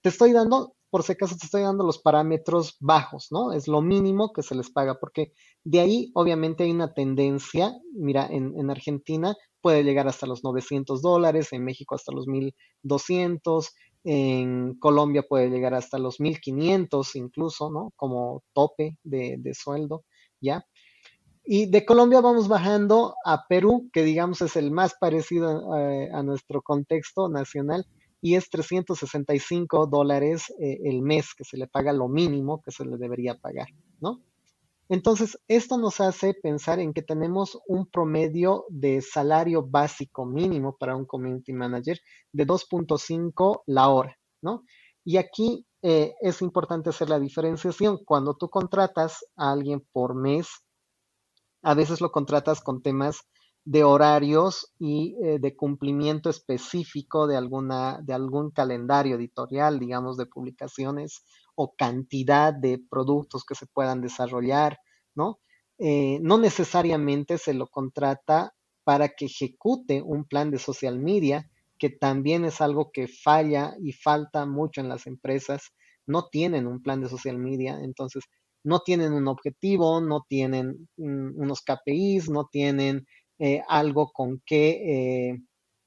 te 0.02 0.10
estoy 0.10 0.34
dando, 0.34 0.76
por 0.90 1.04
si 1.04 1.14
acaso 1.14 1.36
te 1.38 1.46
estoy 1.46 1.62
dando 1.64 1.86
los 1.86 2.00
parámetros 2.00 2.78
bajos, 2.80 3.28
¿no? 3.32 3.54
Es 3.54 3.68
lo 3.68 3.82
mínimo 3.82 4.34
que 4.34 4.44
se 4.44 4.56
les 4.56 4.72
paga, 4.72 5.00
porque 5.00 5.34
de 5.64 5.80
ahí 5.80 6.12
obviamente 6.14 6.64
hay 6.66 6.72
una 6.72 6.94
tendencia, 6.94 7.74
mira, 7.94 8.28
en, 8.30 8.54
en 8.60 8.70
Argentina 8.70 9.36
puede 9.62 9.84
llegar 9.84 10.08
hasta 10.08 10.28
los 10.28 10.44
900 10.44 11.02
dólares, 11.02 11.54
en 11.54 11.64
México 11.64 11.96
hasta 11.96 12.14
los 12.14 12.28
1200, 12.28 13.74
en 14.04 14.76
Colombia 14.80 15.24
puede 15.28 15.50
llegar 15.50 15.74
hasta 15.74 16.00
los 16.00 16.20
1500 16.20 17.16
incluso, 17.16 17.70
¿no? 17.72 17.92
Como 17.96 18.44
tope 18.54 18.98
de 19.04 19.54
sueldo, 19.54 20.06
¿ya? 20.42 20.66
Y 21.50 21.68
de 21.68 21.86
Colombia 21.86 22.20
vamos 22.20 22.50
bajando 22.50 23.16
a 23.24 23.48
Perú, 23.48 23.90
que 23.94 24.04
digamos 24.04 24.42
es 24.42 24.58
el 24.58 24.70
más 24.70 24.96
parecido 25.00 25.78
eh, 25.78 26.10
a, 26.12 26.22
nuestro 26.22 26.62
contexto 26.62 27.30
nacional, 27.30 27.88
y 28.20 28.36
es 28.36 28.50
365 28.50 29.88
dólares 29.88 30.50
eh, 30.60 30.80
el 30.84 31.02
mes 31.02 31.34
que 31.34 31.46
se 31.46 31.56
le 31.56 31.68
paga 31.68 31.94
lo 31.94 32.10
mínimo 32.10 32.62
que 32.62 32.72
se 32.72 32.84
le 32.84 32.98
debería 32.98 33.36
pagar, 33.36 33.68
¿no? 34.02 34.22
Entonces, 34.90 35.40
esto 35.48 35.78
nos 35.78 36.02
hace 36.02 36.34
pensar 36.34 36.80
en 36.80 36.92
que 36.92 37.02
tenemos 37.02 37.58
un 37.66 37.86
promedio 37.86 38.66
de 38.68 39.02
salario 39.02 39.66
básico 39.66 40.26
mínimo 40.26 40.76
para 40.78 40.98
un 40.98 41.06
community 41.06 41.54
manager 41.54 41.98
de 42.34 42.46
2.5 42.46 43.62
la 43.68 43.88
hora, 43.88 44.18
¿no? 44.42 44.66
Y 45.06 45.16
aquí 45.16 45.66
eh, 45.82 46.14
es 46.20 46.42
importante 46.42 46.90
hacer 46.90 47.08
la 47.08 47.22
diferenciación. 47.22 48.00
Cuando 48.04 48.36
tú 48.36 48.50
contratas 48.50 49.26
a 49.38 49.54
alguien 49.54 49.82
por 49.94 50.14
mes, 50.14 50.50
a 51.62 51.74
veces 51.74 52.02
lo 52.02 52.12
contratas 52.12 52.62
con 52.62 52.82
temas 52.82 53.22
de 53.66 53.84
horarios 53.84 54.74
y 54.80 55.18
eh, 55.22 55.40
de 55.40 55.56
cumplimiento 55.56 56.30
específico 56.30 57.28
de, 57.28 57.36
alguna, 57.36 58.00
de 58.02 58.14
algún 58.14 58.50
calendario 58.52 59.18
editorial, 59.18 59.78
digamos, 59.78 60.16
de 60.16 60.26
publicaciones 60.26 61.26
o 61.56 61.74
cantidad 61.76 62.54
de 62.54 62.80
productos 62.90 63.44
que 63.44 63.56
se 63.56 63.66
puedan 63.66 64.00
desarrollar, 64.00 64.80
¿no? 65.16 65.40
Eh, 65.80 66.20
no 66.22 66.38
necesariamente 66.38 67.38
se 67.38 67.54
lo 67.54 67.68
contrata 67.68 68.54
para 68.86 69.10
que 69.10 69.26
ejecute 69.26 70.02
un 70.02 70.24
plan 70.24 70.50
de 70.50 70.60
social 70.60 70.98
media, 70.98 71.52
que 71.78 71.90
también 71.90 72.46
es 72.46 72.62
algo 72.62 72.92
que 72.94 73.10
falla 73.10 73.76
y 73.82 73.92
falta 73.92 74.46
mucho 74.46 74.80
en 74.80 74.88
las 74.88 75.08
empresas. 75.08 75.74
No 76.06 76.30
tienen 76.30 76.68
un 76.68 76.82
plan 76.82 77.02
de 77.02 77.10
social 77.10 77.38
media, 77.38 77.80
entonces 77.84 78.24
no 78.68 78.82
tienen 78.82 79.14
un 79.14 79.30
objetivo, 79.30 80.02
no 80.02 80.26
tienen 80.28 80.90
unos 80.98 81.62
KPIs, 81.62 82.30
no 82.30 82.50
tienen 82.52 83.08
eh, 83.40 83.62
algo 83.70 84.12
con 84.12 84.42
qué 84.46 85.30
eh, 85.32 85.40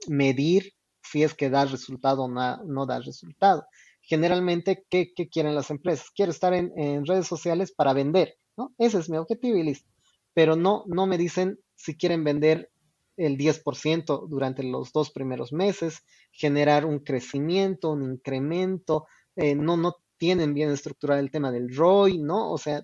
medir 0.09 0.73
si 1.03 1.23
es 1.23 1.35
que 1.35 1.51
da 1.51 1.67
resultado 1.67 2.23
o 2.23 2.29
no, 2.29 2.87
da 2.87 3.01
resultado. 3.01 3.67
Generalmente, 4.01 4.87
¿qué, 4.89 5.13
quieren 5.31 5.55
las 5.55 5.71
empresas? 5.71 6.11
Quiero 6.15 6.31
estar 6.31 6.55
en, 6.55 7.05
redes 7.05 7.27
sociales 7.27 7.71
para 7.71 7.93
vender, 7.93 8.37
¿no? 8.57 8.73
Ese 8.79 8.99
es 8.99 9.11
mi 9.11 9.19
objetivo 9.19 9.59
y 9.59 9.63
listo. 9.63 9.91
Pero 10.33 10.57
no, 10.57 10.85
no 10.87 11.07
me 11.07 11.19
dicen 11.19 11.59
si 11.75 11.99
quieren 11.99 12.25
vender 12.25 12.71
el 13.19 13.37
10% 13.37 14.27
durante 14.27 14.63
los 14.63 14.91
dos 14.93 15.11
primeros 15.11 15.53
meses, 15.53 16.03
generar 16.33 16.87
un 16.87 17.01
crecimiento, 17.01 17.91
un 17.91 18.05
incremento, 18.05 19.07
eh, 19.37 19.55
no, 19.55 19.77
no, 19.77 19.97
tienen 20.21 20.53
bien 20.53 20.71
estructurado 20.71 21.19
el 21.19 21.31
tema 21.31 21.51
del 21.51 21.75
ROI, 21.75 22.19
¿no? 22.19 22.53
O 22.53 22.59
sea, 22.59 22.83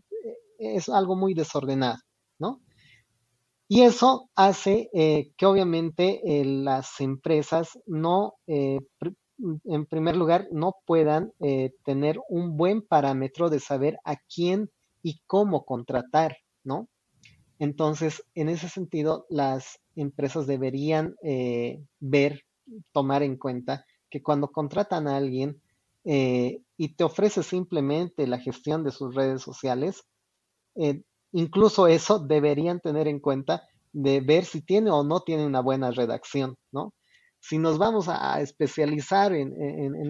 es 0.59 0.89
algo 0.89 1.17
muy 1.17 1.35
desordenado, 1.35 1.99
¿no? 2.39 2.63
Y 3.69 3.83
eso 3.83 4.31
hace 4.35 4.89
eh, 4.95 5.33
que 5.37 5.45
obviamente 5.45 6.23
eh, 6.25 6.47
las 6.47 6.99
empresas 7.01 7.79
no, 7.85 8.37
eh, 8.47 8.79
en 9.65 9.85
primer 9.85 10.17
lugar, 10.17 10.49
no 10.51 10.77
puedan 10.87 11.31
tener 11.85 12.19
un 12.31 12.57
buen 12.57 12.81
parámetro 12.81 13.51
de 13.51 13.61
saber 13.61 13.99
a 14.05 14.17
quién 14.35 14.71
y 15.03 15.21
cómo 15.27 15.67
contratar, 15.67 16.39
¿no? 16.65 16.89
Entonces, 17.59 18.25
en 18.35 18.49
ese 18.49 18.71
sentido, 18.71 19.27
las 19.29 19.79
empresas 19.95 20.47
deberían 20.47 21.15
ver, 22.01 22.45
tomar 22.93 23.23
en 23.23 23.37
cuenta 23.37 23.85
que 24.09 24.23
cuando 24.23 24.49
contratan 24.49 25.07
a 25.07 25.19
alguien, 25.19 25.61
eh, 26.09 26.61
y 26.77 26.95
te 26.95 27.05
ofrece 27.05 27.43
simplemente 27.43 28.27
la 28.27 28.39
gestión 28.39 28.85
de 28.85 28.91
sus 28.91 29.15
redes 29.15 29.43
sociales, 29.43 30.05
eh, 30.77 31.03
incluso 31.33 31.87
eso 31.87 32.19
deberían 32.19 32.81
tener 32.81 33.09
en 33.09 33.21
cuenta 33.21 33.63
de 33.93 34.21
ver 34.21 34.45
si 34.45 34.61
tiene 34.61 34.91
o 34.91 35.03
no 35.05 35.21
tiene 35.21 35.47
una 35.47 35.61
buena 35.61 35.91
redacción, 35.91 36.57
¿no? 36.71 36.93
Si 37.41 37.59
nos 37.59 37.79
vamos 37.79 38.09
a 38.09 38.41
especializar 38.41 39.33
en, 39.33 39.53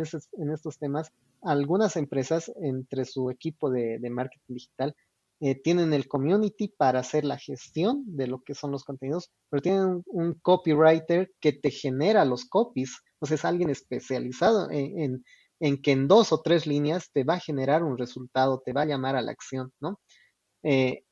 estos, 0.00 0.78
temas, 0.78 1.12
algunas 1.42 1.96
empresas 1.96 2.50
entre 2.62 3.04
su 3.04 3.30
equipo 3.30 3.70
de, 3.70 4.00
marketing 4.10 4.54
digital 4.54 4.96
eh, 5.40 5.54
tienen 5.54 5.92
el 5.92 6.08
community 6.08 6.68
para 6.68 7.00
hacer 7.00 7.26
la 7.26 7.36
gestión 7.36 8.04
de 8.06 8.26
lo 8.26 8.42
que 8.42 8.54
son 8.54 8.70
los 8.70 8.84
contenidos, 8.84 9.30
pero 9.50 9.60
tienen 9.60 10.02
un, 10.06 10.34
copywriter 10.40 11.30
que 11.40 11.52
te 11.52 11.70
genera 11.70 12.24
los 12.24 12.46
copies, 12.46 13.00
o 13.18 13.26
sea, 13.26 13.34
es 13.34 13.44
alguien 13.44 13.68
especializado 13.68 14.70
en, 14.70 15.22
en 15.61 15.80
que 15.80 15.92
en 15.92 16.09
dos 16.09 16.32
o 16.32 16.40
tres 16.42 16.66
líneas 16.66 17.11
te 17.12 17.24
va 17.24 17.34
a 17.34 17.40
generar 17.40 17.82
un 17.82 17.98
resultado, 17.98 18.62
te 18.64 18.72
va 18.72 18.82
a 18.82 18.86
llamar 18.86 19.16
a 19.16 19.22
la 19.22 19.32
acción, 19.32 19.72
¿no? 19.80 20.00
Eh, 20.62 21.04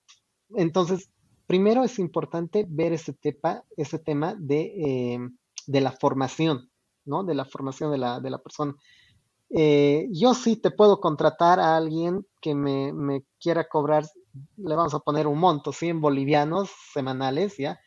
entonces, 0.57 1.11
primero 1.47 1.84
es 1.84 1.99
importante 1.99 2.66
ver 2.68 2.92
ese, 2.92 3.12
tepa, 3.12 3.64
ese 3.76 3.99
tema 3.99 4.34
de, 4.38 4.61
eh, 4.76 5.18
de, 5.66 5.80
la 5.80 5.92
formación, 5.92 6.70
¿no? 7.05 7.24
De 7.24 7.34
la 7.34 7.45
formación 7.45 7.90
de 7.90 7.99
la, 7.99 8.20
de 8.20 8.30
la 8.30 8.38
persona. 8.38 8.74
Eh, 9.51 10.09
yo 10.11 10.34
sí 10.34 10.57
te 10.57 10.70
puedo 10.70 11.01
contratar 11.01 11.61
a 11.61 11.76
alguien 11.76 12.26
que 12.40 12.55
me, 12.55 12.92
me, 12.92 13.24
quiera 13.40 13.68
cobrar, 13.68 14.05
le 14.57 14.74
vamos 14.74 14.95
a 14.95 15.01
poner 15.01 15.26
un 15.26 15.38
monto, 15.38 15.72
100 15.72 16.01
bolivianos 16.01 16.70
semanales, 16.92 17.57
¿ya? 17.57 17.80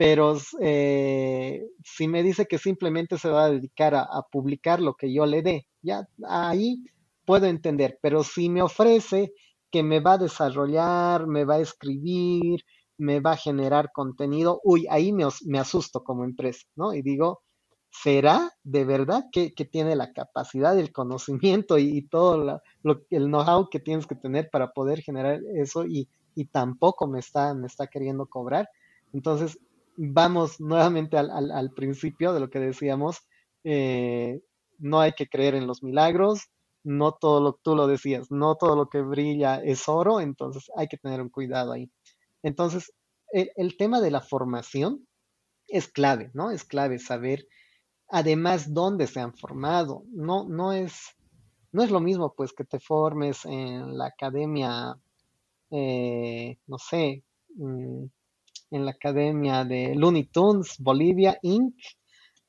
Pero 0.00 0.34
eh, 0.62 1.68
si 1.84 2.08
me 2.08 2.22
dice 2.22 2.46
que 2.46 2.56
simplemente 2.56 3.18
se 3.18 3.28
va 3.28 3.44
a 3.44 3.50
dedicar 3.50 3.94
a, 3.94 4.06
publicar 4.32 4.80
lo 4.80 4.94
que 4.94 5.12
yo 5.12 5.26
le 5.26 5.42
dé, 5.42 5.66
ya 5.82 6.08
ahí 6.26 6.82
puedo 7.26 7.44
entender, 7.44 7.98
pero 8.00 8.24
si 8.24 8.48
me 8.48 8.62
ofrece 8.62 9.34
que 9.70 9.82
me 9.82 10.00
va 10.00 10.14
a 10.14 10.18
desarrollar, 10.18 11.26
me 11.26 11.44
va 11.44 11.56
a 11.56 11.60
escribir, 11.60 12.64
me 12.96 13.20
va 13.20 13.32
a 13.32 13.36
generar 13.36 13.92
contenido, 13.92 14.62
uy, 14.64 14.86
ahí 14.88 15.12
me, 15.12 15.24
asusto 15.58 16.02
como 16.02 16.24
empresa, 16.24 16.66
¿no? 16.76 16.94
Y 16.94 17.02
digo, 17.02 17.42
¿será 17.90 18.50
de 18.64 18.86
verdad 18.86 19.26
que, 19.30 19.50
tiene 19.70 19.96
la 19.96 20.14
capacidad, 20.14 20.78
el 20.78 20.92
conocimiento 20.92 21.76
y, 21.76 22.08
todo 22.08 22.62
el 23.10 23.26
know-how 23.26 23.68
que 23.68 23.80
tienes 23.80 24.06
que 24.06 24.14
tener 24.14 24.48
para 24.50 24.72
poder 24.72 25.02
generar 25.02 25.40
eso 25.56 25.84
y, 25.84 26.08
tampoco 26.52 27.06
me 27.06 27.18
está, 27.18 27.52
me 27.52 27.66
está 27.66 27.86
queriendo 27.86 28.24
cobrar? 28.24 28.66
Entonces, 29.12 29.58
vamos 30.02 30.60
nuevamente 30.60 31.18
al, 31.18 31.72
principio 31.72 32.32
de 32.32 32.40
lo 32.40 32.48
que 32.48 32.58
decíamos, 32.58 33.18
eh, 33.64 34.40
no 34.78 35.00
hay 35.00 35.12
que 35.12 35.28
creer 35.28 35.54
en 35.54 35.66
los 35.66 35.82
milagros, 35.82 36.48
no 36.82 37.12
todo 37.12 37.42
lo 37.42 37.52
tú 37.62 37.76
lo 37.76 37.86
decías, 37.86 38.30
no 38.30 38.54
todo 38.54 38.76
lo 38.76 38.88
que 38.88 39.02
brilla 39.02 39.62
es 39.62 39.86
oro, 39.88 40.20
entonces 40.20 40.70
hay 40.74 40.88
que 40.88 40.96
tener 40.96 41.20
un 41.20 41.28
cuidado 41.28 41.72
ahí. 41.72 41.90
Entonces, 42.42 42.94
el 43.32 43.76
tema 43.76 44.00
de 44.00 44.10
la 44.10 44.22
formación 44.22 45.06
es 45.68 45.86
clave, 45.88 46.30
¿no? 46.32 46.50
Es 46.50 46.64
clave 46.64 46.98
saber 46.98 47.46
además 48.08 48.72
dónde 48.72 49.06
se 49.06 49.20
han 49.20 49.34
formado. 49.34 50.04
No, 50.10 50.48
no, 50.48 50.72
es, 50.72 51.14
no 51.72 51.82
es 51.82 51.90
lo 51.90 52.00
mismo 52.00 52.32
pues 52.34 52.54
que 52.54 52.64
te 52.64 52.80
formes 52.80 53.44
en 53.44 53.98
la 53.98 54.06
academia, 54.06 54.96
eh, 55.70 56.58
no 56.66 56.78
sé, 56.78 57.22
mm, 57.54 58.06
en 58.70 58.84
la 58.84 58.92
academia 58.92 59.64
de 59.64 59.94
Looney 59.94 60.24
Tunes, 60.24 60.76
Bolivia 60.78 61.38
Inc., 61.42 61.74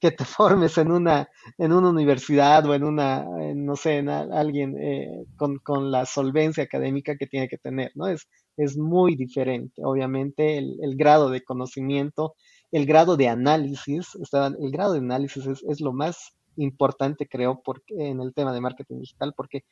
que 0.01 0.11
te 0.11 0.25
formes 0.25 0.77
en 0.77 0.91
una, 0.91 1.29
en 1.57 1.71
una 1.71 1.89
universidad 1.89 2.65
o 2.65 2.73
en 2.73 2.83
una, 2.83 3.25
no 3.55 3.75
sé, 3.75 3.97
en 3.97 4.09
alguien 4.09 4.75
eh, 4.77 5.25
con, 5.37 5.91
la 5.91 6.05
solvencia 6.05 6.63
académica 6.63 7.15
que 7.15 7.27
tiene 7.27 7.47
que 7.47 7.57
tener, 7.57 7.91
¿no? 7.95 8.07
Es, 8.07 8.27
es 8.57 8.77
muy 8.77 9.15
diferente. 9.15 9.81
Obviamente 9.85 10.57
el, 10.57 10.95
grado 10.95 11.29
de 11.29 11.43
conocimiento 11.43 12.35
el 12.71 12.85
grado 12.85 13.17
de 13.17 13.27
análisis, 13.27 14.07
el 14.15 14.71
grado 14.71 14.93
de 14.93 14.99
análisis 14.99 15.45
es, 15.45 15.81
lo 15.81 15.91
más 15.91 16.33
importante, 16.55 17.27
creo, 17.27 17.61
porque, 17.63 17.93
en 17.97 18.21
el 18.21 18.33
tema 18.33 18.53
de 18.53 18.61
marketing 18.61 18.99
digital, 18.99 19.33
porque 19.35 19.65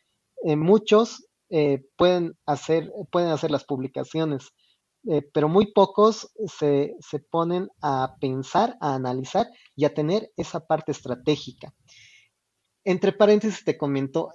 eh, 0.43 0.57
muchos 0.57 1.25
eh, 1.49 1.81
pueden, 1.95 2.35
hacer, 2.45 2.91
pueden 3.09 3.29
hacer 3.29 3.51
las 3.51 3.63
publicaciones, 3.63 4.49
eh, 5.07 5.21
pero 5.33 5.47
muy 5.47 5.71
pocos 5.71 6.31
se, 6.45 6.95
se, 6.99 7.19
ponen 7.19 7.69
a 7.81 8.15
pensar, 8.19 8.77
a 8.81 8.95
analizar 8.95 9.47
y 9.75 9.85
a 9.85 9.93
tener 9.93 10.31
esa 10.35 10.65
parte 10.65 10.91
estratégica. 10.91 11.73
Entre 12.83 13.13
paréntesis 13.13 13.63
te 13.63 13.77
comento, 13.77 14.29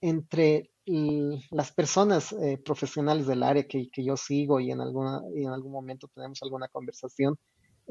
entre 0.00 0.70
las 1.50 1.72
personas 1.72 2.34
profesionales 2.64 3.26
del 3.26 3.42
área 3.42 3.66
que, 3.68 3.90
que, 3.90 4.04
yo 4.04 4.16
sigo 4.16 4.58
y 4.60 4.70
en, 4.70 4.80
alguna, 4.80 5.20
y 5.34 5.44
en 5.44 5.50
algún 5.50 5.72
momento 5.72 6.08
tenemos 6.14 6.42
alguna 6.42 6.68
conversación, 6.68 7.36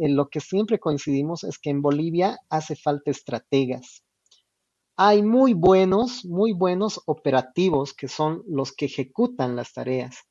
lo 0.07 0.30
que 0.30 0.39
siempre 0.39 0.80
coincidimos 0.80 1.43
es 1.43 1.60
que 1.60 1.70
en 1.70 1.82
Bolivia 1.82 2.38
hace 2.49 2.76
falta 2.76 3.12
estrategas. 3.12 4.03
Hay 4.95 5.24
muy 5.24 5.53
buenos, 5.53 6.26
muy 6.26 6.53
buenos 6.53 7.01
operativos 7.05 7.93
que 7.93 8.07
son 8.07 8.43
los 8.47 8.74
que 8.74 8.86
ejecutan 8.86 9.55
las 9.55 9.74
tareas, 9.74 10.26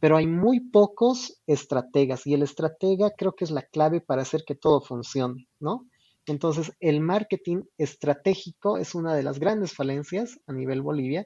pero 0.00 0.16
hay 0.16 0.26
muy 0.26 0.60
pocos 0.60 1.40
estrategas 1.46 2.26
y 2.26 2.34
el 2.34 2.42
estratega 2.42 3.10
creo 3.16 3.34
que 3.34 3.44
es 3.44 3.50
la 3.50 3.62
clave 3.62 4.00
para 4.00 4.22
hacer 4.22 4.44
que 4.46 4.54
todo 4.54 4.80
funcione, 4.80 5.48
¿no? 5.60 5.86
Entonces, 6.26 6.72
el 6.80 7.00
marketing 7.00 7.62
estratégico 7.78 8.76
es 8.78 8.94
una 8.94 9.14
de 9.14 9.22
las 9.22 9.38
grandes 9.38 9.72
falencias 9.72 10.38
a 10.46 10.52
nivel 10.52 10.82
Bolivia, 10.82 11.24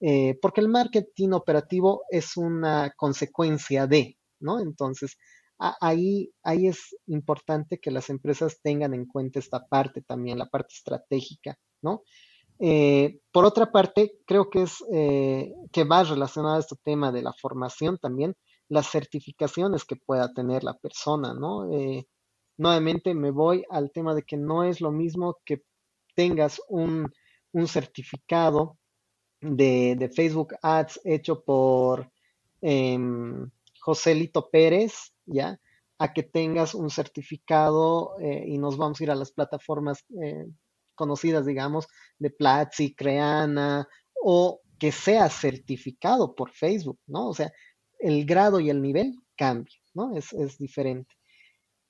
eh, 0.00 0.38
porque 0.42 0.60
el 0.60 0.68
marketing 0.68 1.30
operativo 1.30 2.02
es 2.10 2.36
una 2.36 2.92
consecuencia 2.96 3.86
de, 3.86 4.18
¿no? 4.40 4.60
Entonces, 4.60 5.16
ahí, 5.80 6.32
ahí 6.42 6.66
es 6.66 6.96
importante 7.06 7.78
que 7.78 7.90
las 7.90 8.10
empresas 8.10 8.60
tengan 8.62 8.94
en 8.94 9.06
cuenta 9.06 9.38
esta 9.38 9.64
parte 9.66 10.02
también, 10.02 10.38
la 10.38 10.48
parte 10.48 10.74
estratégica, 10.74 11.56
¿no? 11.82 12.02
Eh, 12.64 13.18
por 13.32 13.44
otra 13.44 13.72
parte, 13.72 14.20
creo 14.24 14.48
que 14.48 14.62
es 14.62 14.84
eh, 14.94 15.52
que 15.72 15.82
va 15.82 16.04
relacionado 16.04 16.54
a 16.54 16.60
este 16.60 16.76
tema 16.84 17.10
de 17.10 17.20
la 17.20 17.32
formación 17.32 17.98
también, 17.98 18.36
las 18.68 18.88
certificaciones 18.88 19.84
que 19.84 19.96
pueda 19.96 20.32
tener 20.32 20.62
la 20.62 20.74
persona, 20.74 21.34
¿no? 21.34 21.72
Eh, 21.72 22.06
nuevamente 22.56 23.14
me 23.14 23.32
voy 23.32 23.64
al 23.68 23.90
tema 23.90 24.14
de 24.14 24.22
que 24.22 24.36
no 24.36 24.62
es 24.62 24.80
lo 24.80 24.92
mismo 24.92 25.38
que 25.44 25.64
tengas 26.14 26.60
un, 26.68 27.12
certificado 27.66 28.78
de, 29.40 30.08
Facebook 30.14 30.54
Ads 30.62 31.00
hecho 31.02 31.42
por 31.42 32.12
em, 32.60 33.50
Joselito 33.80 34.48
Pérez 34.50 35.12
¿ya? 35.26 35.58
A 35.98 36.12
que 36.12 36.22
tengas 36.22 36.76
un 36.76 36.90
certificado 36.90 38.14
y 38.20 38.56
nos 38.58 38.76
vamos 38.76 39.00
a 39.00 39.04
ir 39.04 39.10
a 39.10 39.16
las 39.16 39.32
plataformas 39.32 40.04
conocidas, 41.02 41.44
digamos, 41.44 41.88
de 42.20 42.30
Platzi, 42.30 42.94
Creana, 42.94 43.88
o 44.24 44.60
que 44.78 44.92
sea 44.92 45.28
certificado 45.28 46.36
por 46.36 46.52
Facebook, 46.52 47.00
¿no? 47.08 47.28
O 47.30 47.34
sea, 47.34 47.50
el 47.98 48.24
grado 48.24 48.60
y 48.60 48.70
el 48.70 48.80
nivel 48.80 49.16
cambia, 49.36 49.74
¿no? 49.94 50.14
Es, 50.16 50.58
diferente. 50.58 51.12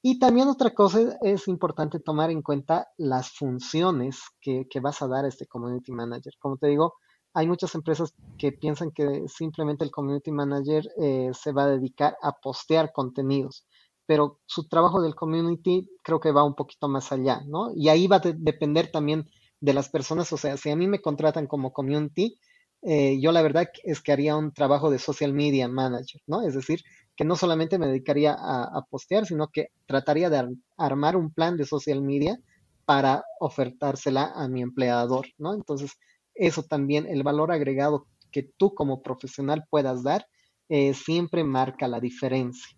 Y 0.03 0.19
también 0.19 0.49
otra 0.49 0.71
cosa 0.71 1.19
es 1.21 1.47
importante 1.47 2.01
tomar 2.01 2.31
en 2.31 2.41
cuenta 2.41 2.89
las 2.97 3.33
funciones 3.33 4.23
que, 4.41 4.67
vas 4.81 5.03
a 5.03 5.09
dar 5.09 5.27
a 5.27 5.29
este 5.29 5.47
community 5.47 5.93
manager. 5.93 6.33
Como 6.39 6.57
te 6.57 6.69
digo, 6.69 6.95
hay 7.35 7.47
muchas 7.47 7.75
empresas 7.75 8.15
que 8.39 8.53
piensan 8.53 8.93
que 8.93 9.25
simplemente 9.29 9.85
el 9.85 9.91
community 9.91 10.33
manager 10.33 10.85
eh, 10.99 11.33
se 11.35 11.53
va 11.53 11.65
a 11.65 11.75
dedicar 11.77 12.17
a 12.23 12.33
postear 12.33 12.93
contenidos, 12.93 13.67
pero 14.07 14.41
su 14.47 14.69
trabajo 14.69 15.01
del 15.01 15.15
community 15.15 15.89
creo 16.03 16.21
que 16.21 16.33
va 16.33 16.45
un 16.45 16.55
poquito 16.55 16.89
más 16.89 17.13
allá, 17.13 17.43
¿no? 17.47 17.71
Y 17.75 17.89
ahí 17.89 18.07
va 18.07 18.17
a 18.17 18.21
depender 18.21 18.91
también 18.91 19.29
de 19.61 19.75
las 19.75 19.89
personas, 19.89 20.33
o 20.33 20.37
sea, 20.37 20.57
si 20.57 20.71
a 20.71 20.77
mí 20.77 20.89
me 20.89 21.01
contratan 21.01 21.47
como 21.47 21.73
community, 21.73 22.37
eh, 22.83 23.21
yo 23.21 23.31
la 23.31 23.43
verdad 23.43 23.69
es 23.85 24.01
que 24.03 24.11
haría 24.11 24.37
un 24.37 24.53
trabajo 24.53 24.91
de 24.91 24.99
social 24.99 25.33
media 25.33 25.69
manager, 25.69 26.21
¿no? 26.27 26.43
Es 26.43 26.55
decir, 26.55 26.81
que 27.17 27.25
no 27.25 27.37
solamente 27.37 27.79
me 27.79 27.87
dedicaría 27.87 28.35
a, 28.37 28.83
postear, 28.91 29.27
sino 29.27 29.49
que 29.49 29.69
trataría 29.87 30.31
de 30.31 30.57
armar 30.77 31.17
un 31.17 31.33
plan 31.33 31.57
de 31.57 31.65
social 31.65 32.03
media 32.03 32.39
para 32.85 33.25
ofertársela 33.39 34.33
a 34.35 34.49
mi 34.49 34.63
empleador, 34.63 35.27
¿no? 35.39 35.55
Entonces, 35.55 35.93
eso 36.35 36.65
también, 36.65 37.07
el 37.07 37.23
valor 37.23 37.53
agregado 37.53 38.07
que 38.33 38.43
tú 38.43 38.75
como 38.75 39.03
profesional 39.03 39.65
puedas 39.71 40.03
dar, 40.03 40.27
eh, 40.69 40.95
siempre 40.95 41.45
marca 41.45 41.87
la 41.87 42.01
diferencia. 42.01 42.77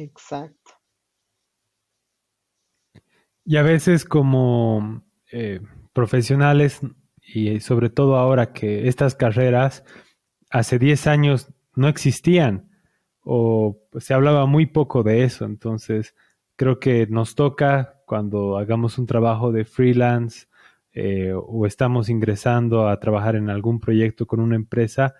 Exacto. 0.00 0.72
Y 3.44 3.56
a 3.56 3.62
veces 3.62 4.04
como 4.04 5.02
eh, 5.30 5.60
profesionales, 5.92 6.80
y 7.22 7.60
sobre 7.60 7.90
todo 7.90 8.16
ahora 8.16 8.52
que 8.52 8.88
estas 8.88 9.14
carreras 9.14 9.84
hace 10.50 10.78
10 10.78 11.06
años 11.06 11.52
no 11.74 11.88
existían 11.88 12.70
o 13.22 13.78
se 13.98 14.14
hablaba 14.14 14.46
muy 14.46 14.66
poco 14.66 15.02
de 15.02 15.24
eso, 15.24 15.44
entonces 15.44 16.14
creo 16.56 16.80
que 16.80 17.06
nos 17.06 17.34
toca 17.34 18.00
cuando 18.06 18.56
hagamos 18.56 18.98
un 18.98 19.06
trabajo 19.06 19.52
de 19.52 19.64
freelance 19.64 20.46
eh, 20.92 21.32
o 21.34 21.66
estamos 21.66 22.08
ingresando 22.08 22.88
a 22.88 22.98
trabajar 22.98 23.36
en 23.36 23.50
algún 23.50 23.78
proyecto 23.78 24.26
con 24.26 24.40
una 24.40 24.56
empresa, 24.56 25.14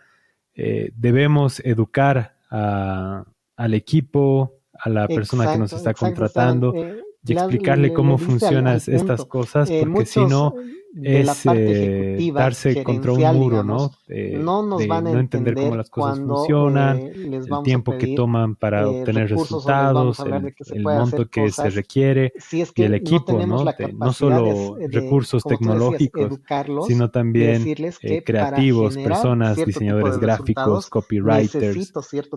eh, 0.55 0.91
debemos 0.95 1.61
educar 1.61 2.37
al 2.51 3.74
equipo, 3.74 4.60
a 4.83 4.89
la 4.89 5.09
persona 5.09 5.53
que 5.53 5.59
nos 5.59 5.72
está 5.72 5.95
contratando 5.95 6.72
eh, 6.74 7.03
y 7.24 7.33
explicarle 7.33 7.93
cómo 7.93 8.18
funcionan 8.18 8.81
estas 8.87 9.24
cosas, 9.24 9.70
eh, 9.70 9.83
porque 9.85 10.07
si 10.07 10.24
no, 10.24 10.55
de 10.93 11.24
la 11.24 11.34
parte 11.34 11.61
eh, 11.61 12.03
ejecutiva, 12.14 12.41
darse 12.41 12.82
contra 12.82 13.12
un 13.12 13.36
muro, 13.36 13.62
¿no? 13.62 13.93
no 14.09 14.62
nos 14.62 14.86
van 14.86 15.07
a 15.07 15.12
entender, 15.12 15.55
cómo 15.55 15.76
las 15.76 15.88
cosas 15.88 16.18
funcionan, 16.18 16.99
eh, 16.99 17.12
el 17.14 17.62
tiempo 17.62 17.97
que 17.97 18.14
toman 18.14 18.57
para 18.57 18.82
eh, 18.82 18.86
obtener 18.86 19.30
resultados, 19.30 20.18
el, 20.20 20.82
monto 20.82 21.28
que 21.28 21.51
se 21.51 21.70
requiere 21.70 22.32
y 22.74 22.82
el 22.82 22.95
equipo, 22.95 23.47
¿no? 23.47 23.64
no 23.95 24.12
solo 24.12 24.76
recursos 24.91 25.45
tecnológicos, 25.45 26.41
sino 26.86 27.11
también 27.11 27.64
creativos, 28.24 28.97
personas, 28.97 29.57
diseñadores 29.64 30.18
gráficos, 30.18 30.88
copywriters 30.91 31.93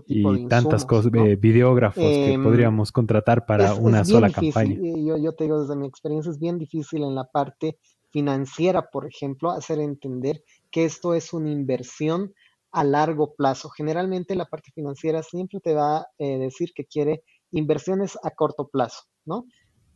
y 0.08 0.48
tantas 0.48 0.86
cosas, 0.86 1.12
videógrafos 1.12 2.04
que 2.04 2.34
em, 2.34 2.44
podríamos 2.44 2.92
contratar 2.92 3.46
para 3.46 3.74
una 3.74 4.06
sola 4.06 4.30
campaña. 4.30 4.76
Yo, 4.76 5.18
yo 5.18 5.34
te 5.34 5.46
digo 5.46 5.62
desde 5.62 5.76
mi 5.76 5.88
experiencia, 5.88 6.32
es 6.32 6.40
bien 6.40 6.58
difícil 6.58 7.04
en 7.04 7.16
la 7.16 7.26
parte 7.26 7.78
financiera, 8.14 8.90
por 8.92 9.08
ejemplo, 9.08 9.50
hacer 9.52 9.80
entender 9.80 10.44
que 10.72 10.86
esto 10.86 11.16
es 11.16 11.34
una 11.34 11.52
inversión 11.52 12.34
a 12.72 12.84
largo 12.84 13.34
plazo. 13.34 13.70
Generalmente 13.70 14.36
la 14.36 14.46
parte 14.46 14.72
financiera 14.72 15.24
siempre 15.24 15.60
te 15.60 15.74
va 15.74 15.98
a 15.98 16.08
eh, 16.20 16.38
decir 16.38 16.72
que 16.74 16.86
quiere 16.86 17.24
inversiones 17.52 18.18
a 18.24 18.32
corto 18.32 18.70
plazo, 18.70 19.04
¿no? 19.26 19.46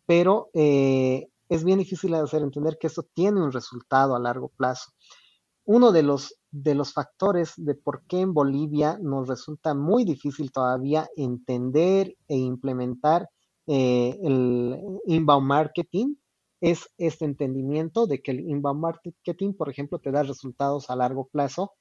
Pero 0.05 0.49
eh, 0.53 1.28
es 1.47 1.63
bien 1.63 1.80
difícil 1.80 2.13
hacer 2.15 2.41
entender 2.41 2.78
que 2.80 2.88
esto 2.88 3.03
tiene 3.13 3.41
un 3.41 3.51
resultado 3.51 4.15
a 4.15 4.20
largo 4.20 4.49
plazo. 4.49 4.91
Uno 5.65 5.91
de 5.91 6.01
los, 6.01 6.39
de 6.49 6.76
los 6.76 6.93
factores 6.93 7.53
de 7.57 7.76
por 7.76 8.03
qué 8.07 8.22
en 8.22 8.34
Bolivia 8.34 8.97
nos 9.01 9.28
resulta 9.28 9.74
muy 9.74 10.05
difícil 10.05 10.51
todavía 10.51 11.07
entender 11.15 12.15
e 12.28 12.36
implementar 12.36 13.30
eh, 13.68 14.18
el 14.24 14.80
inbound 15.05 15.45
marketing 15.45 16.15
es 16.61 16.89
este 16.97 17.25
entendimiento 17.25 18.07
de 18.07 18.21
que 18.21 18.31
el 18.31 18.39
inbound 18.41 18.81
marketing, 18.81 19.53
por 19.53 19.69
ejemplo, 19.69 19.99
te 19.99 20.11
da 20.11 20.23
resultados 20.23 20.89
a 20.89 20.95
largo 20.95 21.27
plazo 21.27 21.73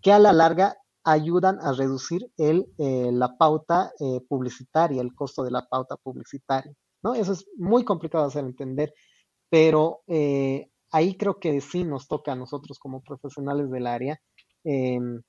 que 0.00 0.12
a 0.12 0.18
la 0.18 0.32
larga 0.32 0.76
ayudan 1.04 1.58
a 1.60 1.72
reducir 1.72 2.30
el, 2.36 2.66
eh, 2.78 3.10
la 3.12 3.36
pauta 3.36 3.92
eh, 3.98 4.20
publicitaria, 4.28 5.00
el 5.00 5.14
costo 5.14 5.42
de 5.42 5.50
la 5.50 5.66
pauta 5.66 5.96
publicitaria. 5.96 6.72
¿no? 7.02 7.14
Eso 7.14 7.32
es 7.32 7.46
muy 7.56 7.84
complicado 7.84 8.24
de 8.24 8.28
hacer 8.28 8.44
entender, 8.44 8.92
pero 9.48 10.02
eh, 10.06 10.70
ahí 10.90 11.16
creo 11.16 11.38
que 11.38 11.60
sí 11.60 11.84
nos 11.84 12.08
toca 12.08 12.32
a 12.32 12.36
nosotros 12.36 12.78
como 12.78 13.02
profesionales 13.02 13.70
del 13.70 13.86
área 13.86 14.20
em, 14.64 15.22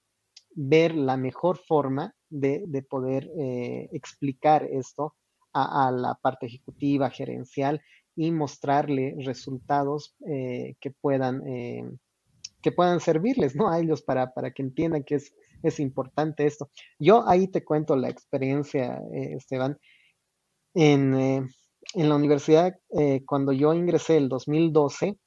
ver 0.54 0.96
la 0.96 1.16
mejor 1.16 1.58
forma 1.58 2.14
de, 2.30 2.86
poder 2.90 3.30
explicar 3.92 4.66
esto 4.66 5.16
a, 5.54 5.92
la 5.92 6.16
parte 6.16 6.46
ejecutiva, 6.46 7.10
gerencial 7.10 7.82
y 8.20 8.32
mostrarle 8.32 9.16
resultados 9.20 10.14
eh, 10.28 10.76
que, 10.82 10.92
puedan, 10.92 11.42
eh, 11.48 11.90
que 12.62 12.74
puedan 12.74 13.00
servirles 13.00 13.56
¿no? 13.56 13.70
a 13.70 13.80
ellos 13.80 14.02
para, 14.02 14.34
para 14.34 14.52
que 14.52 14.62
entiendan 14.62 15.06
que 15.06 15.16
es, 15.16 15.34
es, 15.64 15.80
importante 15.80 16.46
esto. 16.46 16.70
Yo 17.00 17.26
ahí 17.30 17.48
te 17.48 17.64
cuento 17.64 17.96
la 17.96 18.10
experiencia, 18.10 19.02
eh, 19.14 19.36
Esteban. 19.38 19.80
En, 20.74 21.14
en, 21.16 22.10
la 22.10 22.16
universidad, 22.16 22.78
cuando 23.26 23.54
yo 23.54 23.74
ingresé 23.74 24.18
el 24.18 24.28
2012, 24.28 25.18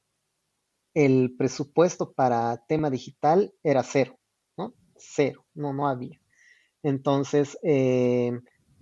el 0.93 1.35
presupuesto 1.39 2.13
para 2.13 2.63
tema 2.69 2.91
digital 2.91 3.55
era 3.63 3.83
cero, 3.83 4.19
¿no? 4.59 4.75
Cero, 4.99 5.47
no, 5.55 5.73
no 5.73 5.89
había. 5.89 6.21
Entonces, 6.83 7.59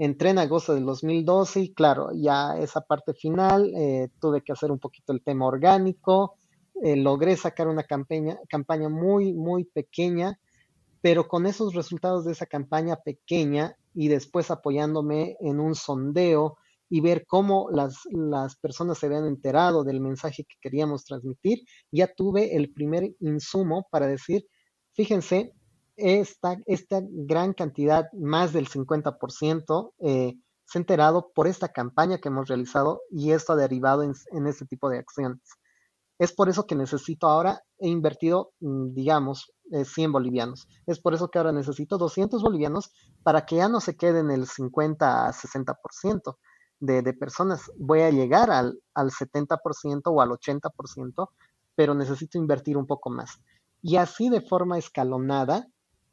Entré 0.03 0.31
en 0.31 0.39
agosto 0.39 0.73
del 0.75 0.87
2012 0.87 1.61
y 1.61 1.75
claro, 1.75 2.09
ya 2.15 2.57
esa 2.57 2.81
parte 2.81 3.13
final 3.13 3.71
eh, 3.77 4.09
tuve 4.19 4.41
que 4.41 4.53
hacer 4.53 4.73
un 4.73 4.79
poquito 4.79 5.13
el 5.13 5.23
tema 5.23 5.45
orgánico. 5.45 6.37
Eh, 6.83 6.97
logré 6.97 7.37
sacar 7.37 7.69
una 7.69 7.83
campaña, 7.83 8.39
campaña 8.49 8.89
muy, 8.89 9.35
muy 9.35 9.65
pequeña, 9.67 10.41
pero 11.03 11.29
con 11.29 11.45
esos 11.45 11.75
resultados 11.75 12.25
de 12.25 12.33
esa 12.33 12.47
campaña 12.47 12.97
pequeña 12.97 13.77
y 13.93 14.09
después 14.09 14.51
apoyándome 14.51 15.37
en 15.39 15.61
un 15.61 15.75
sondeo 15.75 16.57
y 16.89 17.03
ver 17.03 17.27
cómo 17.27 17.69
las, 17.71 17.99
las 18.11 18.57
personas 18.57 18.97
se 18.97 19.05
habían 19.05 19.27
enterado 19.27 19.85
del 19.85 20.01
mensaje 20.01 20.45
que 20.45 20.57
queríamos 20.63 21.05
transmitir, 21.05 21.59
ya 21.93 22.11
tuve 22.11 22.57
el 22.57 22.73
primer 22.73 23.11
insumo 23.21 23.87
para 23.91 24.07
decir, 24.07 24.47
fíjense, 24.95 25.53
esta, 26.01 26.57
esta 26.67 27.01
gran 27.03 27.53
cantidad, 27.53 28.11
más 28.13 28.53
del 28.53 28.69
50%, 28.69 29.93
eh, 30.01 30.35
se 30.65 30.79
ha 30.79 30.81
enterado 30.81 31.33
por 31.35 31.47
esta 31.47 31.69
campaña 31.69 32.19
que 32.19 32.29
hemos 32.29 32.49
realizado 32.49 33.03
y 33.11 33.33
esto 33.33 33.53
ha 33.53 33.57
derivado 33.57 34.03
en, 34.03 34.47
este 34.47 34.67
tipo 34.67 34.89
de 34.89 34.99
acciones. 34.99 35.41
Es 36.19 36.33
por 36.33 36.49
eso 36.49 36.67
que 36.67 36.77
necesito 36.77 37.27
ahora, 37.27 37.63
he 37.79 37.89
invertido, 37.89 38.53
mm, 38.61 38.95
digamos, 38.95 39.53
100 39.71 40.11
eh, 40.11 40.13
bolivianos. 40.13 40.69
Es 40.87 41.01
por 41.01 41.15
eso 41.15 41.29
que 41.29 41.39
ahora 41.39 41.53
necesito 41.53 41.99
200 41.99 42.43
bolivianos 42.43 42.93
para 43.23 43.47
que 43.47 43.57
ya 43.57 43.69
no 43.69 43.81
se 43.81 43.97
queden 43.97 44.31
el 44.31 44.47
50 44.47 45.27
a 45.27 45.33
60% 45.33 46.37
de, 46.79 47.03
de 47.03 47.13
personas. 47.15 47.71
Voy 47.77 48.03
a 48.03 48.11
llegar 48.11 48.51
al, 48.51 48.81
al 48.95 49.11
70% 49.11 50.03
o 50.07 50.21
al 50.21 50.31
80%, 50.31 51.29
pero 51.75 51.95
necesito 51.95 52.39
invertir 52.39 52.77
un 52.77 52.87
poco 52.87 53.11
más. 53.11 53.41
Y 53.83 53.97
así 53.97 54.29
de 54.29 54.41
forma 54.41 54.79
escalonada, 54.79 55.67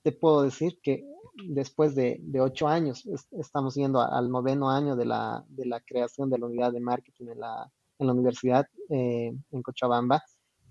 te 0.04 0.12
puedo 0.12 0.44
decir 0.44 0.80
que 0.82 1.04
después 1.46 1.96
de, 1.96 2.22
ocho 2.40 2.68
años, 2.68 3.08
estamos 3.32 3.76
yendo 3.76 4.02
al 4.02 4.30
noveno 4.30 4.70
año 4.70 4.96
de 4.96 5.06
la, 5.06 5.44
de 5.50 5.66
la, 5.66 5.80
creación 5.82 6.30
de 6.30 6.40
la 6.40 6.46
unidad 6.48 6.74
de 6.74 6.80
marketing 6.80 7.28
en 7.30 7.40
la, 7.40 7.72
en 8.00 8.08
la 8.08 8.14
universidad 8.14 8.68
eh, 8.90 9.34
en 9.52 9.62
Cochabamba, 9.62 10.24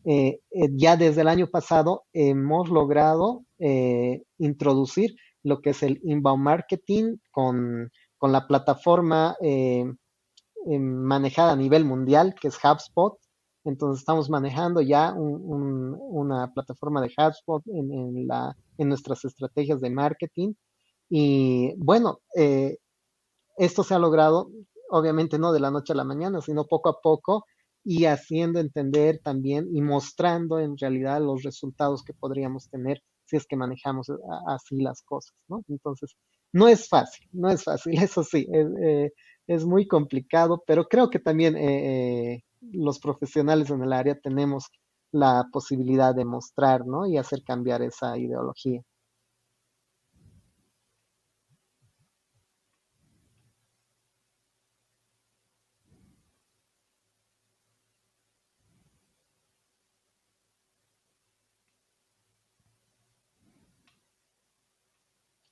eh, 0.05 0.41
eh, 0.51 0.69
ya 0.73 0.97
desde 0.97 1.23
el 1.23 1.29
año 1.29 1.49
pasado 1.49 2.05
hemos 2.13 2.69
logrado 2.69 3.45
introducir 4.39 5.17
lo 5.43 5.61
que 5.61 5.71
es 5.71 5.83
el 5.83 6.01
inbound 6.05 6.43
marketing 6.43 7.17
con, 7.31 7.91
con 8.19 8.33
la 8.33 8.47
plataforma 8.47 9.35
manejada 10.67 11.53
a 11.53 11.57
nivel 11.57 11.85
mundial, 11.85 12.35
que 12.39 12.49
es 12.49 12.59
HubSpot, 12.63 13.19
entonces 13.67 14.01
estamos 14.01 14.31
manejando 14.31 14.81
ya 14.81 15.13
una 15.15 16.53
plataforma 16.53 17.01
de 17.01 17.13
HubSpot 17.17 17.63
en, 17.67 18.27
la, 18.27 18.57
en, 18.79 18.89
nuestras 18.89 19.25
estrategias 19.25 19.81
de 19.81 19.91
marketing. 19.91 20.55
Y 21.09 21.75
bueno, 21.77 22.21
eh, 22.37 22.79
esto 23.59 23.83
se 23.83 23.95
ha 23.95 23.99
logrado, 23.99 24.51
obviamente 24.91 25.39
no 25.39 25.53
de 25.53 25.61
la 25.61 25.71
noche 25.71 25.93
a 25.93 25.97
la 25.97 26.05
mañana, 26.05 26.41
sino 26.41 26.65
poco 26.65 26.89
a 26.89 27.01
poco 27.01 27.45
y 27.85 28.07
haciendo 28.07 28.61
entender 28.61 29.21
también 29.23 29.69
y 29.73 29.83
mostrando 29.83 30.59
en 30.59 30.77
realidad 30.77 31.21
los 31.21 31.43
resultados 31.43 32.03
que 32.03 32.15
podríamos 32.15 32.69
tener 32.69 33.03
si 33.27 33.37
es 33.37 33.47
que 33.47 33.57
manejamos 33.57 34.11
así 34.47 34.81
las 34.81 35.03
cosas, 35.03 35.35
¿no? 35.49 35.65
Entonces, 35.69 36.15
no 36.53 36.69
es 36.69 36.89
fácil, 36.89 37.29
no 37.33 37.51
es 37.51 37.65
fácil, 37.65 37.95
eso 38.03 38.23
sí, 38.23 38.47
es, 38.51 38.67
eh, 39.49 39.65
muy 39.67 39.87
complicado, 39.87 40.63
pero 40.67 40.85
creo 40.89 41.11
que 41.11 41.19
también 41.19 41.57
eh, 41.57 42.45
los 42.73 42.99
profesionales 43.01 43.71
en 43.71 43.83
el 43.83 43.93
área 43.93 44.19
tenemos 44.19 44.67
la 45.13 45.47
posibilidad 45.53 46.15
de 46.15 46.25
mostrar 46.25 46.87
¿no? 46.87 47.07
y 47.07 47.17
hacer 47.19 47.43
cambiar 47.45 47.83
esa 47.83 48.19
ideología. 48.19 48.83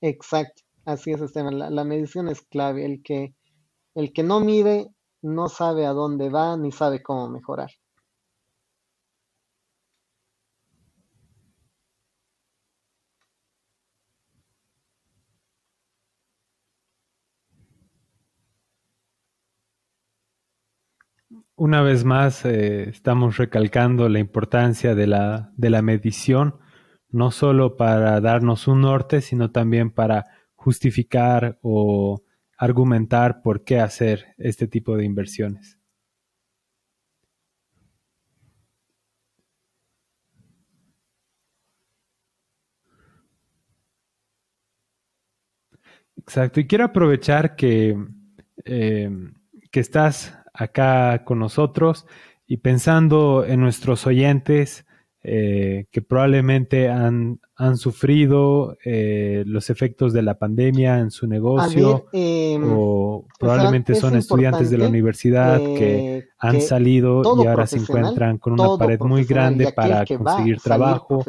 Exacto, 0.02 0.62
así 0.84 1.10
es, 1.10 1.20
Esteban. 1.20 1.58
La, 1.58 1.68
la 1.70 1.82
medición 1.84 2.28
es 2.28 2.42
clave. 2.42 2.84
El 2.84 3.02
que, 3.02 3.34
el 3.94 4.12
que 4.12 4.22
no 4.22 4.40
mide 4.40 4.88
no 5.24 5.48
sabe 5.48 5.86
a 5.86 5.92
dónde 5.92 6.28
va 6.28 6.56
ni 6.56 6.70
sabe 6.70 7.02
cómo 7.02 7.28
mejorar. 7.30 7.70
Una 21.56 21.82
vez 21.82 22.04
más, 22.04 22.44
eh, 22.44 22.90
estamos 22.90 23.38
recalcando 23.38 24.08
la 24.08 24.18
importancia 24.18 24.94
de 24.94 25.06
la, 25.06 25.52
de 25.56 25.70
la 25.70 25.82
medición, 25.82 26.58
no 27.08 27.30
solo 27.30 27.76
para 27.76 28.20
darnos 28.20 28.68
un 28.68 28.82
norte, 28.82 29.20
sino 29.20 29.50
también 29.52 29.90
para 29.90 30.26
justificar 30.54 31.58
o 31.62 32.22
argumentar 32.58 33.42
por 33.42 33.64
qué 33.64 33.80
hacer 33.80 34.34
este 34.38 34.68
tipo 34.68 34.96
de 34.96 35.04
inversiones. 35.04 35.78
Exacto, 46.16 46.60
y 46.60 46.66
quiero 46.66 46.84
aprovechar 46.84 47.56
que, 47.56 47.96
eh, 48.64 49.10
que 49.70 49.80
estás 49.80 50.38
acá 50.54 51.24
con 51.24 51.38
nosotros 51.38 52.06
y 52.46 52.58
pensando 52.58 53.44
en 53.44 53.60
nuestros 53.60 54.06
oyentes 54.06 54.86
eh, 55.22 55.86
que 55.90 56.02
probablemente 56.02 56.88
han, 56.88 57.40
han 57.56 57.76
sufrido 57.76 58.76
eh, 58.84 59.44
los 59.46 59.70
efectos 59.70 60.12
de 60.12 60.22
la 60.22 60.34
pandemia 60.34 60.98
en 60.98 61.12
su 61.12 61.28
negocio 61.28 62.06
em, 62.12 62.64
o 62.66 63.26
probablemente 63.38 63.94
son 63.94 64.16
estudiantes 64.16 64.70
de 64.70 64.78
la 64.78 64.88
universidad 64.88 65.58
que 65.58 66.24
han 66.38 66.56
que 66.56 66.60
salido 66.60 67.22
y 67.42 67.46
ahora 67.46 67.66
se 67.66 67.78
encuentran 67.78 68.38
con 68.38 68.54
una 68.54 68.76
pared 68.76 68.98
muy 69.00 69.24
grande 69.24 69.72
para 69.72 70.04
conseguir 70.04 70.60
trabajo, 70.60 71.24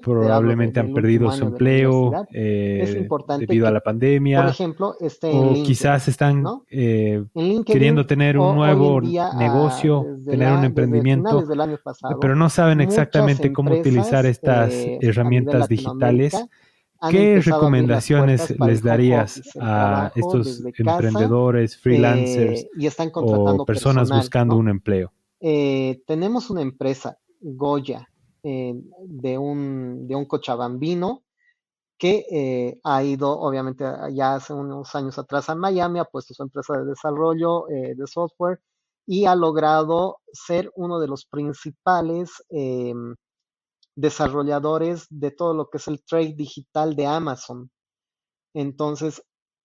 probablemente 0.00 0.78
han 0.80 0.92
perdido 0.92 1.30
su 1.32 1.44
empleo 1.44 2.26
eh, 2.32 3.06
debido 3.38 3.66
a 3.66 3.70
la 3.70 3.80
pandemia 3.80 4.42
por 4.42 4.50
ejemplo, 4.50 4.94
esté 5.00 5.30
en 5.30 5.36
o 5.36 5.42
LinkedIn, 5.46 5.64
quizás 5.64 6.08
están 6.08 6.42
¿no? 6.42 6.64
eh, 6.70 7.24
LinkedIn, 7.34 7.64
queriendo 7.64 8.06
tener 8.06 8.38
un 8.38 8.54
nuevo 8.54 9.00
ah, 9.20 9.36
negocio, 9.38 10.06
tener 10.24 10.50
la- 10.50 10.58
un 10.58 10.64
emprendimiento, 10.64 11.44
pasado, 11.82 12.20
pero 12.20 12.36
no 12.36 12.48
saben 12.48 12.80
exactamente 12.80 13.52
cómo 13.52 13.74
utilizar 13.74 14.24
estas 14.24 14.72
eh, 14.72 14.98
nivel 15.02 15.63
herramientas 15.70 16.12
digitales. 16.12 16.48
¿Qué 17.10 17.40
recomendaciones 17.40 18.58
les 18.60 18.82
darías 18.82 19.42
a 19.60 20.10
estos 20.14 20.64
emprendedores, 20.64 21.76
freelancers 21.76 22.62
eh, 22.62 22.70
y 22.78 22.86
están 22.86 23.08
o 23.08 23.12
contratando 23.12 23.64
personas 23.66 24.04
personal, 24.04 24.20
buscando 24.20 24.54
¿no? 24.54 24.60
un 24.60 24.68
empleo? 24.70 25.12
Eh, 25.40 26.02
tenemos 26.06 26.48
una 26.48 26.62
empresa, 26.62 27.18
Goya, 27.40 28.08
eh, 28.42 28.74
de 29.06 29.38
un, 29.38 30.06
de 30.06 30.14
un 30.14 30.26
cochabambino 30.26 31.24
que 31.98 32.26
eh, 32.30 32.78
ha 32.84 33.02
ido, 33.02 33.38
obviamente, 33.38 33.84
ya 34.12 34.34
hace 34.34 34.52
unos 34.52 34.94
años 34.94 35.18
atrás 35.18 35.48
a 35.48 35.54
Miami, 35.54 35.98
ha 35.98 36.04
puesto 36.04 36.34
su 36.34 36.42
empresa 36.42 36.76
de 36.78 36.84
desarrollo 36.84 37.68
eh, 37.70 37.94
de 37.94 38.06
software 38.06 38.60
y 39.06 39.26
ha 39.26 39.34
logrado 39.34 40.18
ser 40.32 40.70
uno 40.76 40.98
de 40.98 41.08
los 41.08 41.24
principales 41.26 42.44
em, 42.50 43.14
desarrolladores 43.96 45.06
de 45.10 45.30
todo 45.30 45.54
lo 45.54 45.68
que 45.70 45.78
es 45.78 45.88
el 45.88 46.04
trade 46.04 46.34
digital 46.34 46.96
de 46.96 47.06
Amazon. 47.06 47.70
Entonces, 48.54 49.22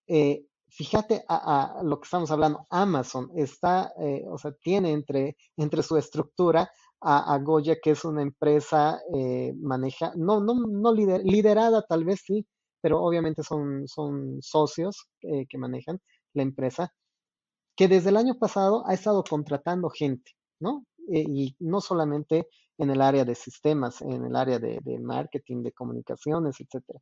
eh, 0.07 0.45
fíjate 0.69 1.23
a, 1.27 1.81
lo 1.83 1.99
que 1.99 2.05
estamos 2.05 2.31
hablando. 2.31 2.65
Amazon 2.69 3.29
está, 3.35 3.91
eh, 3.99 4.23
o 4.27 4.37
sea, 4.37 4.51
tiene 4.61 4.91
entre, 4.91 5.37
entre 5.57 5.83
su 5.83 5.97
estructura 5.97 6.71
a, 7.01 7.33
a 7.33 7.39
Goya, 7.39 7.77
que 7.81 7.91
es 7.91 8.05
una 8.05 8.21
empresa 8.21 8.99
eh, 9.15 9.53
maneja, 9.61 10.11
no, 10.15 10.39
no, 10.41 10.55
no 10.55 10.93
lider- 10.93 11.23
liderada, 11.23 11.83
tal 11.87 12.03
vez 12.05 12.21
sí, 12.25 12.45
pero 12.81 13.01
obviamente 13.01 13.43
son, 13.43 13.87
son 13.87 14.41
socios 14.41 15.07
eh, 15.21 15.45
que 15.47 15.57
manejan 15.57 15.99
la 16.33 16.43
empresa, 16.43 16.93
que 17.75 17.87
desde 17.87 18.09
el 18.09 18.17
año 18.17 18.37
pasado 18.37 18.83
ha 18.87 18.93
estado 18.93 19.23
contratando 19.23 19.89
gente, 19.89 20.33
¿no? 20.59 20.85
Eh, 21.11 21.25
y 21.27 21.55
no 21.59 21.81
solamente 21.81 22.47
en 22.77 22.91
el 22.91 23.01
área 23.01 23.25
de 23.25 23.35
sistemas, 23.35 24.01
en 24.01 24.25
el 24.25 24.35
área 24.35 24.59
de, 24.59 24.99
marketing, 24.99 25.63
de 25.63 25.71
comunicaciones, 25.73 26.59
etcétera 26.59 26.99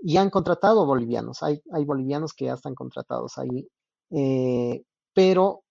y 0.00 0.16
han 0.16 0.30
contratado 0.30 0.86
bolivianos. 0.86 1.42
Hay, 1.42 1.62
hay 1.72 1.84
bolivianos 1.84 2.32
que 2.34 2.46
ya 2.46 2.54
están 2.54 2.74
contratados 2.74 3.38
ahí. 3.38 3.68
Eh, 4.10 4.82
pero 5.12 5.64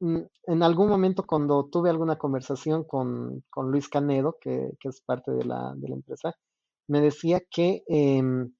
mm, 0.00 0.20
en 0.46 0.62
algún 0.62 0.88
momento 0.88 1.24
cuando 1.26 1.66
tuve 1.66 1.90
alguna 1.90 2.16
conversación 2.18 2.84
con, 2.84 3.44
con 3.50 3.70
Luis 3.70 3.88
Canedo, 3.88 4.36
que, 4.40 4.72
que 4.80 4.88
es 4.88 5.00
parte 5.02 5.32
de 5.32 5.44
la, 5.44 5.74
de 5.76 5.88
la 5.88 5.94
empresa, 5.94 6.34
me 6.88 7.00
decía 7.00 7.40
que 7.50 7.84
em, 7.86 8.52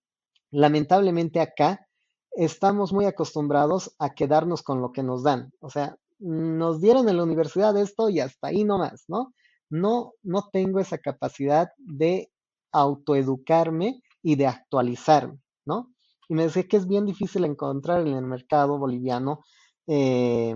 lamentablemente 0.53 1.41
acá 1.41 1.87
estamos 2.33 2.93
muy 2.93 3.07
acostumbrados 3.07 3.95
a 3.99 4.15
quedarnos 4.15 4.63
con 4.63 4.81
lo 4.81 4.93
que 4.93 5.03
nos 5.03 5.25
dan. 5.25 5.53
O 5.61 5.71
sea, 5.71 5.97
nos 6.21 6.81
dieron 6.81 7.09
en 7.09 7.17
la 7.17 7.25
universidad 7.25 7.77
esto 7.79 8.09
y 8.09 8.21
hasta 8.21 8.49
ahí 8.49 8.65
nomás, 8.65 9.05
¿no? 9.09 9.35
No, 9.71 10.13
no 10.23 10.49
tengo 10.53 10.81
esa 10.81 10.99
capacidad 10.99 11.71
de 11.79 12.31
autoeducarme 12.73 14.03
y 14.23 14.37
de 14.37 14.47
actualizarme, 14.47 15.39
¿no? 15.67 15.93
Y 16.29 16.35
me 16.35 16.45
decía 16.45 16.65
que 16.69 16.77
es 16.77 16.87
bien 16.87 17.07
difícil 17.07 17.45
encontrar 17.45 18.03
en 18.07 18.15
el 18.15 18.27
mercado 18.27 18.79
boliviano 18.79 19.41
eh, 19.87 20.55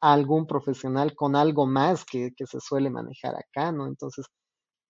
algún 0.00 0.46
profesional 0.46 1.14
con 1.14 1.36
algo 1.36 1.66
más 1.66 2.04
que, 2.04 2.32
que 2.36 2.46
se 2.46 2.60
suele 2.60 2.90
manejar 2.90 3.34
acá, 3.36 3.72
¿no? 3.72 3.86
Entonces, 3.86 4.26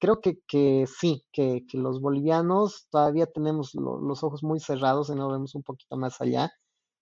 creo 0.00 0.20
que, 0.20 0.38
que 0.48 0.86
sí, 0.88 1.24
que, 1.32 1.64
que 1.70 1.78
los 1.78 2.00
bolivianos 2.00 2.88
todavía 2.90 3.26
tenemos 3.26 3.74
lo- 3.74 4.00
los 4.00 4.24
ojos 4.24 4.42
muy 4.44 4.60
cerrados 4.60 5.10
y 5.10 5.14
no 5.16 5.30
vemos 5.30 5.54
un 5.56 5.62
poquito 5.64 5.96
más 5.96 6.20
allá. 6.20 6.50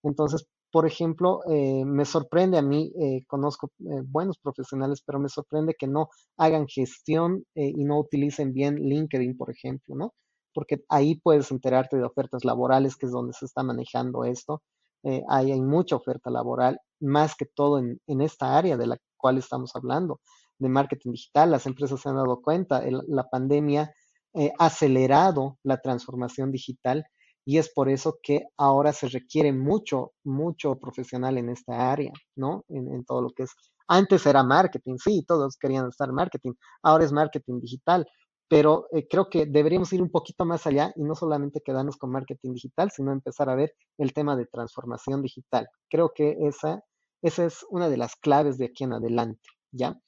Entonces, 0.04 0.46
por 0.70 0.86
ejemplo, 0.86 1.40
eh, 1.50 1.84
me 1.84 2.04
sorprende 2.04 2.58
a 2.58 2.62
mí, 2.62 2.92
eh, 3.00 3.24
conozco 3.26 3.70
eh, 3.80 4.02
buenos 4.04 4.38
profesionales, 4.38 5.02
pero 5.04 5.18
me 5.18 5.28
sorprende 5.28 5.74
que 5.78 5.86
no 5.86 6.10
hagan 6.36 6.66
gestión 6.68 7.44
eh, 7.54 7.72
y 7.74 7.84
no 7.84 7.98
utilicen 7.98 8.52
bien 8.52 8.76
LinkedIn, 8.76 9.36
por 9.36 9.50
ejemplo, 9.50 9.94
¿no? 9.96 10.14
Porque 10.52 10.82
ahí 10.88 11.16
puedes 11.16 11.50
enterarte 11.50 11.96
de 11.96 12.04
ofertas 12.04 12.44
laborales, 12.44 12.96
que 12.96 13.06
es 13.06 13.12
donde 13.12 13.32
se 13.32 13.46
está 13.46 13.62
manejando 13.62 14.24
esto. 14.24 14.62
Eh, 15.04 15.22
ahí 15.28 15.52
hay 15.52 15.60
mucha 15.60 15.96
oferta 15.96 16.30
laboral, 16.30 16.78
más 17.00 17.34
que 17.34 17.46
todo 17.46 17.78
en, 17.78 18.20
esta 18.20 18.58
área 18.58 18.76
de 18.76 18.86
la 18.88 18.98
cual 19.16 19.38
estamos 19.38 19.74
hablando 19.74 20.20
de 20.58 20.68
marketing 20.68 21.12
digital, 21.12 21.52
las 21.52 21.66
empresas 21.66 22.00
se 22.00 22.08
han 22.08 22.16
dado 22.16 22.42
cuenta, 22.42 22.82
la 23.06 23.28
pandemia 23.28 23.94
ha 24.34 24.66
acelerado 24.66 25.56
la 25.62 25.78
transformación 25.80 26.50
digital 26.50 27.04
y 27.49 27.57
es 27.57 27.72
por 27.72 27.88
eso 27.88 28.18
que 28.22 28.44
ahora 28.59 28.92
se 28.92 29.09
requiere 29.09 29.55
mucho, 29.55 30.12
mucho 30.22 30.78
profesional 30.78 31.38
en 31.38 31.49
esta 31.49 31.90
área, 31.90 32.12
¿no? 32.36 32.66
En, 32.68 32.92
en 32.92 33.07
todo 33.07 33.22
lo 33.22 33.30
que 33.30 33.44
es. 33.44 33.53
Antes 33.86 34.26
era 34.26 34.42
marketing, 34.42 34.96
sí, 34.99 35.24
todos 35.26 35.57
querían 35.57 35.88
estar 35.88 36.11
en 36.11 36.14
marketing, 36.14 36.53
ahora 36.82 37.07
es 37.07 37.12
marketing 37.12 37.61
digital, 37.61 38.07
pero 38.49 38.88
eh, 38.92 39.09
creo 39.09 39.30
que 39.30 39.46
deberíamos 39.46 39.90
ir 39.94 40.03
un 40.03 40.11
poquito 40.11 40.44
más 40.44 40.66
allá 40.66 40.92
y 40.94 41.03
no 41.05 41.14
solamente 41.14 41.62
quedarnos 41.64 41.96
con 41.96 42.11
marketing 42.11 42.53
digital, 42.53 42.90
sino 42.90 43.12
empezar 43.12 43.49
a 43.49 43.55
ver 43.55 43.72
el 43.96 44.12
tema 44.12 44.36
de 44.36 44.44
transformación 44.44 45.22
digital. 45.22 45.68
Creo 45.88 46.12
que 46.14 46.36
esa, 46.42 46.82
esa 47.22 47.46
es 47.46 47.64
una 47.70 47.88
de 47.88 47.96
las 47.96 48.14
claves 48.16 48.59
de 48.59 48.66
aquí 48.66 48.84
en 48.84 48.92
adelante, 48.92 49.49
¿ya? 49.72 49.99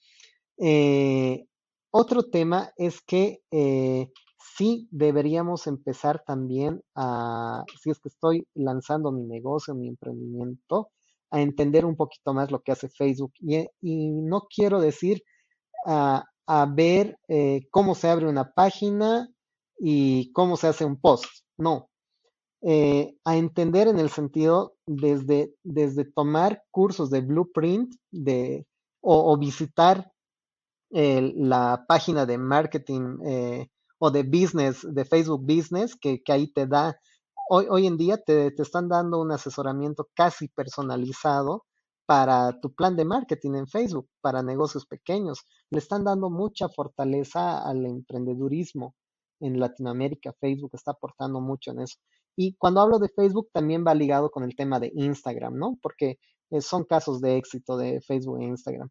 Eh, 0.58 1.46
otro 1.90 2.24
tema 2.24 2.70
es 2.76 3.00
que 3.00 3.40
eh, 3.50 4.10
sí 4.40 4.88
deberíamos 4.90 5.66
empezar 5.66 6.22
también 6.26 6.82
a, 6.94 7.64
si 7.80 7.90
es 7.90 7.98
que 8.00 8.08
estoy 8.08 8.46
lanzando 8.54 9.12
mi 9.12 9.24
negocio, 9.24 9.74
mi 9.74 9.88
emprendimiento, 9.88 10.90
a 11.30 11.40
entender 11.40 11.84
un 11.84 11.96
poquito 11.96 12.34
más 12.34 12.50
lo 12.50 12.60
que 12.60 12.72
hace 12.72 12.88
Facebook. 12.88 13.32
Y, 13.40 13.68
no 13.82 14.46
quiero 14.54 14.80
decir 14.80 15.22
a, 15.86 16.24
a 16.46 16.66
ver 16.66 17.18
eh, 17.28 17.62
cómo 17.70 17.94
se 17.94 18.08
abre 18.08 18.28
una 18.28 18.52
página 18.52 19.28
y 19.78 20.32
cómo 20.32 20.56
se 20.56 20.68
hace 20.68 20.84
un 20.84 21.00
post. 21.00 21.26
No, 21.56 21.90
eh, 22.62 23.14
a 23.24 23.36
entender 23.36 23.88
en 23.88 23.98
el 23.98 24.10
sentido 24.10 24.74
desde, 24.86 25.54
desde 25.62 26.04
tomar 26.04 26.62
cursos 26.70 27.10
de 27.10 27.22
blueprint 27.22 27.94
de, 28.10 28.66
o, 29.00 29.36
visitar 29.38 30.10
eh, 30.90 31.32
la 31.36 31.84
página 31.88 32.26
de 32.26 32.36
marketing 32.36 33.18
o 34.00 34.10
de 34.10 34.22
business, 34.22 34.86
de 34.88 35.04
Facebook 35.04 35.42
Business, 35.42 35.94
que, 35.94 36.22
que 36.22 36.32
ahí 36.32 36.50
te 36.52 36.66
da, 36.66 36.98
hoy, 37.50 37.66
hoy 37.68 37.86
en 37.86 37.96
día 37.98 38.16
te, 38.16 38.50
te, 38.50 38.62
están 38.62 38.88
dando 38.88 39.20
un 39.20 39.30
asesoramiento 39.30 40.08
casi 40.14 40.48
personalizado 40.48 41.64
para 42.06 42.58
tu 42.60 42.74
plan 42.74 42.96
de 42.96 43.04
marketing 43.04 43.54
en 43.54 43.68
Facebook, 43.68 44.08
para 44.22 44.42
negocios 44.42 44.86
pequeños. 44.86 45.44
Le 45.70 45.78
están 45.78 46.04
dando 46.04 46.30
mucha 46.30 46.68
fortaleza 46.68 47.62
al 47.62 47.84
emprendedurismo 47.84 48.94
en 49.38 49.60
Latinoamérica. 49.60 50.32
Facebook 50.40 50.70
está 50.72 50.92
aportando 50.92 51.40
mucho 51.40 51.70
en 51.70 51.80
eso. 51.80 51.98
Y 52.36 52.54
cuando 52.54 52.80
hablo 52.80 52.98
de 52.98 53.10
Facebook, 53.10 53.50
también 53.52 53.84
va 53.86 53.94
ligado 53.94 54.30
con 54.30 54.44
el 54.44 54.56
tema 54.56 54.80
de 54.80 54.90
Instagram, 54.94 55.56
¿no? 55.56 55.78
Porque 55.82 56.18
eh, 56.50 56.62
son 56.62 56.84
casos 56.84 57.20
de 57.20 57.36
éxito 57.36 57.76
de 57.76 58.00
Facebook 58.00 58.40
e 58.40 58.44
Instagram. 58.46 58.88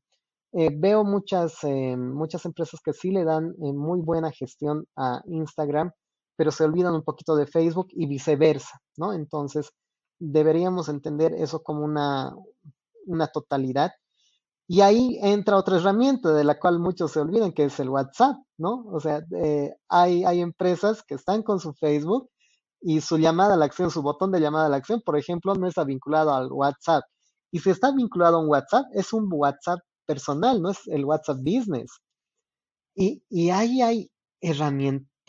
Eh, 0.53 0.71
veo 0.75 1.03
muchas, 1.03 1.63
eh, 1.63 1.95
muchas 1.95 2.43
empresas 2.45 2.79
que 2.83 2.93
sí 2.93 3.11
le 3.11 3.23
dan 3.23 3.49
eh, 3.63 3.73
muy 3.73 4.01
buena 4.01 4.31
gestión 4.31 4.85
a 4.95 5.21
Instagram, 5.27 5.91
pero 6.35 6.51
se 6.51 6.63
olvidan 6.63 6.95
un 6.95 7.03
poquito 7.03 7.35
de 7.35 7.45
Facebook 7.45 7.87
y 7.91 8.07
viceversa, 8.07 8.79
¿no? 8.97 9.13
Entonces, 9.13 9.71
deberíamos 10.19 10.89
entender 10.89 11.33
eso 11.35 11.61
como 11.61 11.85
una, 11.85 12.33
una 13.05 13.27
totalidad. 13.27 13.91
Y 14.67 14.81
ahí 14.81 15.19
entra 15.21 15.57
otra 15.57 15.77
herramienta 15.77 16.33
de 16.33 16.43
la 16.43 16.59
cual 16.59 16.79
muchos 16.79 17.11
se 17.11 17.19
olvidan, 17.19 17.53
que 17.53 17.65
es 17.65 17.79
el 17.79 17.89
WhatsApp, 17.89 18.37
¿no? 18.57 18.85
O 18.91 18.99
sea, 18.99 19.21
hay, 19.89 20.23
hay 20.25 20.41
empresas 20.41 21.03
que 21.03 21.15
están 21.15 21.43
con 21.43 21.59
su 21.59 21.73
Facebook 21.73 22.29
y 22.81 23.01
su 23.01 23.17
llamada 23.17 23.55
a 23.55 23.57
la 23.57 23.65
acción, 23.65 23.91
su 23.91 24.01
botón 24.03 24.31
de 24.31 24.39
llamada 24.39 24.67
a 24.67 24.69
la 24.69 24.77
acción, 24.77 25.01
por 25.05 25.17
ejemplo, 25.17 25.55
no 25.55 25.67
está 25.67 25.83
vinculado 25.85 26.33
al 26.33 26.51
WhatsApp. 26.51 27.03
Y 27.51 27.59
si 27.59 27.71
está 27.71 27.91
vinculado 27.91 28.37
a 28.37 28.41
un 28.41 28.49
WhatsApp, 28.49 28.85
es 28.93 29.11
un 29.13 29.27
WhatsApp 29.31 29.79
personal, 30.09 30.59
no 30.59 30.71
es 30.71 30.87
el 30.87 31.05
WhatsApp 31.05 31.37
Business. 31.43 31.91
Y, 32.95 33.21
y 33.29 33.51
ahí 33.51 33.81
hay 33.83 34.09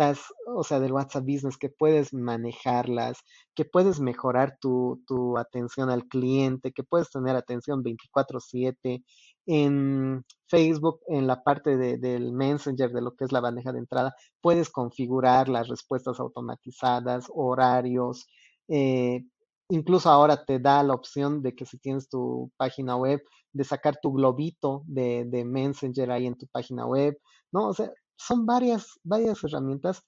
listas, 0.01 0.33
o 0.47 0.65
sea, 0.65 0.81
del 0.81 0.93
WhatsApp 0.93 1.25
Business, 1.25 1.57
que 1.59 1.69
puedes 1.69 2.13
manejarlas, 2.15 3.19
que 3.55 3.65
puedes 3.65 4.01
mejorar 4.01 4.57
tu, 4.61 5.03
tu 5.07 5.37
atención 5.39 5.91
al 5.91 6.05
cliente, 6.09 6.73
que 6.73 6.83
puedes 6.83 7.11
tener 7.11 7.37
atención 7.37 7.83
24/7. 7.83 9.05
En 9.47 10.25
Facebook, 10.49 11.01
en 11.09 11.27
la 11.27 11.43
parte 11.43 11.77
de, 11.77 11.99
del 11.99 12.33
Messenger, 12.33 12.91
de 12.93 13.01
lo 13.03 13.15
que 13.17 13.25
es 13.25 13.33
la 13.33 13.41
bandeja 13.41 13.73
de 13.73 13.81
entrada, 13.81 14.15
puedes 14.41 14.71
configurar 14.71 15.49
las 15.49 15.69
respuestas 15.69 16.21
automatizadas, 16.21 17.27
horarios. 17.35 18.27
Eh, 18.69 19.25
incluso 19.71 20.11
ahora 20.11 20.45
te 20.45 20.59
da 20.61 20.83
la 20.83 20.95
opción 20.95 21.43
de 21.43 21.55
que 21.55 21.67
si 21.67 21.79
tienes 21.79 22.09
tu 22.09 22.51
página 22.57 22.97
web, 22.97 23.21
de 23.53 23.65
sacar 23.65 23.99
tu 24.01 24.13
globito 24.13 24.83
de, 24.87 25.25
de 25.27 25.45
Messenger 25.45 26.11
ahí 26.11 26.27
en 26.27 26.37
tu 26.37 26.47
página 26.49 26.87
web, 26.87 27.19
¿no? 27.53 27.69
O 27.69 27.75
sea, 27.75 27.93
son 28.17 28.47
varias, 28.47 28.99
varias 29.03 29.43
herramientas 29.45 30.03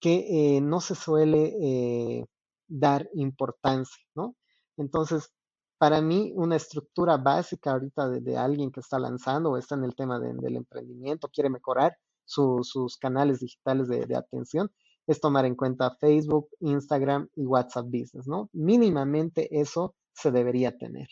que 0.00 0.56
eh, 0.56 0.60
no 0.60 0.80
se 0.80 0.94
suele 0.94 1.54
eh, 1.60 2.26
dar 2.68 3.08
importancia, 3.14 4.02
¿no? 4.14 4.36
Entonces, 4.76 5.32
para 5.78 6.00
mí, 6.00 6.32
una 6.36 6.56
estructura 6.56 7.16
básica 7.16 7.72
ahorita 7.72 8.08
de, 8.08 8.36
alguien 8.36 8.70
que 8.70 8.80
está 8.80 8.98
lanzando 8.98 9.50
o 9.50 9.56
está 9.56 9.74
en 9.74 9.84
el 9.84 9.94
tema 9.94 10.18
del 10.20 10.56
emprendimiento, 10.56 11.28
quiere 11.28 11.50
mejorar 11.50 11.96
sus 12.24 12.96
canales 12.98 13.40
digitales 13.40 13.88
de, 13.88 14.06
de, 14.06 14.16
atención, 14.16 14.70
es 15.06 15.20
tomar 15.20 15.44
en 15.44 15.56
cuenta 15.56 15.96
Facebook, 15.98 16.48
Instagram 16.60 17.28
y 17.34 17.46
WhatsApp 17.46 17.86
Business, 17.86 18.26
¿no? 18.28 18.48
Mínimamente 18.52 19.48
eso 19.60 19.94
se 20.12 20.30
debería 20.30 20.76
tener. 20.76 21.08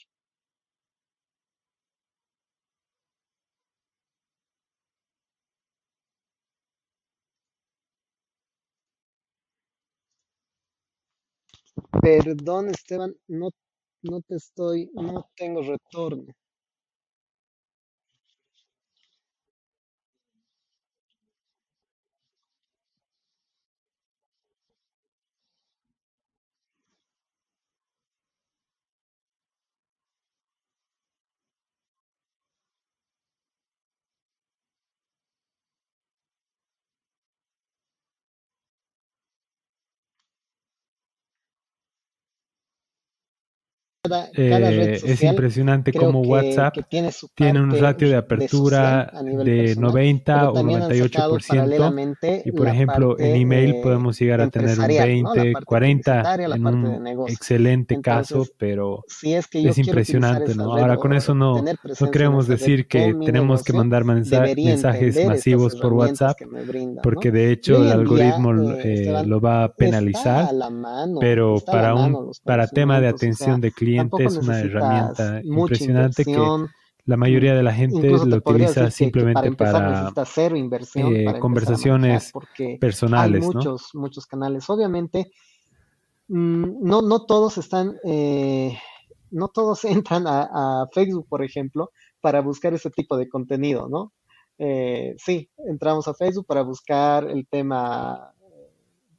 Perdón, 12.02 12.70
Esteban, 12.70 13.14
no, 13.28 13.50
no 14.02 14.20
te 14.22 14.36
estoy, 14.36 14.90
no 14.94 15.28
tengo 15.36 15.62
retorno. 15.62 16.32
Eh, 44.34 45.00
es 45.04 45.22
impresionante 45.22 45.92
como 45.92 46.20
WhatsApp 46.20 46.76
tiene, 47.34 47.60
un 47.60 47.76
ratio 47.76 48.08
de 48.08 48.16
apertura 48.16 49.12
de, 49.44 49.74
90 49.76 50.50
o 50.50 50.54
98%. 50.54 52.42
Y 52.44 52.52
por 52.52 52.68
ejemplo, 52.68 53.18
en 53.18 53.36
email 53.36 53.80
podemos 53.82 54.18
llegar 54.18 54.40
a 54.40 54.48
tener 54.48 54.78
un 54.78 54.86
20, 54.86 55.52
40 55.64 56.34
en 56.34 56.66
un 56.66 57.28
excelente 57.28 58.00
caso, 58.00 58.46
pero 58.56 59.04
es, 59.22 59.78
impresionante. 59.78 60.54
¿no? 60.54 60.76
Ahora 60.76 60.96
con 60.96 61.12
eso 61.12 61.34
no, 61.34 61.62
no 61.62 62.10
queremos 62.10 62.46
decir 62.46 62.86
que 62.86 63.14
tenemos 63.24 63.64
que 63.64 63.72
mandar 63.72 64.04
mensajes 64.04 65.26
masivos 65.26 65.74
por 65.74 65.92
WhatsApp, 65.92 66.38
porque 67.02 67.32
de 67.32 67.50
hecho 67.50 67.82
el 67.82 67.90
algoritmo 67.90 68.54
eh, 68.74 69.08
eh, 69.08 69.22
lo 69.26 69.40
va 69.40 69.64
a 69.64 69.72
penalizar, 69.72 70.48
pero 71.20 71.56
para, 71.66 71.94
un, 71.94 72.30
para 72.44 72.68
tema 72.68 73.00
de 73.00 73.08
atención 73.08 73.60
de 73.60 73.72
clientes, 73.72 73.87
es 73.96 74.36
una 74.36 74.60
herramienta 74.60 75.40
impresionante 75.42 76.24
que 76.24 76.36
la 77.08 77.16
mayoría 77.16 77.54
de 77.54 77.62
la 77.62 77.72
gente 77.72 78.10
lo 78.10 78.36
utiliza 78.36 78.90
simplemente 78.90 79.50
para, 79.52 80.10
eh, 80.10 81.40
conversaciones 81.40 82.30
personales. 82.78 83.42
Hay 83.42 83.54
muchos, 83.54 83.94
muchos 83.94 84.26
canales. 84.26 84.68
Obviamente, 84.68 85.30
mm, 86.28 86.86
no, 86.86 87.00
no 87.00 87.24
todos 87.24 87.56
están, 87.56 87.96
eh, 88.04 88.76
no 89.30 89.48
todos 89.48 89.84
entran 90.12 90.26
a, 90.26 90.86
Facebook, 90.92 91.26
por 91.30 91.42
ejemplo, 91.42 91.92
para 92.20 92.42
buscar 92.42 92.74
ese 92.74 92.90
tipo 92.90 93.16
de 93.16 93.26
contenido, 93.26 93.88
¿no? 93.88 94.12
Eh, 94.58 95.14
sí, 95.16 95.48
entramos 95.66 96.08
a 96.08 96.14
Facebook 96.14 96.44
para 96.44 96.60
buscar 96.60 97.26
el 97.26 97.46
tema 97.48 98.34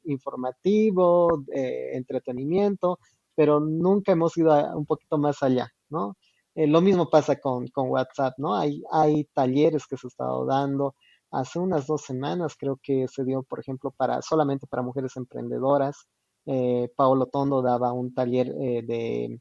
informativo, 0.03 1.43
entretenimiento, 1.51 2.99
pero 3.39 3.61
nunca 3.61 4.11
hemos 4.11 4.35
ido 4.35 4.51
un 4.75 4.85
poquito 4.85 5.17
más 5.17 5.41
allá, 5.41 5.71
¿no? 5.89 6.17
Eh, 6.55 6.67
lo 6.67 6.81
mismo 6.81 7.09
pasa 7.09 7.37
con, 7.39 7.69
con, 7.69 7.89
WhatsApp, 7.89 8.33
¿no? 8.37 8.53
Hay, 8.53 8.83
hay 8.91 9.23
talleres 9.33 9.87
que 9.87 9.95
se 9.95 10.07
han 10.07 10.09
estado 10.09 10.45
dando. 10.45 10.95
Hace 11.31 11.57
unas 11.57 11.87
dos 11.87 12.01
semanas 12.01 12.57
creo 12.59 12.77
que 12.83 13.07
se 13.07 13.23
dio, 13.23 13.43
por 13.43 13.61
ejemplo, 13.61 13.91
para 13.95 14.21
solamente 14.21 14.67
para 14.67 14.83
mujeres 14.83 15.15
emprendedoras. 15.15 16.05
Eh, 16.47 16.91
Paolo 16.97 17.27
Tondo 17.27 17.61
daba 17.61 17.93
un 17.93 18.13
taller 18.13 18.49
eh, 18.59 18.81
de, 18.85 19.39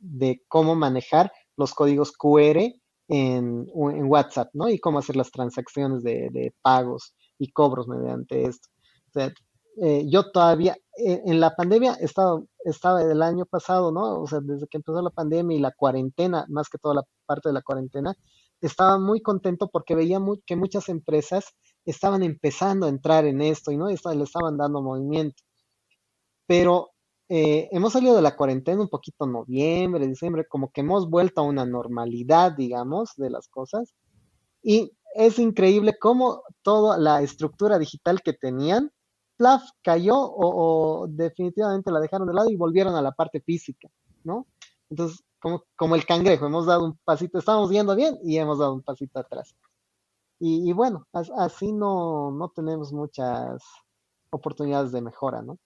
de 0.00 0.42
cómo 0.48 0.74
manejar 0.74 1.30
los 1.56 1.74
códigos 1.74 2.10
QR 2.10 2.58
en, 3.06 3.68
en, 3.76 4.10
WhatsApp, 4.10 4.48
¿no? 4.54 4.68
Y 4.68 4.80
cómo 4.80 4.98
hacer 4.98 5.14
las 5.14 5.30
transacciones 5.30 6.02
de, 6.02 6.30
de 6.32 6.52
pagos 6.62 7.14
y 7.38 7.52
cobros 7.52 7.86
mediante 7.86 8.42
esto. 8.42 8.68
O 9.06 9.12
sea, 9.12 9.32
eh, 9.80 10.04
yo 10.08 10.30
todavía, 10.30 10.76
eh, 10.98 11.22
en 11.24 11.40
la 11.40 11.54
pandemia 11.54 11.94
estaba, 11.94 12.42
estaba 12.64 13.02
el 13.02 13.22
año 13.22 13.46
pasado, 13.46 13.90
¿no? 13.92 14.20
O 14.20 14.26
sea, 14.26 14.40
desde 14.40 14.66
que 14.66 14.78
empezó 14.78 15.00
la 15.00 15.10
pandemia 15.10 15.56
y 15.56 15.60
la 15.60 15.72
cuarentena, 15.72 16.44
más 16.48 16.68
que 16.68 16.78
toda 16.78 16.96
la 16.96 17.02
parte 17.26 17.48
de 17.48 17.54
la 17.54 17.62
cuarentena, 17.62 18.14
estaba 18.60 18.98
muy 18.98 19.22
contento 19.22 19.68
porque 19.68 19.94
veía 19.94 20.20
que 20.46 20.56
muchas 20.56 20.88
empresas 20.88 21.46
estaban 21.84 22.22
empezando 22.22 22.86
a 22.86 22.90
entrar 22.90 23.24
en 23.24 23.40
esto 23.40 23.72
y 23.72 23.76
no 23.76 23.88
le 23.88 23.94
estaban 23.94 24.56
dando 24.56 24.82
movimiento. 24.82 25.42
Pero 26.46 26.90
eh, 27.28 27.68
hemos 27.72 27.94
salido 27.94 28.14
de 28.14 28.22
la 28.22 28.36
cuarentena 28.36 28.82
un 28.82 28.88
poquito 28.88 29.26
noviembre, 29.26 30.06
diciembre, 30.06 30.46
como 30.46 30.70
que 30.70 30.82
hemos 30.82 31.08
vuelto 31.08 31.40
a 31.40 31.44
una 31.44 31.64
normalidad, 31.64 32.52
digamos, 32.52 33.12
de 33.16 33.30
las 33.30 33.48
cosas. 33.48 33.94
Y 34.62 34.92
es 35.14 35.38
increíble 35.38 35.94
cómo 35.98 36.42
toda 36.62 36.98
la 36.98 37.22
estructura 37.22 37.78
digital 37.78 38.22
que 38.22 38.32
tenían 38.32 38.92
cayó 39.82 40.14
o, 40.16 41.06
definitivamente 41.08 41.90
la 41.90 42.00
dejaron 42.00 42.28
de 42.28 42.34
lado 42.34 42.50
y 42.50 42.56
volvieron 42.56 42.94
a 42.94 43.02
la 43.02 43.12
parte 43.12 43.40
física, 43.40 43.88
¿no? 44.24 44.46
Entonces, 44.90 45.24
como, 45.40 45.64
como 45.76 45.94
el 45.94 46.06
cangrejo, 46.06 46.46
hemos 46.46 46.66
dado 46.66 46.84
un 46.84 46.98
pasito, 47.04 47.38
estábamos 47.38 47.70
viendo 47.70 47.96
bien 47.96 48.18
y 48.22 48.38
hemos 48.38 48.58
dado 48.58 48.74
un 48.74 48.82
pasito 48.82 49.18
atrás. 49.18 49.54
Y, 50.44 50.72
bueno, 50.72 51.06
así 51.12 51.72
no, 51.72 52.32
no 52.32 52.48
tenemos 52.48 52.92
muchas 52.92 53.62
oportunidades 54.30 54.90
de 54.90 55.00
mejora, 55.00 55.40
¿no? 55.40 55.56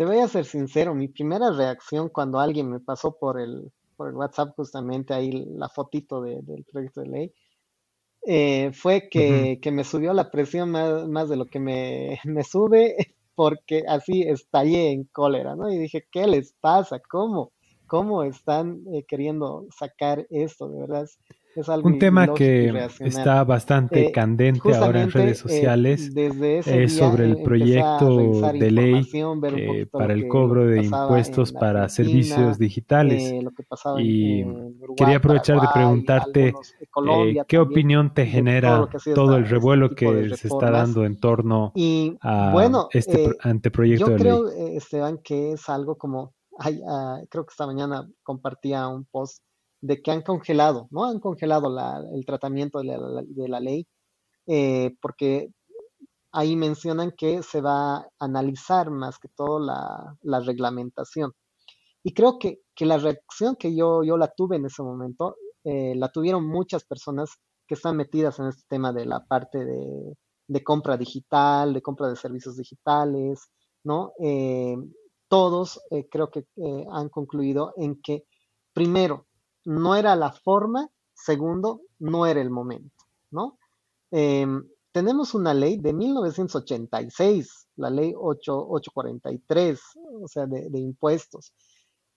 Te 0.00 0.06
voy 0.06 0.16
a 0.16 0.28
ser 0.28 0.46
sincero, 0.46 0.94
mi 0.94 1.08
primera 1.08 1.50
reacción 1.50 2.08
cuando 2.08 2.40
alguien 2.40 2.70
me 2.70 2.80
pasó 2.80 3.18
por 3.18 3.38
el, 3.38 3.70
por 3.98 4.08
el 4.08 4.14
WhatsApp 4.14 4.54
justamente 4.56 5.12
ahí 5.12 5.30
la 5.30 5.68
fotito 5.68 6.22
del 6.22 6.64
proyecto 6.72 7.02
de 7.02 7.06
ley, 7.06 7.34
eh, 8.26 8.70
fue 8.72 9.10
que, 9.10 9.58
que, 9.60 9.70
me 9.70 9.84
subió 9.84 10.14
la 10.14 10.30
presión 10.30 10.70
más, 10.70 11.06
más 11.06 11.28
de 11.28 11.36
lo 11.36 11.44
que 11.44 11.60
me, 11.60 12.18
me, 12.24 12.44
sube, 12.44 13.14
porque 13.34 13.84
así 13.86 14.22
estallé 14.22 14.90
en 14.90 15.04
cólera, 15.04 15.54
¿no? 15.54 15.70
Y 15.70 15.76
dije, 15.76 16.06
¿qué 16.10 16.26
les 16.26 16.54
pasa? 16.62 16.98
¿Cómo? 17.00 17.52
¿Cómo 17.86 18.22
están 18.22 18.80
eh, 18.94 19.04
queriendo 19.06 19.66
sacar 19.78 20.26
esto? 20.30 20.70
De 20.70 20.80
verdad, 20.80 21.06
un 21.82 21.98
tema 21.98 22.32
que 22.34 22.88
está 23.00 23.44
bastante 23.44 24.06
eh, 24.06 24.12
candente 24.12 24.74
ahora 24.74 25.02
en 25.02 25.10
redes 25.10 25.38
eh, 25.38 25.42
sociales 25.42 26.10
es 26.16 26.96
sobre 26.96 27.24
el 27.24 27.42
proyecto 27.42 28.52
de 28.52 28.70
ley 28.70 29.08
eh, 29.56 29.86
para 29.90 30.12
el 30.12 30.28
cobro 30.28 30.66
de 30.66 30.84
impuestos 30.84 31.52
para 31.52 31.88
servicios 31.88 32.58
digitales. 32.58 33.34
y 33.98 34.44
quería 34.96 35.16
aprovechar 35.16 35.60
de 35.60 35.68
preguntarte 35.72 36.54
qué 37.48 37.58
opinión 37.58 38.14
te 38.14 38.26
genera 38.26 38.88
todo, 39.14 39.36
el 39.36 39.48
revuelo 39.48 39.94
que 39.94 40.36
se 40.36 40.48
está 40.48 40.70
dando 40.70 41.04
en 41.04 41.18
torno 41.18 41.72
a 42.22 42.88
este 42.92 43.30
anteproyecto 43.40 44.10
de 44.10 44.18
ley. 44.18 44.28
Yo 44.28 44.44
creo, 44.44 44.76
Esteban, 44.76 45.18
que 45.18 45.52
es 45.52 45.68
algo 45.68 45.96
como 45.96 46.34
ah, 46.58 47.20
creo 47.28 47.44
que 47.44 47.50
esta 47.50 47.66
mañana 47.66 48.08
compartía 48.22 48.86
un 48.88 49.04
post 49.04 49.42
de 49.80 50.02
que 50.02 50.10
han 50.10 50.22
congelado, 50.22 50.88
¿no? 50.90 51.04
Han 51.04 51.20
congelado 51.20 51.74
el 52.14 52.24
tratamiento 52.26 52.80
de 52.80 53.48
la, 53.48 53.60
ley 53.60 53.86
eh, 54.46 54.94
porque 55.00 55.50
ahí 56.32 56.56
mencionan 56.56 57.12
que 57.12 57.42
se 57.42 57.60
va 57.60 57.96
a 57.96 58.08
analizar 58.18 58.90
más 58.90 59.18
que 59.18 59.28
todo 59.28 59.58
la, 59.58 60.40
reglamentación. 60.40 61.32
Y 62.02 62.14
creo 62.14 62.38
que, 62.38 62.60
la 62.80 62.98
reacción 62.98 63.56
que 63.56 63.74
yo, 63.74 64.02
yo 64.04 64.16
la 64.16 64.28
tuve 64.28 64.56
en 64.56 64.66
ese 64.66 64.82
momento, 64.82 65.36
eh, 65.64 65.94
la 65.96 66.08
tuvieron 66.08 66.46
muchas 66.46 66.84
personas 66.84 67.30
que 67.66 67.74
están 67.74 67.96
metidas 67.96 68.38
en 68.38 68.46
este 68.46 68.62
tema 68.68 68.92
de 68.92 69.04
la 69.04 69.24
parte 69.26 69.64
de, 69.64 70.64
compra 70.64 70.96
digital, 70.96 71.74
de 71.74 71.82
compra 71.82 72.08
de 72.08 72.16
servicios 72.16 72.56
digitales, 72.56 73.50
¿no? 73.84 74.12
Eh, 74.22 74.76
todos 75.28 75.80
creo 76.10 76.30
que 76.30 76.44
han 76.90 77.08
concluido 77.08 77.72
en 77.76 78.00
que, 78.02 78.24
primero, 78.72 79.26
no 79.64 79.94
era 79.94 80.16
la 80.16 80.32
forma, 80.32 80.88
segundo, 81.14 81.82
no 81.98 82.26
era 82.26 82.40
el 82.40 82.50
momento, 82.50 83.04
¿no? 83.30 83.58
Em, 84.10 84.64
tenemos 84.92 85.34
una 85.34 85.54
ley 85.54 85.76
de 85.78 85.92
1986, 85.92 87.68
la 87.76 87.90
ley 87.90 88.12
843, 88.16 89.80
o 90.22 90.28
sea, 90.28 90.46
de, 90.46 90.78
impuestos. 90.78 91.52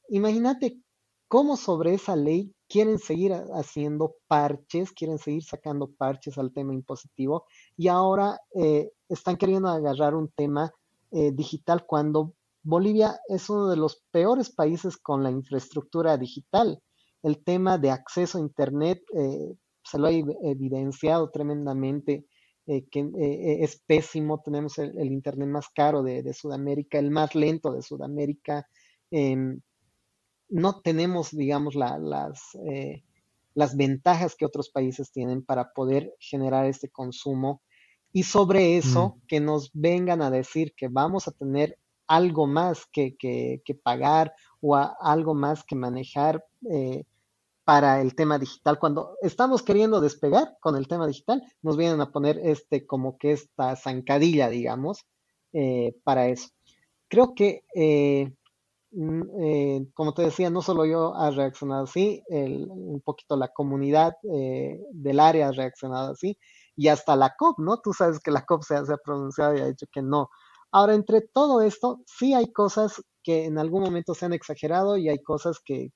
Imagínate 0.09 0.79
cómo 1.27 1.55
sobre 1.55 1.93
esa 1.93 2.15
ley 2.15 2.53
quieren 2.67 2.97
seguir 2.97 3.33
haciendo 3.53 4.15
parches, 4.27 4.91
quieren 4.91 5.19
seguir 5.19 5.43
sacando 5.43 5.91
parches 5.91 6.37
al 6.37 6.51
tema 6.51 6.73
impositivo 6.73 7.45
y 7.77 7.87
ahora 7.87 8.39
eh, 8.55 8.91
están 9.07 9.37
queriendo 9.37 9.69
agarrar 9.69 10.15
un 10.15 10.29
tema 10.29 10.71
eh, 11.11 11.31
digital 11.31 11.85
cuando 11.85 12.33
Bolivia 12.63 13.19
es 13.27 13.49
uno 13.49 13.67
de 13.67 13.75
los 13.75 14.01
peores 14.09 14.49
países 14.49 14.97
con 14.97 15.21
la 15.21 15.29
infraestructura 15.29 16.17
digital. 16.17 16.81
El 17.24 17.41
tema 17.41 17.78
de 17.78 17.89
acceso 17.89 18.38
a 18.38 18.41
Internet 18.41 19.01
eh, 19.15 19.55
se 19.82 19.97
lo 19.97 20.07
ha 20.07 20.11
evidenciado 20.11 21.32
tremendamente 21.32 22.26
eh, 22.67 22.86
que 22.91 22.99
eh, 22.99 23.63
es 23.63 23.82
pésimo, 23.86 24.41
tenemos 24.41 24.78
el, 24.78 25.11
Internet 25.11 25.47
más 25.47 25.69
caro 25.69 26.03
de, 26.03 26.34
Sudamérica, 26.34 26.99
el 26.99 27.11
más 27.11 27.34
lento 27.34 27.71
de 27.71 27.82
Sudamérica, 27.82 28.67
em, 29.09 29.59
no 30.49 30.82
tenemos, 30.82 31.32
digamos, 31.32 31.76
las, 31.76 32.57
las 33.55 33.76
ventajas 33.76 34.36
que 34.36 34.45
otros 34.45 34.69
países 34.69 35.11
tienen 35.11 35.43
para 35.43 35.71
poder 35.74 36.13
generar 36.19 36.65
este 36.65 36.89
consumo. 36.89 37.61
Y 38.11 38.24
sobre 38.24 38.78
eso, 38.78 39.15
mm. 39.15 39.26
que 39.28 39.39
nos 39.39 39.71
vengan 39.74 40.21
a 40.21 40.30
decir 40.30 40.74
que 40.76 40.89
vamos 40.89 41.28
a 41.28 41.32
tener 41.32 41.80
algo 42.05 42.45
más 42.45 42.86
que, 42.91 43.15
pagar 43.82 44.36
o 44.61 44.76
algo 44.76 45.34
más 45.34 45.63
que 45.63 45.76
manejar 45.76 46.43
para 47.64 48.01
el 48.01 48.16
tema 48.16 48.39
digital. 48.39 48.80
Cuando 48.80 49.18
estamos 49.22 49.64
queriendo 49.64 50.01
despegar 50.01 50.57
con 50.59 50.76
el 50.76 50.88
tema 50.88 51.07
digital, 51.07 51.41
nos 51.61 51.78
vienen 51.78 52.01
a 52.01 52.11
poner 52.11 52.39
este 52.39 52.86
como 52.86 53.18
que 53.18 53.32
esta 53.32 53.76
zancadilla, 53.76 54.49
digamos, 54.49 55.05
eh, 55.53 55.95
para 56.03 56.28
eso. 56.28 56.49
Creo 57.07 57.34
que, 57.36 57.64
eh, 57.76 58.34
eh, 59.41 59.88
como 59.93 60.14
te 60.14 60.24
decía, 60.24 60.49
no 60.49 60.61
solo 60.61 60.86
yo 60.86 61.16
ha 61.16 61.32
reaccionado 61.32 61.84
así, 61.84 62.24
un 62.30 63.01
poquito 63.03 63.38
la 63.38 63.49
comunidad 63.49 64.14
del 64.24 65.20
área 65.20 65.49
ha 65.49 65.51
reaccionado 65.51 66.11
así, 66.11 66.38
y 66.76 66.88
hasta 66.88 67.16
la 67.16 67.36
COP, 67.38 67.59
¿no? 67.59 67.78
Tú 67.80 67.93
sabes 67.93 68.20
que 68.20 68.32
la 68.32 68.45
COP 68.45 68.64
se 68.64 68.76
ha 68.76 68.97
pronunciado 69.03 69.55
y 69.55 69.61
ha 69.61 69.68
dicho 69.68 69.86
que 69.91 70.01
no. 70.01 70.30
Ahora, 70.72 70.95
entre 70.95 71.22
todo 71.22 71.61
esto, 71.61 72.01
sí 72.05 72.34
hay 72.34 72.51
cosas 72.51 73.03
que 73.24 73.45
en 73.45 73.57
algún 73.57 73.84
momento 73.84 74.13
se 74.13 74.26
han 74.26 74.34
exagerado 74.34 74.97
y 74.97 75.09
hay 75.09 75.19
cosas 75.19 75.59
que, 75.63 75.91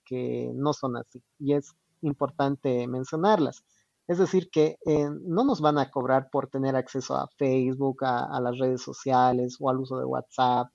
no 0.56 0.74
son 0.74 0.98
así. 0.98 1.22
Y 1.40 1.54
es 1.54 1.74
importante 2.02 2.88
mencionarlas. 2.88 3.64
Es 4.08 4.18
decir, 4.20 4.50
que 4.50 4.78
eh, 4.86 5.10
no 5.26 5.44
nos 5.44 5.60
van 5.60 5.78
a 5.78 5.92
cobrar 5.92 6.30
por 6.32 6.48
tener 6.48 6.76
acceso 6.76 7.16
a 7.16 7.28
Facebook, 7.38 8.06
a, 8.06 8.40
las 8.40 8.58
redes 8.58 8.82
sociales 8.82 9.58
o 9.60 9.70
al 9.70 9.80
uso 9.80 10.00
de 10.00 10.06
WhatsApp. 10.06 10.70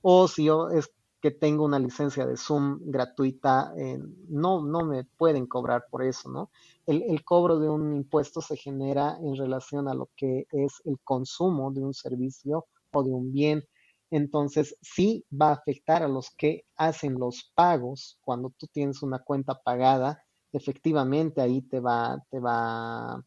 O 0.00 0.26
si 0.26 0.44
yo 0.44 0.70
es 0.70 0.90
que 1.20 1.30
tengo 1.30 1.64
una 1.64 1.78
licencia 1.78 2.24
de 2.24 2.36
Zoom 2.36 2.78
gratuita, 2.84 3.72
eh, 3.76 3.98
no, 4.28 4.62
no 4.64 4.84
me 4.84 5.04
pueden 5.04 5.46
cobrar 5.46 5.84
por 5.90 6.02
eso, 6.04 6.30
¿no? 6.30 6.50
El, 6.86 7.02
el, 7.02 7.24
cobro 7.24 7.58
de 7.58 7.68
un 7.68 7.92
impuesto 7.94 8.40
se 8.40 8.56
genera 8.56 9.18
en 9.20 9.36
relación 9.36 9.88
a 9.88 9.94
lo 9.94 10.08
que 10.16 10.46
es 10.52 10.80
el 10.84 10.98
consumo 11.02 11.72
de 11.72 11.82
un 11.82 11.92
servicio 11.92 12.66
o 12.92 13.02
de 13.02 13.10
un 13.10 13.32
bien 13.32 13.64
entonces, 14.10 14.76
sí 14.80 15.24
va 15.30 15.50
a 15.50 15.54
afectar 15.54 16.02
a 16.02 16.08
los 16.08 16.30
que 16.30 16.64
hacen 16.76 17.14
los 17.14 17.52
pagos. 17.54 18.18
Cuando 18.22 18.50
tú 18.56 18.66
tienes 18.68 19.02
una 19.02 19.18
cuenta 19.18 19.54
pagada, 19.54 20.22
efectivamente 20.52 21.40
ahí 21.40 21.62
te 21.62 21.80
va, 21.80 22.22
te 22.30 22.40
va, 22.40 23.22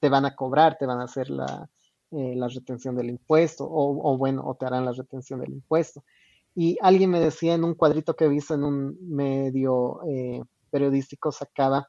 te 0.00 0.08
van 0.08 0.26
a 0.26 0.36
cobrar, 0.36 0.76
te 0.78 0.86
van 0.86 1.00
a 1.00 1.04
hacer 1.04 1.30
la, 1.30 1.68
eh, 2.10 2.36
retención 2.54 2.96
del 2.96 3.10
impuesto, 3.10 3.66
o, 3.68 4.16
bueno, 4.18 4.42
o 4.46 4.54
te 4.54 4.66
harán 4.66 4.84
la 4.84 4.92
retención 4.92 5.40
del 5.40 5.52
impuesto. 5.52 6.04
Y 6.54 6.78
alguien 6.80 7.10
me 7.10 7.20
decía 7.20 7.54
en 7.54 7.64
un 7.64 7.74
cuadrito 7.74 8.14
que 8.14 8.26
he 8.26 8.28
visto 8.28 8.54
en 8.54 8.64
un 8.64 8.98
medio 9.00 10.00
eh, 10.08 10.42
periodístico, 10.70 11.32
sacaba 11.32 11.88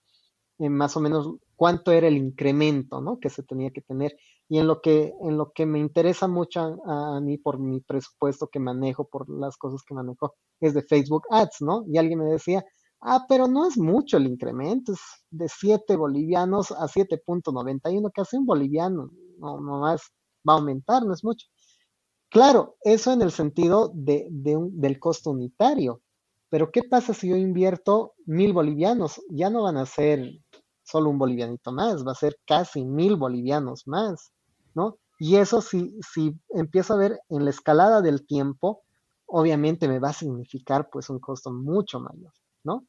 eh, 0.59 0.70
más 0.70 0.95
o 0.97 1.01
menos 1.01 1.36
cuánto 1.56 1.91
era 1.91 2.08
el 2.08 2.18
incremento 2.18 3.01
¿no? 3.01 3.20
que 3.20 3.30
se 3.30 3.43
tenía 3.43 3.72
que 3.72 3.82
tener. 3.82 4.16
Y 4.47 4.60
en 4.60 4.68
lo 4.68 4.82
que, 4.82 5.14
en 5.22 5.38
lo 5.38 5.51
que 5.51 5.66
me 5.66 5.80
interesa 5.80 6.28
mucho 6.28 6.80
a, 6.86 7.20
mí 7.22 7.38
por 7.38 7.60
mi 7.60 7.80
presupuesto 7.82 8.47
que 8.47 8.60
manejo, 8.60 9.08
por 9.08 9.30
las 9.30 9.58
cosas 9.58 9.82
que 9.88 9.95
manejo, 9.95 10.36
es 10.60 10.74
de 10.74 10.84
Facebook 10.84 11.24
Ads, 11.30 11.62
¿no? 11.62 11.84
Y 11.88 11.97
alguien 11.97 12.20
me 12.20 12.26
decía, 12.26 12.64
ah, 13.01 13.26
pero 13.28 13.47
no 13.47 13.68
es 13.68 13.78
mucho 13.78 14.18
el 14.18 14.28
incremento, 14.28 14.93
es 14.93 14.99
de 15.32 15.47
7 15.47 15.95
bolivianos 15.95 16.72
a 16.72 16.88
7.91, 16.88 18.12
casi 18.14 18.38
un 18.38 18.45
boliviano, 18.45 19.10
no, 19.39 19.60
no 19.60 19.80
más 19.80 20.12
va 20.47 20.53
a 20.53 20.58
aumentar, 20.58 21.03
no 21.03 21.14
es 21.14 21.24
mucho. 21.24 21.47
Claro, 22.30 22.76
eso 22.82 23.14
en 23.14 23.22
el 23.22 23.32
sentido 23.32 23.91
de, 23.93 24.28
de 24.30 24.58
un, 24.58 24.80
del 24.80 24.99
costo 24.99 25.32
unitario, 25.32 26.01
pero 26.49 26.72
¿qué 26.72 26.84
pasa 26.84 27.14
si 27.14 27.30
yo 27.30 27.36
invierto 27.36 28.14
mil 28.26 28.53
bolivianos? 28.53 29.22
Ya 29.30 29.49
no 29.49 29.64
van 29.64 29.78
a 29.78 29.86
ser 29.86 30.39
solo 30.86 31.09
un 31.09 31.17
bolivianito 31.17 31.71
más, 31.71 32.05
va 32.05 32.11
a 32.13 32.15
ser 32.15 32.38
casi 32.45 32.86
mil 32.86 33.15
bolivianos 33.17 33.88
más, 33.88 34.31
¿no? 34.73 34.97
Y 35.19 35.38
eso 35.38 35.61
si, 35.61 35.97
si 36.13 36.33
empiezo 36.49 36.93
a 36.93 36.97
ver 36.97 37.19
en 37.29 37.45
la 37.45 37.49
escalada 37.49 38.01
del 38.01 38.25
tiempo, 38.25 38.83
obviamente 39.25 39.88
me 39.88 39.99
va 39.99 40.09
a 40.09 40.13
significar 40.13 40.89
pues 40.91 41.09
un 41.09 41.19
costo 41.19 41.51
mucho 41.51 41.99
mayor, 41.99 42.31
¿no? 42.63 42.86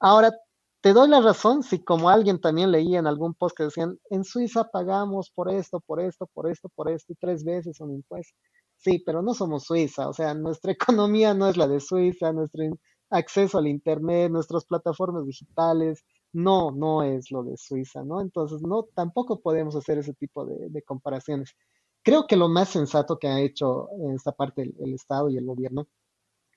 Ahora, 0.00 0.32
te 0.80 0.92
doy 0.92 1.08
la 1.08 1.20
razón 1.20 1.62
si 1.62 1.82
como 1.82 2.10
alguien 2.10 2.40
también 2.40 2.70
leía 2.70 2.98
en 2.98 3.06
algún 3.06 3.34
post 3.34 3.56
que 3.56 3.64
decían, 3.64 3.98
en 4.10 4.24
Suiza 4.24 4.64
pagamos 4.70 5.30
por 5.30 5.50
esto, 5.50 5.80
por 5.80 6.00
esto, 6.00 6.26
por 6.34 6.50
esto, 6.50 6.68
por 6.74 6.90
esto, 6.90 7.12
y 7.12 7.16
tres 7.16 7.44
veces 7.44 7.80
un 7.80 7.92
impuesto. 7.92 8.36
Sí, 8.76 9.02
pero 9.04 9.22
no 9.22 9.34
somos 9.34 9.64
Suiza, 9.64 10.08
o 10.08 10.12
sea, 10.12 10.34
nuestra 10.34 10.72
economía 11.00 11.34
no 11.34 11.48
es 11.48 11.56
la 11.56 11.68
de 11.68 11.80
Suiza, 11.80 12.32
nuestro 12.32 12.64
acceso 13.10 13.58
al 13.58 13.66
Internet, 13.66 14.30
nuestras 14.30 14.64
plataformas 14.66 15.26
digitales, 15.26 16.04
no, 16.34 16.72
no 16.72 17.02
es 17.02 17.30
lo 17.30 17.42
de 17.44 17.56
Suiza, 17.56 18.04
¿no? 18.04 18.20
Entonces, 18.20 18.60
no, 18.62 18.84
tampoco 18.94 19.40
podemos 19.40 19.76
hacer 19.76 19.98
ese 19.98 20.14
tipo 20.14 20.44
de, 20.44 20.82
comparaciones. 20.82 21.54
Creo 22.02 22.26
que 22.26 22.36
lo 22.36 22.48
más 22.48 22.68
sensato 22.68 23.18
que 23.18 23.28
ha 23.28 23.40
hecho 23.40 23.88
en 24.00 24.14
esta 24.14 24.32
parte 24.32 24.62
el, 24.62 24.94
Estado 24.94 25.30
y 25.30 25.38
el 25.38 25.46
gobierno 25.46 25.86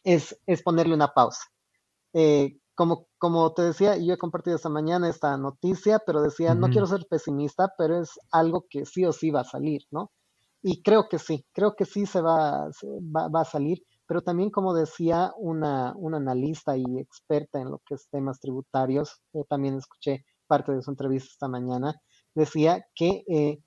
es, 0.03 0.39
es 0.45 0.63
ponerle 0.63 0.95
una 0.95 1.13
pausa. 1.13 1.43
Eh, 2.13 2.57
como, 2.75 3.07
como 3.17 3.53
te 3.53 3.63
decía, 3.63 3.97
yo 3.97 4.13
he 4.13 4.17
compartido 4.17 4.55
esta 4.55 4.69
mañana 4.69 5.09
esta 5.09 5.37
noticia, 5.37 5.99
pero 6.05 6.21
decía, 6.21 6.55
no 6.55 6.69
quiero 6.69 6.87
ser 6.87 7.07
pesimista, 7.09 7.73
pero 7.77 8.01
es 8.01 8.19
algo 8.31 8.65
que 8.69 8.85
sí 8.85 9.05
o 9.05 9.13
sí 9.13 9.31
va 9.31 9.41
a 9.41 9.45
salir, 9.45 9.83
¿no? 9.91 10.11
Y 10.61 10.81
creo 10.83 11.07
que 11.09 11.19
sí, 11.19 11.45
creo 11.53 11.75
que 11.75 11.85
sí 11.85 12.05
se 12.05 12.21
va, 12.21 12.69
va, 13.15 13.27
va 13.29 13.41
a 13.41 13.45
salir 13.45 13.83
pero 14.07 14.21
también, 14.21 14.49
como 14.49 14.73
decía 14.73 15.33
una, 15.37 15.93
analista 16.13 16.77
y 16.77 16.97
experta 16.97 17.59
en 17.59 17.69
lo 17.69 17.79
que 17.85 17.95
es 17.95 18.07
temas 18.09 18.39
tributarios, 18.39 19.21
también 19.49 19.75
escuché 19.75 20.25
parte 20.47 20.71
de 20.71 20.81
su 20.81 20.91
entrevista 20.91 21.29
esta 21.31 21.47
mañana, 21.49 22.01
decía 22.33 22.85
que 22.95 23.23
eh, 23.27 23.59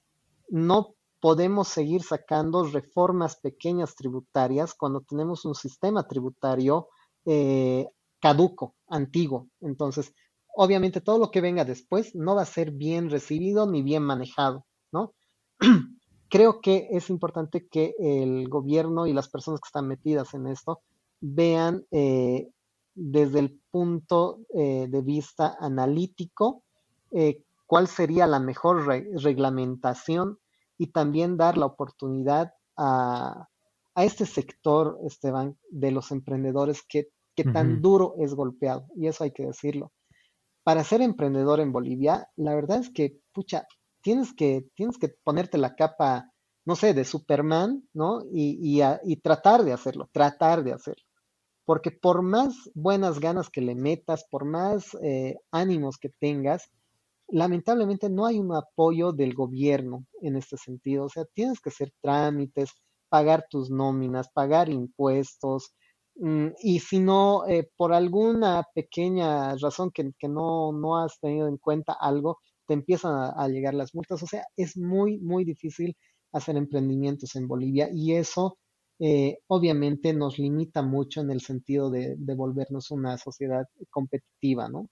no 0.49 0.95
podemos 1.20 1.68
seguir 1.68 2.03
sacando 2.03 2.64
reformas 2.64 3.36
pequeñas 3.36 3.95
tributarias 3.95 4.74
cuando 4.74 5.03
tenemos 5.03 5.45
un 5.45 5.55
sistema 5.55 6.09
tributario 6.09 6.88
eh, 7.26 7.86
caduco, 8.18 8.76
antiguo. 8.88 9.49
Entonces, 9.61 10.14
obviamente 10.57 11.03
todo 11.03 11.18
lo 11.18 11.30
que 11.30 11.43
venga 11.43 11.64
después 11.66 12.14
no 12.14 12.34
va 12.34 12.43
a 12.43 12.47
ser 12.47 12.70
bien 12.70 13.11
recibido 13.11 13.70
ni 13.70 13.82
bien 13.82 14.03
manejado, 14.03 14.66
¿no? 14.91 15.14
creo 16.31 16.61
que 16.61 16.89
es 16.93 17.11
importante 17.11 17.66
que 17.68 17.95
el 17.99 18.49
gobierno 18.49 19.07
y 19.07 19.12
las 19.12 19.28
personas 19.28 19.61
que 19.61 19.66
están 19.66 19.89
metidas 19.89 20.33
en 20.33 20.47
esto 20.47 20.81
vean 21.20 21.85
eh, 21.91 22.49
desde 22.95 23.41
el 23.41 23.61
punto 23.70 24.41
eh, 24.55 24.87
de 24.89 25.03
vista 25.03 25.57
analítico 25.61 26.62
eh, 27.11 27.43
cuál 27.66 27.89
sería 27.89 28.26
la 28.26 28.41
mejor 28.41 28.87
reglamentación 28.87 30.39
y 30.78 30.89
también 30.89 31.37
dar 31.37 31.59
la 31.59 31.66
oportunidad 31.66 32.55
a, 32.76 33.49
a, 33.95 34.05
este 34.05 34.24
sector, 34.24 34.99
Esteban, 35.05 35.59
de 35.70 35.91
los 35.91 36.11
emprendedores 36.11 36.83
que 36.89 37.09
qué 37.35 37.45
tan 37.45 37.81
duro 37.81 38.14
es 38.18 38.35
golpeado, 38.35 38.87
y 38.97 39.07
eso 39.07 39.24
hay 39.24 39.31
que 39.31 39.47
decirlo. 39.47 39.93
Para 40.62 40.85
ser 40.85 41.01
emprendedor 41.01 41.61
en 41.61 41.72
Bolivia, 41.72 42.28
la 42.37 42.55
verdad 42.55 42.81
es 42.81 42.91
que, 42.91 43.18
pucha, 43.33 43.66
tienes 44.03 44.32
que, 44.34 44.66
tienes 44.74 44.98
que 44.98 45.09
ponerte 45.24 45.59
la 45.59 45.74
capa, 45.74 46.30
no 46.64 46.76
sé, 46.76 46.94
de 46.94 47.05
Superman, 47.05 47.88
¿no? 47.92 48.22
Y, 48.32 48.82
y, 49.05 49.16
tratar 49.16 49.64
de 49.64 49.72
hacerlo, 49.72 50.09
tratar 50.12 50.64
de 50.64 50.72
hacerlo. 50.72 51.05
Porque 51.64 51.90
por 51.90 52.22
más 52.22 52.70
buenas 52.74 53.20
ganas 53.20 53.48
que 53.51 53.61
le 53.61 53.74
metas, 53.74 54.24
por 54.30 54.44
más 54.44 54.96
eh, 55.03 55.36
ánimos 55.53 55.98
que 55.98 56.11
tengas, 56.20 56.70
lamentablemente 57.28 58.11
no 58.11 58.26
hay 58.26 58.38
un 58.38 58.55
apoyo 58.55 59.12
del 59.12 59.34
gobierno 59.34 60.05
en 60.20 60.36
este 60.36 60.57
sentido. 60.57 61.05
O 61.05 61.09
sea, 61.09 61.24
tienes 61.34 61.61
que 61.61 61.70
hacer 61.70 61.92
trámites, 62.01 62.70
pagar 63.09 63.46
tus 63.51 63.70
nóminas, 63.70 64.30
pagar 64.32 64.68
impuestos. 64.68 65.74
Mm, 66.16 66.48
y 66.62 66.80
si 66.80 66.98
no, 67.01 67.46
eh, 67.46 67.70
por 67.76 67.92
alguna 67.92 68.64
pequeña 68.74 69.55
razón 69.57 69.90
que, 69.90 70.12
no, 70.28 70.72
no, 70.72 70.98
has 70.98 71.18
tenido 71.20 71.48
en 71.48 71.57
cuenta 71.59 71.92
algo, 71.92 72.38
te 72.70 72.74
empiezan 72.74 73.32
a, 73.36 73.48
llegar 73.48 73.74
las 73.74 73.96
multas. 73.96 74.22
O 74.22 74.28
sea, 74.28 74.44
es 74.56 74.76
muy, 74.76 75.18
muy 75.18 75.44
difícil 75.44 75.96
hacer 76.32 76.56
emprendimientos 76.56 77.34
en 77.34 77.48
Bolivia 77.48 77.88
y 77.92 78.14
eso 78.14 78.58
eh, 79.00 79.38
obviamente 79.48 80.14
nos 80.14 80.38
limita 80.38 80.80
mucho 80.80 81.20
en 81.20 81.32
el 81.32 81.40
sentido 81.40 81.90
de, 81.90 82.14
de 82.16 82.34
volvernos 82.36 82.92
una 82.92 83.18
sociedad 83.18 83.64
competitiva, 83.90 84.68
¿no? 84.68 84.86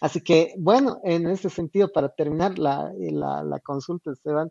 Así 0.00 0.20
que, 0.20 0.54
bueno, 0.58 0.98
en 1.04 1.28
ese 1.28 1.48
sentido, 1.48 1.92
para 1.92 2.08
terminar 2.08 2.58
la, 2.58 2.92
la, 2.98 3.60
consulta, 3.60 4.10
Esteban, 4.10 4.50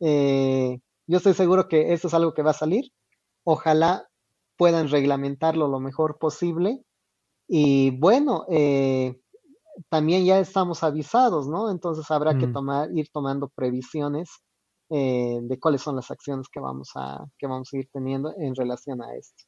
eh, 0.00 0.76
yo 1.06 1.18
estoy 1.18 1.34
seguro 1.34 1.68
que 1.68 1.92
esto 1.92 2.08
es 2.08 2.14
algo 2.14 2.34
que 2.34 2.42
va 2.42 2.50
a 2.50 2.64
salir. 2.64 2.90
Ojalá 3.44 4.08
puedan 4.56 4.88
reglamentarlo 4.88 5.68
lo 5.68 5.78
mejor 5.78 6.18
posible. 6.18 6.82
Y 7.46 7.90
bueno, 7.96 8.44
eh, 8.50 9.19
también 9.88 10.24
ya 10.24 10.38
estamos 10.38 10.82
avisados, 10.82 11.48
¿no? 11.48 11.70
Entonces 11.70 12.10
habrá 12.10 12.36
que 12.36 12.46
mm. 12.46 12.52
tomar, 12.52 12.90
ir 12.92 13.08
tomando 13.12 13.48
previsiones 13.48 14.28
eh, 14.90 15.38
de 15.42 15.58
cuáles 15.58 15.82
son 15.82 15.96
las 15.96 16.10
acciones 16.10 16.48
que 16.48 16.60
vamos 16.60 16.90
a, 16.96 17.24
que 17.38 17.46
vamos 17.46 17.68
a 17.72 17.76
ir 17.78 17.88
teniendo 17.92 18.34
en 18.36 18.54
relación 18.54 19.02
a 19.02 19.14
esto. 19.14 19.44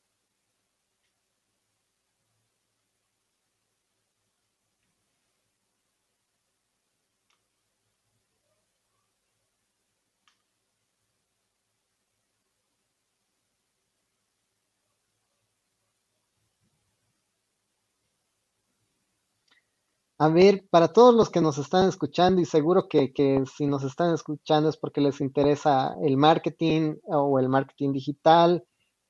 A 20.22 20.28
ver, 20.28 20.64
para 20.70 20.92
todos 20.92 21.12
los 21.12 21.30
que 21.30 21.40
nos 21.40 21.58
están 21.58 21.88
escuchando 21.88 22.40
y 22.40 22.44
seguro 22.44 22.86
que, 22.88 23.12
si 23.56 23.66
nos 23.66 23.82
están 23.82 24.14
escuchando 24.14 24.68
es 24.68 24.76
porque 24.76 25.00
les 25.00 25.20
interesa 25.20 25.96
el 26.00 26.16
marketing 26.16 26.94
o 27.06 27.40
el 27.40 27.48
marketing 27.48 27.90
digital, 27.90 28.64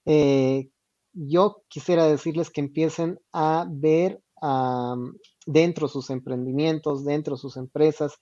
eh, 0.07 0.71
yo 1.13 1.65
quisiera 1.69 2.07
decirles 2.07 2.49
que 2.49 2.63
empiecen 2.63 3.21
a 3.31 3.67
ver 3.69 4.23
dentro 5.45 5.87
sus 5.87 6.09
emprendimientos, 6.09 7.05
dentro 7.05 7.37
sus 7.37 7.59
empresas, 7.59 8.15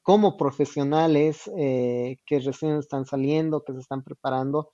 como 0.00 0.38
profesionales 0.38 1.42
eh, 1.58 2.16
que 2.24 2.40
recién 2.40 2.78
están 2.78 3.04
saliendo, 3.04 3.64
que 3.64 3.74
se 3.74 3.80
están 3.80 4.02
preparando, 4.02 4.70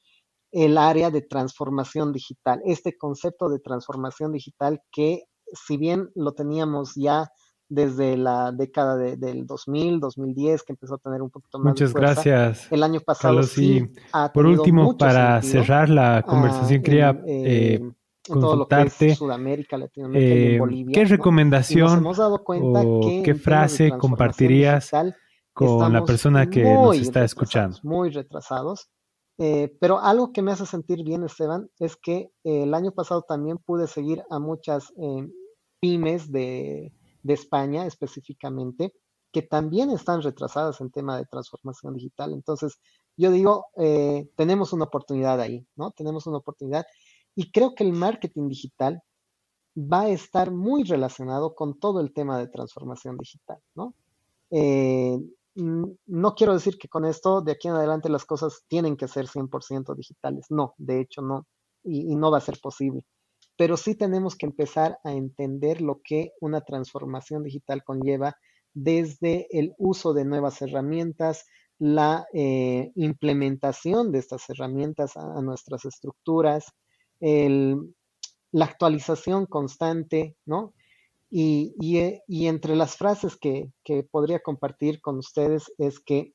el 0.53 0.79
área 0.79 1.11
de 1.11 1.23
transformación 1.23 2.13
digital, 2.13 2.63
este 2.65 2.97
concepto 2.97 3.49
de 3.49 3.59
transformación 3.59 4.31
digital 4.31 4.81
que 4.93 5.25
si 5.53 5.77
bien 5.77 6.11
lo 6.15 6.33
teníamos 6.33 6.93
ya 6.95 7.29
desde 7.69 8.17
la 8.17 8.53
década 8.53 8.97
del 8.97 9.47
2000, 9.47 10.01
2010, 10.01 10.63
que 10.63 10.73
empezó 10.73 10.95
a 10.95 10.99
tener 10.99 11.23
un 11.23 11.31
poquito 11.31 11.59
más 11.59 11.73
Muchas 11.73 11.93
gracias. 11.93 12.71
El 12.71 12.83
año 12.83 13.01
pasado 13.01 13.43
sí. 13.43 13.91
Por 14.33 14.47
último, 14.47 14.97
para 14.97 15.43
cerrar 15.43 15.89
la 15.89 16.19
ah, 16.19 16.23
conversación, 16.23 16.83
quería 16.83 17.21
eh, 17.27 17.81
consultarte 18.27 19.15
Sudamérica, 19.15 19.77
Latinoamérica 19.77 20.35
y 20.35 20.55
eh, 20.55 20.59
Bolivia. 20.59 20.95
¿Qué 20.95 21.05
recomendación 21.05 22.05
o 22.07 23.23
qué 23.25 23.35
frase 23.35 23.91
compartirías 23.99 24.91
con 25.53 25.93
la 25.93 26.05
persona 26.05 26.49
que 26.49 26.63
nos 26.63 26.97
está 26.97 27.25
escuchando? 27.25 27.79
Muy 27.83 28.11
retrasados. 28.11 28.89
Eh, 29.39 29.77
pero 29.81 30.01
algo 30.01 30.33
que 30.33 30.41
me 30.41 30.53
hace 30.53 30.65
sentir 30.65 31.05
bien, 31.05 31.23
Esteban, 31.23 31.69
es 31.79 31.97
que 31.97 32.31
el 32.43 32.73
año 32.73 32.93
pasado 32.93 33.23
también 33.23 33.59
pude 33.59 33.87
seguir 33.87 34.23
a 34.31 34.39
muchas 34.39 34.95
pymes 35.79 36.33
de, 36.33 36.91
de 37.27 37.35
España 37.35 37.87
específicamente, 37.87 38.95
que 39.33 39.43
también 39.43 39.91
están 39.91 40.23
retrasadas 40.23 40.81
en 40.81 40.91
tema 40.91 41.19
de 41.19 41.27
transformación 41.27 41.95
digital. 41.95 42.33
Entonces, 42.33 42.79
yo 43.17 43.31
digo, 43.31 43.67
eh, 43.77 44.31
tenemos 44.37 44.73
una 44.73 44.85
oportunidad 44.85 45.41
ahí, 45.41 45.67
¿no? 45.75 45.91
Tenemos 45.91 46.27
una 46.27 46.39
oportunidad 46.39 46.87
y 47.35 47.51
creo 47.51 47.75
que 47.75 47.85
el 47.85 47.93
marketing 47.93 48.49
digital 48.49 49.03
va 49.77 50.03
a 50.03 50.09
estar 50.09 50.53
muy 50.53 50.85
relacionado 50.85 51.55
con 51.55 51.79
todo 51.79 52.01
el 52.01 52.13
tema 52.13 52.39
de 52.39 52.49
transformación 52.49 53.19
digital, 53.19 53.59
¿no? 53.75 53.95
Eh, 54.51 55.19
no 55.55 56.35
quiero 56.35 56.53
decir 56.55 56.79
que 56.79 56.89
con 56.89 57.05
esto 57.05 57.41
de 57.41 57.53
aquí 57.53 57.69
en 57.69 57.75
adelante 57.75 58.09
las 58.09 58.25
cosas 58.25 58.63
tienen 58.69 58.97
que 58.97 59.09
ser 59.09 59.27
100% 59.27 59.95
digitales, 59.97 60.47
no, 60.51 60.75
de 60.79 61.01
hecho 61.01 61.23
no, 61.23 61.47
y 61.83 62.15
no 62.15 62.31
va 62.31 62.39
a 62.39 62.43
ser 62.43 62.59
posible 62.61 63.05
pero 63.57 63.77
sí 63.77 63.95
tenemos 63.95 64.37
que 64.37 64.47
empezar 64.47 64.99
a 65.05 65.13
entender 65.13 65.81
lo 65.81 66.01
que 66.03 66.33
una 66.41 66.61
transformación 66.61 67.43
digital 67.43 67.85
conlleva 67.85 68.37
desde 68.75 69.47
el 69.51 69.75
uso 69.79 70.13
de 70.13 70.25
nuevas 70.25 70.61
herramientas, 70.61 71.47
la 71.79 72.27
eh, 72.33 72.93
implementación 72.95 74.13
de 74.13 74.19
estas 74.19 74.49
herramientas 74.51 75.17
a, 75.17 75.41
nuestras 75.41 75.85
estructuras, 75.85 76.67
la 77.21 78.65
actualización 78.65 79.47
constante, 79.47 80.37
¿no? 80.45 80.75
Y, 81.31 81.99
eh, 81.99 82.23
entre 82.29 82.77
las 82.77 82.97
frases 82.97 83.37
que, 83.37 83.71
podría 84.11 84.41
compartir 84.41 85.01
con 85.01 85.19
ustedes 85.19 85.73
es 85.79 86.01
que 86.01 86.33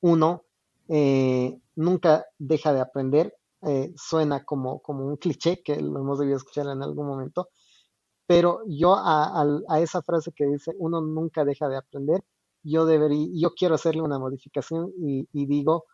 uno 0.00 0.44
eh, 0.88 1.56
nunca 1.76 2.26
deja 2.38 2.72
de 2.72 2.80
aprender, 2.80 3.34
eh, 3.62 3.92
suena 3.96 4.44
como, 4.44 4.80
como 4.80 5.06
un 5.06 5.16
cliché 5.16 5.62
que 5.62 5.76
lo 5.80 6.00
hemos 6.00 6.18
debido 6.18 6.36
escuchar 6.36 6.66
en 6.66 6.82
algún 6.82 7.06
momento, 7.06 7.48
pero 8.26 8.60
yo 8.68 8.94
a, 8.96 9.44
esa 9.80 10.02
frase 10.02 10.32
que 10.32 10.46
dice 10.46 10.72
uno 10.78 11.00
nunca 11.00 11.44
deja 11.44 11.68
de 11.68 11.76
aprender, 11.76 12.22
yo 12.62 12.86
debería, 12.86 13.26
yo 13.34 13.50
quiero 13.54 13.74
hacerle 13.74 14.02
una 14.02 14.20
modificación 14.20 14.92
y, 14.98 15.46
digo, 15.46 15.86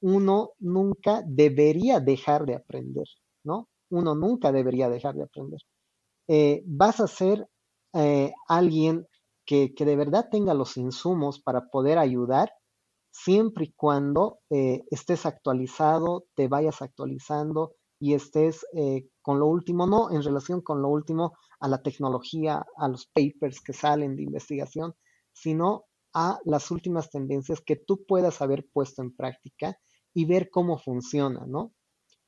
uno 0.00 0.52
nunca 0.58 1.22
debería 1.26 2.00
dejar 2.00 2.46
de 2.46 2.54
aprender, 2.54 3.04
¿no? 3.44 3.68
Uno 3.90 4.14
nunca 4.14 4.52
debería 4.52 4.88
dejar 4.88 5.16
de 5.16 5.24
aprender. 5.24 5.60
Eh, 6.28 6.62
vas 6.66 7.00
a 7.00 7.08
ser 7.08 7.46
eh, 7.92 8.32
alguien 8.48 9.06
que, 9.44 9.74
que, 9.74 9.84
de 9.84 9.96
verdad 9.96 10.28
tenga 10.30 10.54
los 10.54 10.78
insumos 10.78 11.40
para 11.40 11.68
poder 11.68 11.98
ayudar 11.98 12.52
siempre 13.12 13.66
y 13.66 13.72
cuando 13.72 14.40
eh, 14.50 14.82
estés 14.90 15.26
actualizado, 15.26 16.24
te 16.34 16.48
vayas 16.48 16.82
actualizando 16.82 17.74
y 18.00 18.14
estés 18.14 18.66
eh, 18.74 19.06
con 19.20 19.38
lo 19.38 19.46
último, 19.46 19.86
no 19.86 20.10
en 20.10 20.22
relación 20.22 20.62
con 20.62 20.82
lo 20.82 20.88
último 20.88 21.34
a 21.60 21.68
la 21.68 21.82
tecnología, 21.82 22.66
a 22.76 22.88
los 22.88 23.06
papers 23.06 23.60
que 23.60 23.74
salen 23.74 24.16
de 24.16 24.24
investigación, 24.24 24.94
sino 25.32 25.84
a 26.14 26.40
las 26.44 26.70
últimas 26.70 27.10
tendencias 27.10 27.60
que 27.60 27.76
tú 27.76 28.04
puedas 28.04 28.42
haber 28.42 28.66
puesto 28.72 29.02
en 29.02 29.14
práctica 29.14 29.78
y 30.14 30.24
ver 30.24 30.50
cómo 30.50 30.78
funciona, 30.78 31.44
¿no? 31.46 31.72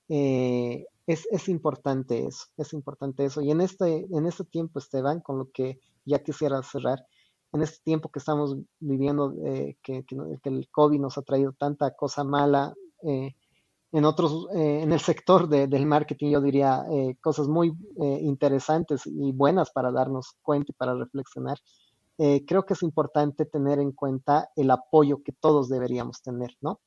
Eh, 0.09 0.85
es, 1.06 1.27
es, 1.31 1.48
importante 1.48 2.27
eso, 2.27 2.44
es 2.56 2.73
importante 2.73 3.24
eso. 3.24 3.40
Y 3.43 3.51
en 3.51 3.61
este, 3.61 4.06
en 4.11 4.27
este 4.27 4.44
tiempo, 4.44 4.78
Esteban, 4.78 5.20
con 5.20 5.39
lo 5.39 5.51
que 5.51 5.81
ya 6.05 6.23
quisiera 6.23 6.62
cerrar, 6.62 7.05
en 7.55 7.62
este 7.62 7.78
tiempo 7.85 8.10
que 8.10 8.18
estamos 8.18 8.56
viviendo, 8.81 9.32
eh, 9.44 9.76
que, 9.82 10.05
el 10.44 10.68
COVID 10.70 11.01
nos 11.01 11.16
ha 11.18 11.22
traído 11.22 11.52
tanta 11.52 11.94
cosa 11.94 12.24
mala, 12.24 12.74
eh, 13.02 13.35
en 13.93 14.05
otros, 14.05 14.48
eh, 14.56 14.81
en 14.82 14.93
el 14.93 14.98
sector 14.98 15.48
del 15.48 15.86
marketing, 15.86 16.31
yo 16.31 16.40
diría 16.40 16.85
cosas 17.20 17.47
muy 17.47 17.72
interesantes 17.97 19.06
y 19.06 19.31
buenas 19.31 19.70
para 19.70 19.93
darnos 19.93 20.35
cuenta 20.43 20.72
y 20.72 20.74
para 20.74 20.94
reflexionar. 20.94 21.59
creo 22.16 22.64
que 22.66 22.74
es 22.74 22.82
importante 22.82 23.44
tener 23.44 23.78
en 23.78 23.93
cuenta 23.93 24.51
el 24.56 24.72
apoyo 24.72 25.22
que 25.22 25.31
todos 25.31 25.68
deberíamos 25.68 26.22
tener, 26.22 26.56
¿no? 26.60 26.81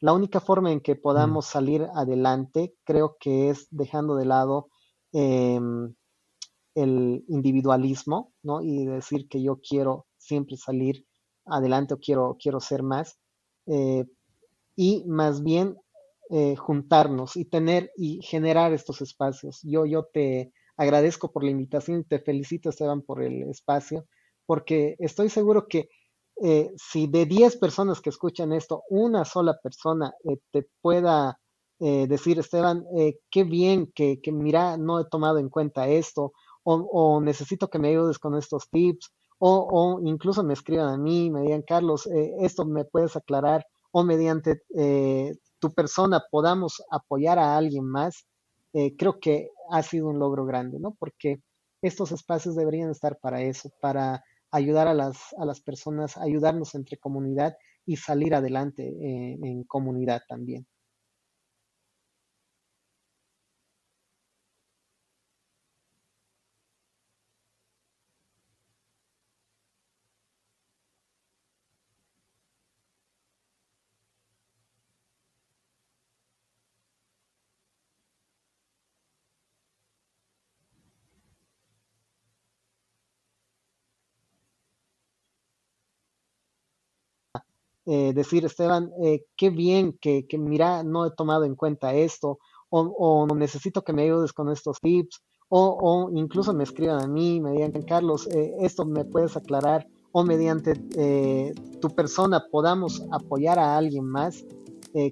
La 0.00 0.14
única 0.14 0.40
forma 0.40 0.72
en 0.72 0.80
que 0.80 0.94
mm. 0.94 1.02
podamos 1.02 1.46
salir 1.46 1.86
adelante, 1.94 2.74
creo 2.84 3.16
que 3.20 3.50
es 3.50 3.68
dejando 3.70 4.16
de 4.16 4.24
lado 4.24 4.68
em, 5.12 5.94
el 6.76 7.24
individualismo, 7.28 8.32
¿no? 8.44 8.62
Y 8.62 8.86
decir 8.86 9.28
que 9.28 9.42
yo 9.42 9.60
quiero 9.60 10.06
siempre 10.18 10.56
salir 10.56 11.04
adelante 11.46 11.94
o 11.94 11.98
quiero, 11.98 12.36
quiero 12.40 12.60
ser 12.60 12.84
más. 12.84 13.18
Eh, 13.66 14.04
y 14.76 15.04
más 15.06 15.42
bien 15.42 15.76
eh, 16.30 16.56
juntarnos 16.56 17.36
y 17.36 17.44
tener 17.44 17.92
y 17.96 18.20
generar 18.22 18.72
estos 18.72 19.00
espacios. 19.00 19.60
Yo, 19.62 19.86
yo 19.86 20.04
te 20.12 20.52
agradezco 20.76 21.32
por 21.32 21.44
la 21.44 21.50
invitación 21.50 22.00
y 22.00 22.04
te 22.04 22.18
felicito, 22.18 22.68
Esteban, 22.70 23.02
por 23.02 23.22
el 23.22 23.44
espacio, 23.48 24.06
porque 24.44 24.96
estoy 24.98 25.30
seguro 25.30 25.68
que 25.68 25.88
eh, 26.42 26.70
si 26.76 27.06
de 27.06 27.26
10 27.26 27.56
personas 27.56 28.00
que 28.00 28.10
escuchan 28.10 28.52
esto, 28.52 28.82
una 28.90 29.24
sola 29.24 29.58
persona 29.62 30.12
eh, 30.24 30.38
te 30.52 30.68
pueda 30.80 31.38
decir, 31.78 32.38
Esteban, 32.38 32.86
qué 33.30 33.44
bien 33.44 33.92
que, 33.94 34.22
que, 34.22 34.32
mira, 34.32 34.78
no 34.78 34.98
he 34.98 35.04
tomado 35.10 35.36
en 35.36 35.50
cuenta 35.50 35.86
esto, 35.88 36.32
o, 36.68 37.20
necesito 37.20 37.68
que 37.68 37.78
me 37.78 37.88
ayudes 37.88 38.18
con 38.18 38.36
estos 38.36 38.68
tips, 38.70 39.12
o, 39.38 39.68
o, 39.70 40.00
incluso 40.00 40.42
me 40.42 40.54
escriban 40.54 40.88
a 40.88 40.98
mí, 40.98 41.30
me 41.30 41.42
digan, 41.42 41.62
Carlos, 41.62 42.08
esto 42.40 42.64
me 42.64 42.84
puedes 42.84 43.16
aclarar, 43.16 43.64
o 43.92 44.02
mediante 44.02 44.62
tu 45.58 45.72
persona 45.72 46.22
podamos 46.30 46.82
apoyar 46.90 47.38
a 47.38 47.56
alguien 47.56 47.84
más, 47.84 48.26
creo 48.98 49.20
que 49.20 49.50
ha 49.70 49.82
sido 49.82 50.08
un 50.08 50.18
logro 50.18 50.44
grande, 50.44 50.78
¿no? 50.80 50.96
Porque 50.98 51.40
estos 51.82 52.12
espacios 52.12 52.56
deberían 52.56 52.90
estar 52.90 53.18
para 53.20 53.42
eso, 53.42 53.70
para 53.80 54.22
ayudar 54.50 54.88
a 54.88 54.94
las, 54.94 55.18
a 55.38 55.44
las 55.44 55.60
personas, 55.60 56.16
ayudarnos 56.16 56.74
entre 56.74 56.96
comunidad 56.98 57.56
y 57.84 57.96
salir 57.96 58.34
adelante 58.34 58.88
eh, 58.88 59.38
en 59.42 59.64
comunidad 59.64 60.22
también. 60.28 60.66
Eh, 87.88 88.12
decir, 88.12 88.44
Esteban, 88.44 88.90
eh, 89.00 89.24
qué 89.36 89.50
bien 89.50 89.96
que, 90.00 90.26
que, 90.26 90.38
mira, 90.38 90.82
no 90.82 91.06
he 91.06 91.12
tomado 91.12 91.44
en 91.44 91.54
cuenta 91.54 91.94
esto, 91.94 92.38
o, 92.68 92.80
o 92.80 93.34
necesito 93.36 93.82
que 93.82 93.92
me 93.92 94.02
ayudes 94.02 94.32
con 94.32 94.50
estos 94.50 94.80
tips, 94.80 95.22
o, 95.48 95.78
o, 95.80 96.10
incluso 96.10 96.52
me 96.52 96.64
escriban 96.64 97.00
a 97.00 97.06
mí, 97.06 97.40
me 97.40 97.52
digan, 97.52 97.70
Carlos, 97.82 98.26
eh, 98.32 98.56
esto 98.60 98.84
me 98.84 99.04
puedes 99.04 99.36
aclarar, 99.36 99.86
o 100.10 100.24
mediante 100.24 100.74
tu 101.80 101.90
persona 101.90 102.46
podamos 102.50 103.04
apoyar 103.12 103.58
a 103.58 103.76
alguien 103.76 104.06
más, 104.06 104.44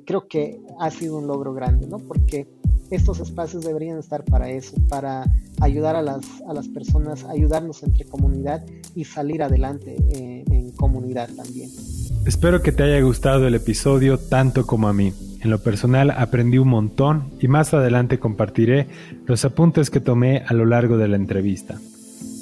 creo 0.07 0.27
que 0.27 0.59
ha 0.81 0.91
sido 0.91 1.19
un 1.19 1.27
logro 1.27 1.53
grande, 1.53 1.87
¿no? 1.87 1.99
Porque 1.99 2.49
estos 2.91 3.21
espacios 3.21 3.65
deberían 3.65 3.99
estar 3.99 4.25
para 4.25 4.51
eso, 4.51 4.75
para 4.89 5.25
ayudar 5.61 5.97
a 5.97 6.03
las, 6.03 6.25
a 6.49 6.53
las 6.53 6.69
personas, 6.69 7.25
ayudarnos 7.25 7.83
entre 7.83 8.05
comunidad 8.05 8.65
y 8.95 9.05
salir 9.05 9.43
adelante 9.43 9.97
en 10.11 10.71
comunidad 10.73 11.29
también. 11.35 11.71
Espero 12.27 12.63
que 12.63 12.73
te 12.73 12.83
haya 12.83 13.01
gustado 13.01 13.47
el 13.47 13.55
episodio 13.55 14.19
tanto 14.19 14.67
como 14.67 14.89
a 14.89 14.93
mí. 14.93 15.13
En 15.41 15.51
lo 15.51 15.59
personal 15.59 16.11
aprendí 16.11 16.57
un 16.57 16.69
montón 16.69 17.31
y 17.39 17.49
más 17.49 17.75
adelante 17.75 18.19
compartiré 18.19 18.87
los 19.27 19.45
apuntes 19.45 19.91
que 19.91 20.01
tomé 20.01 20.43
a 20.47 20.55
lo 20.55 20.65
largo 20.65 20.97
de 20.97 21.09
la 21.09 21.17
entrevista. 21.17 21.79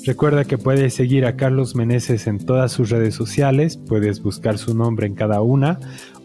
Recuerda 0.04 0.44
que 0.44 0.58
puedes 0.58 0.94
seguir 0.94 1.26
a 1.26 1.36
Carlos 1.36 1.74
Meneses 1.74 2.26
en 2.26 2.38
todas 2.38 2.70
sus 2.72 2.90
redes 2.90 3.14
sociales, 3.14 3.76
puedes 3.76 4.22
buscar 4.22 4.58
su 4.58 4.74
nombre 4.74 5.06
en 5.06 5.14
cada 5.14 5.42
una 5.42 5.80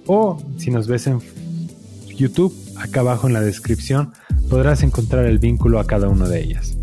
o 0.06 0.40
si 0.58 0.72
nos 0.72 0.88
ves 0.88 1.08
en 1.08 1.20
YouTube, 2.16 2.54
acá 2.80 3.02
abajo 3.02 3.28
en 3.28 3.34
la 3.34 3.42
descripción 3.42 4.14
podrás 4.50 4.84
encontrar 4.84 5.26
el 5.26 5.40
vínculo 5.40 5.80
a 5.80 5.88
cada 5.88 6.10
una 6.10 6.28
de 6.28 6.42
ellas. 6.42 6.78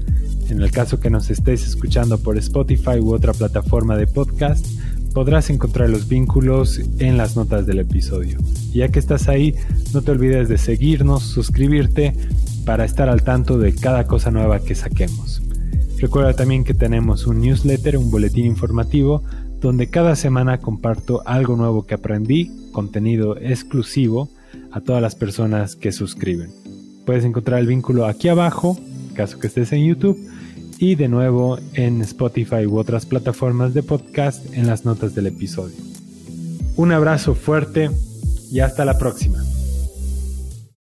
En 0.48 0.60
el 0.60 0.70
caso 0.70 1.00
que 1.00 1.10
nos 1.10 1.30
estés 1.30 1.66
escuchando 1.66 2.18
por 2.18 2.36
Spotify 2.36 2.98
u 3.00 3.14
otra 3.14 3.32
plataforma 3.32 3.96
de 3.96 4.06
podcast, 4.06 4.66
podrás 5.14 5.48
encontrar 5.48 5.88
los 5.88 6.08
vínculos 6.08 6.80
en 6.98 7.16
las 7.16 7.36
notas 7.36 7.66
del 7.66 7.78
episodio. 7.78 8.38
ya 8.72 8.88
que 8.88 8.98
estás 8.98 9.28
ahí, 9.28 9.54
no 9.92 10.02
te 10.02 10.10
olvides 10.10 10.48
de 10.48 10.58
seguirnos, 10.58 11.22
suscribirte 11.22 12.12
para 12.66 12.84
estar 12.84 13.08
al 13.08 13.22
tanto 13.22 13.58
de 13.58 13.74
cada 13.74 14.06
cosa 14.06 14.30
nueva 14.32 14.58
que 14.58 14.74
saquemos. 14.74 15.42
Recuerda 15.98 16.34
también 16.34 16.64
que 16.64 16.74
tenemos 16.74 17.26
un 17.26 17.40
newsletter, 17.40 17.96
un 17.96 18.10
boletín 18.10 18.46
informativo, 18.46 19.22
donde 19.60 19.88
cada 19.88 20.16
semana 20.16 20.58
comparto 20.58 21.22
algo 21.24 21.56
nuevo 21.56 21.86
que 21.86 21.94
aprendí, 21.94 22.50
contenido 22.72 23.36
exclusivo 23.38 24.28
a 24.74 24.80
todas 24.80 25.00
las 25.00 25.14
personas 25.14 25.76
que 25.76 25.92
suscriben. 25.92 26.50
Puedes 27.06 27.24
encontrar 27.24 27.60
el 27.60 27.68
vínculo 27.68 28.06
aquí 28.06 28.28
abajo, 28.28 28.76
caso 29.14 29.38
que 29.38 29.46
estés 29.46 29.72
en 29.72 29.86
YouTube, 29.86 30.18
y 30.78 30.96
de 30.96 31.06
nuevo 31.06 31.58
en 31.74 32.02
Spotify 32.02 32.66
u 32.66 32.78
otras 32.78 33.06
plataformas 33.06 33.72
de 33.72 33.84
podcast 33.84 34.44
en 34.52 34.66
las 34.66 34.84
notas 34.84 35.14
del 35.14 35.28
episodio. 35.28 35.76
Un 36.76 36.90
abrazo 36.90 37.36
fuerte 37.36 37.88
y 38.50 38.60
hasta 38.60 38.84
la 38.84 38.98
próxima. 38.98 39.38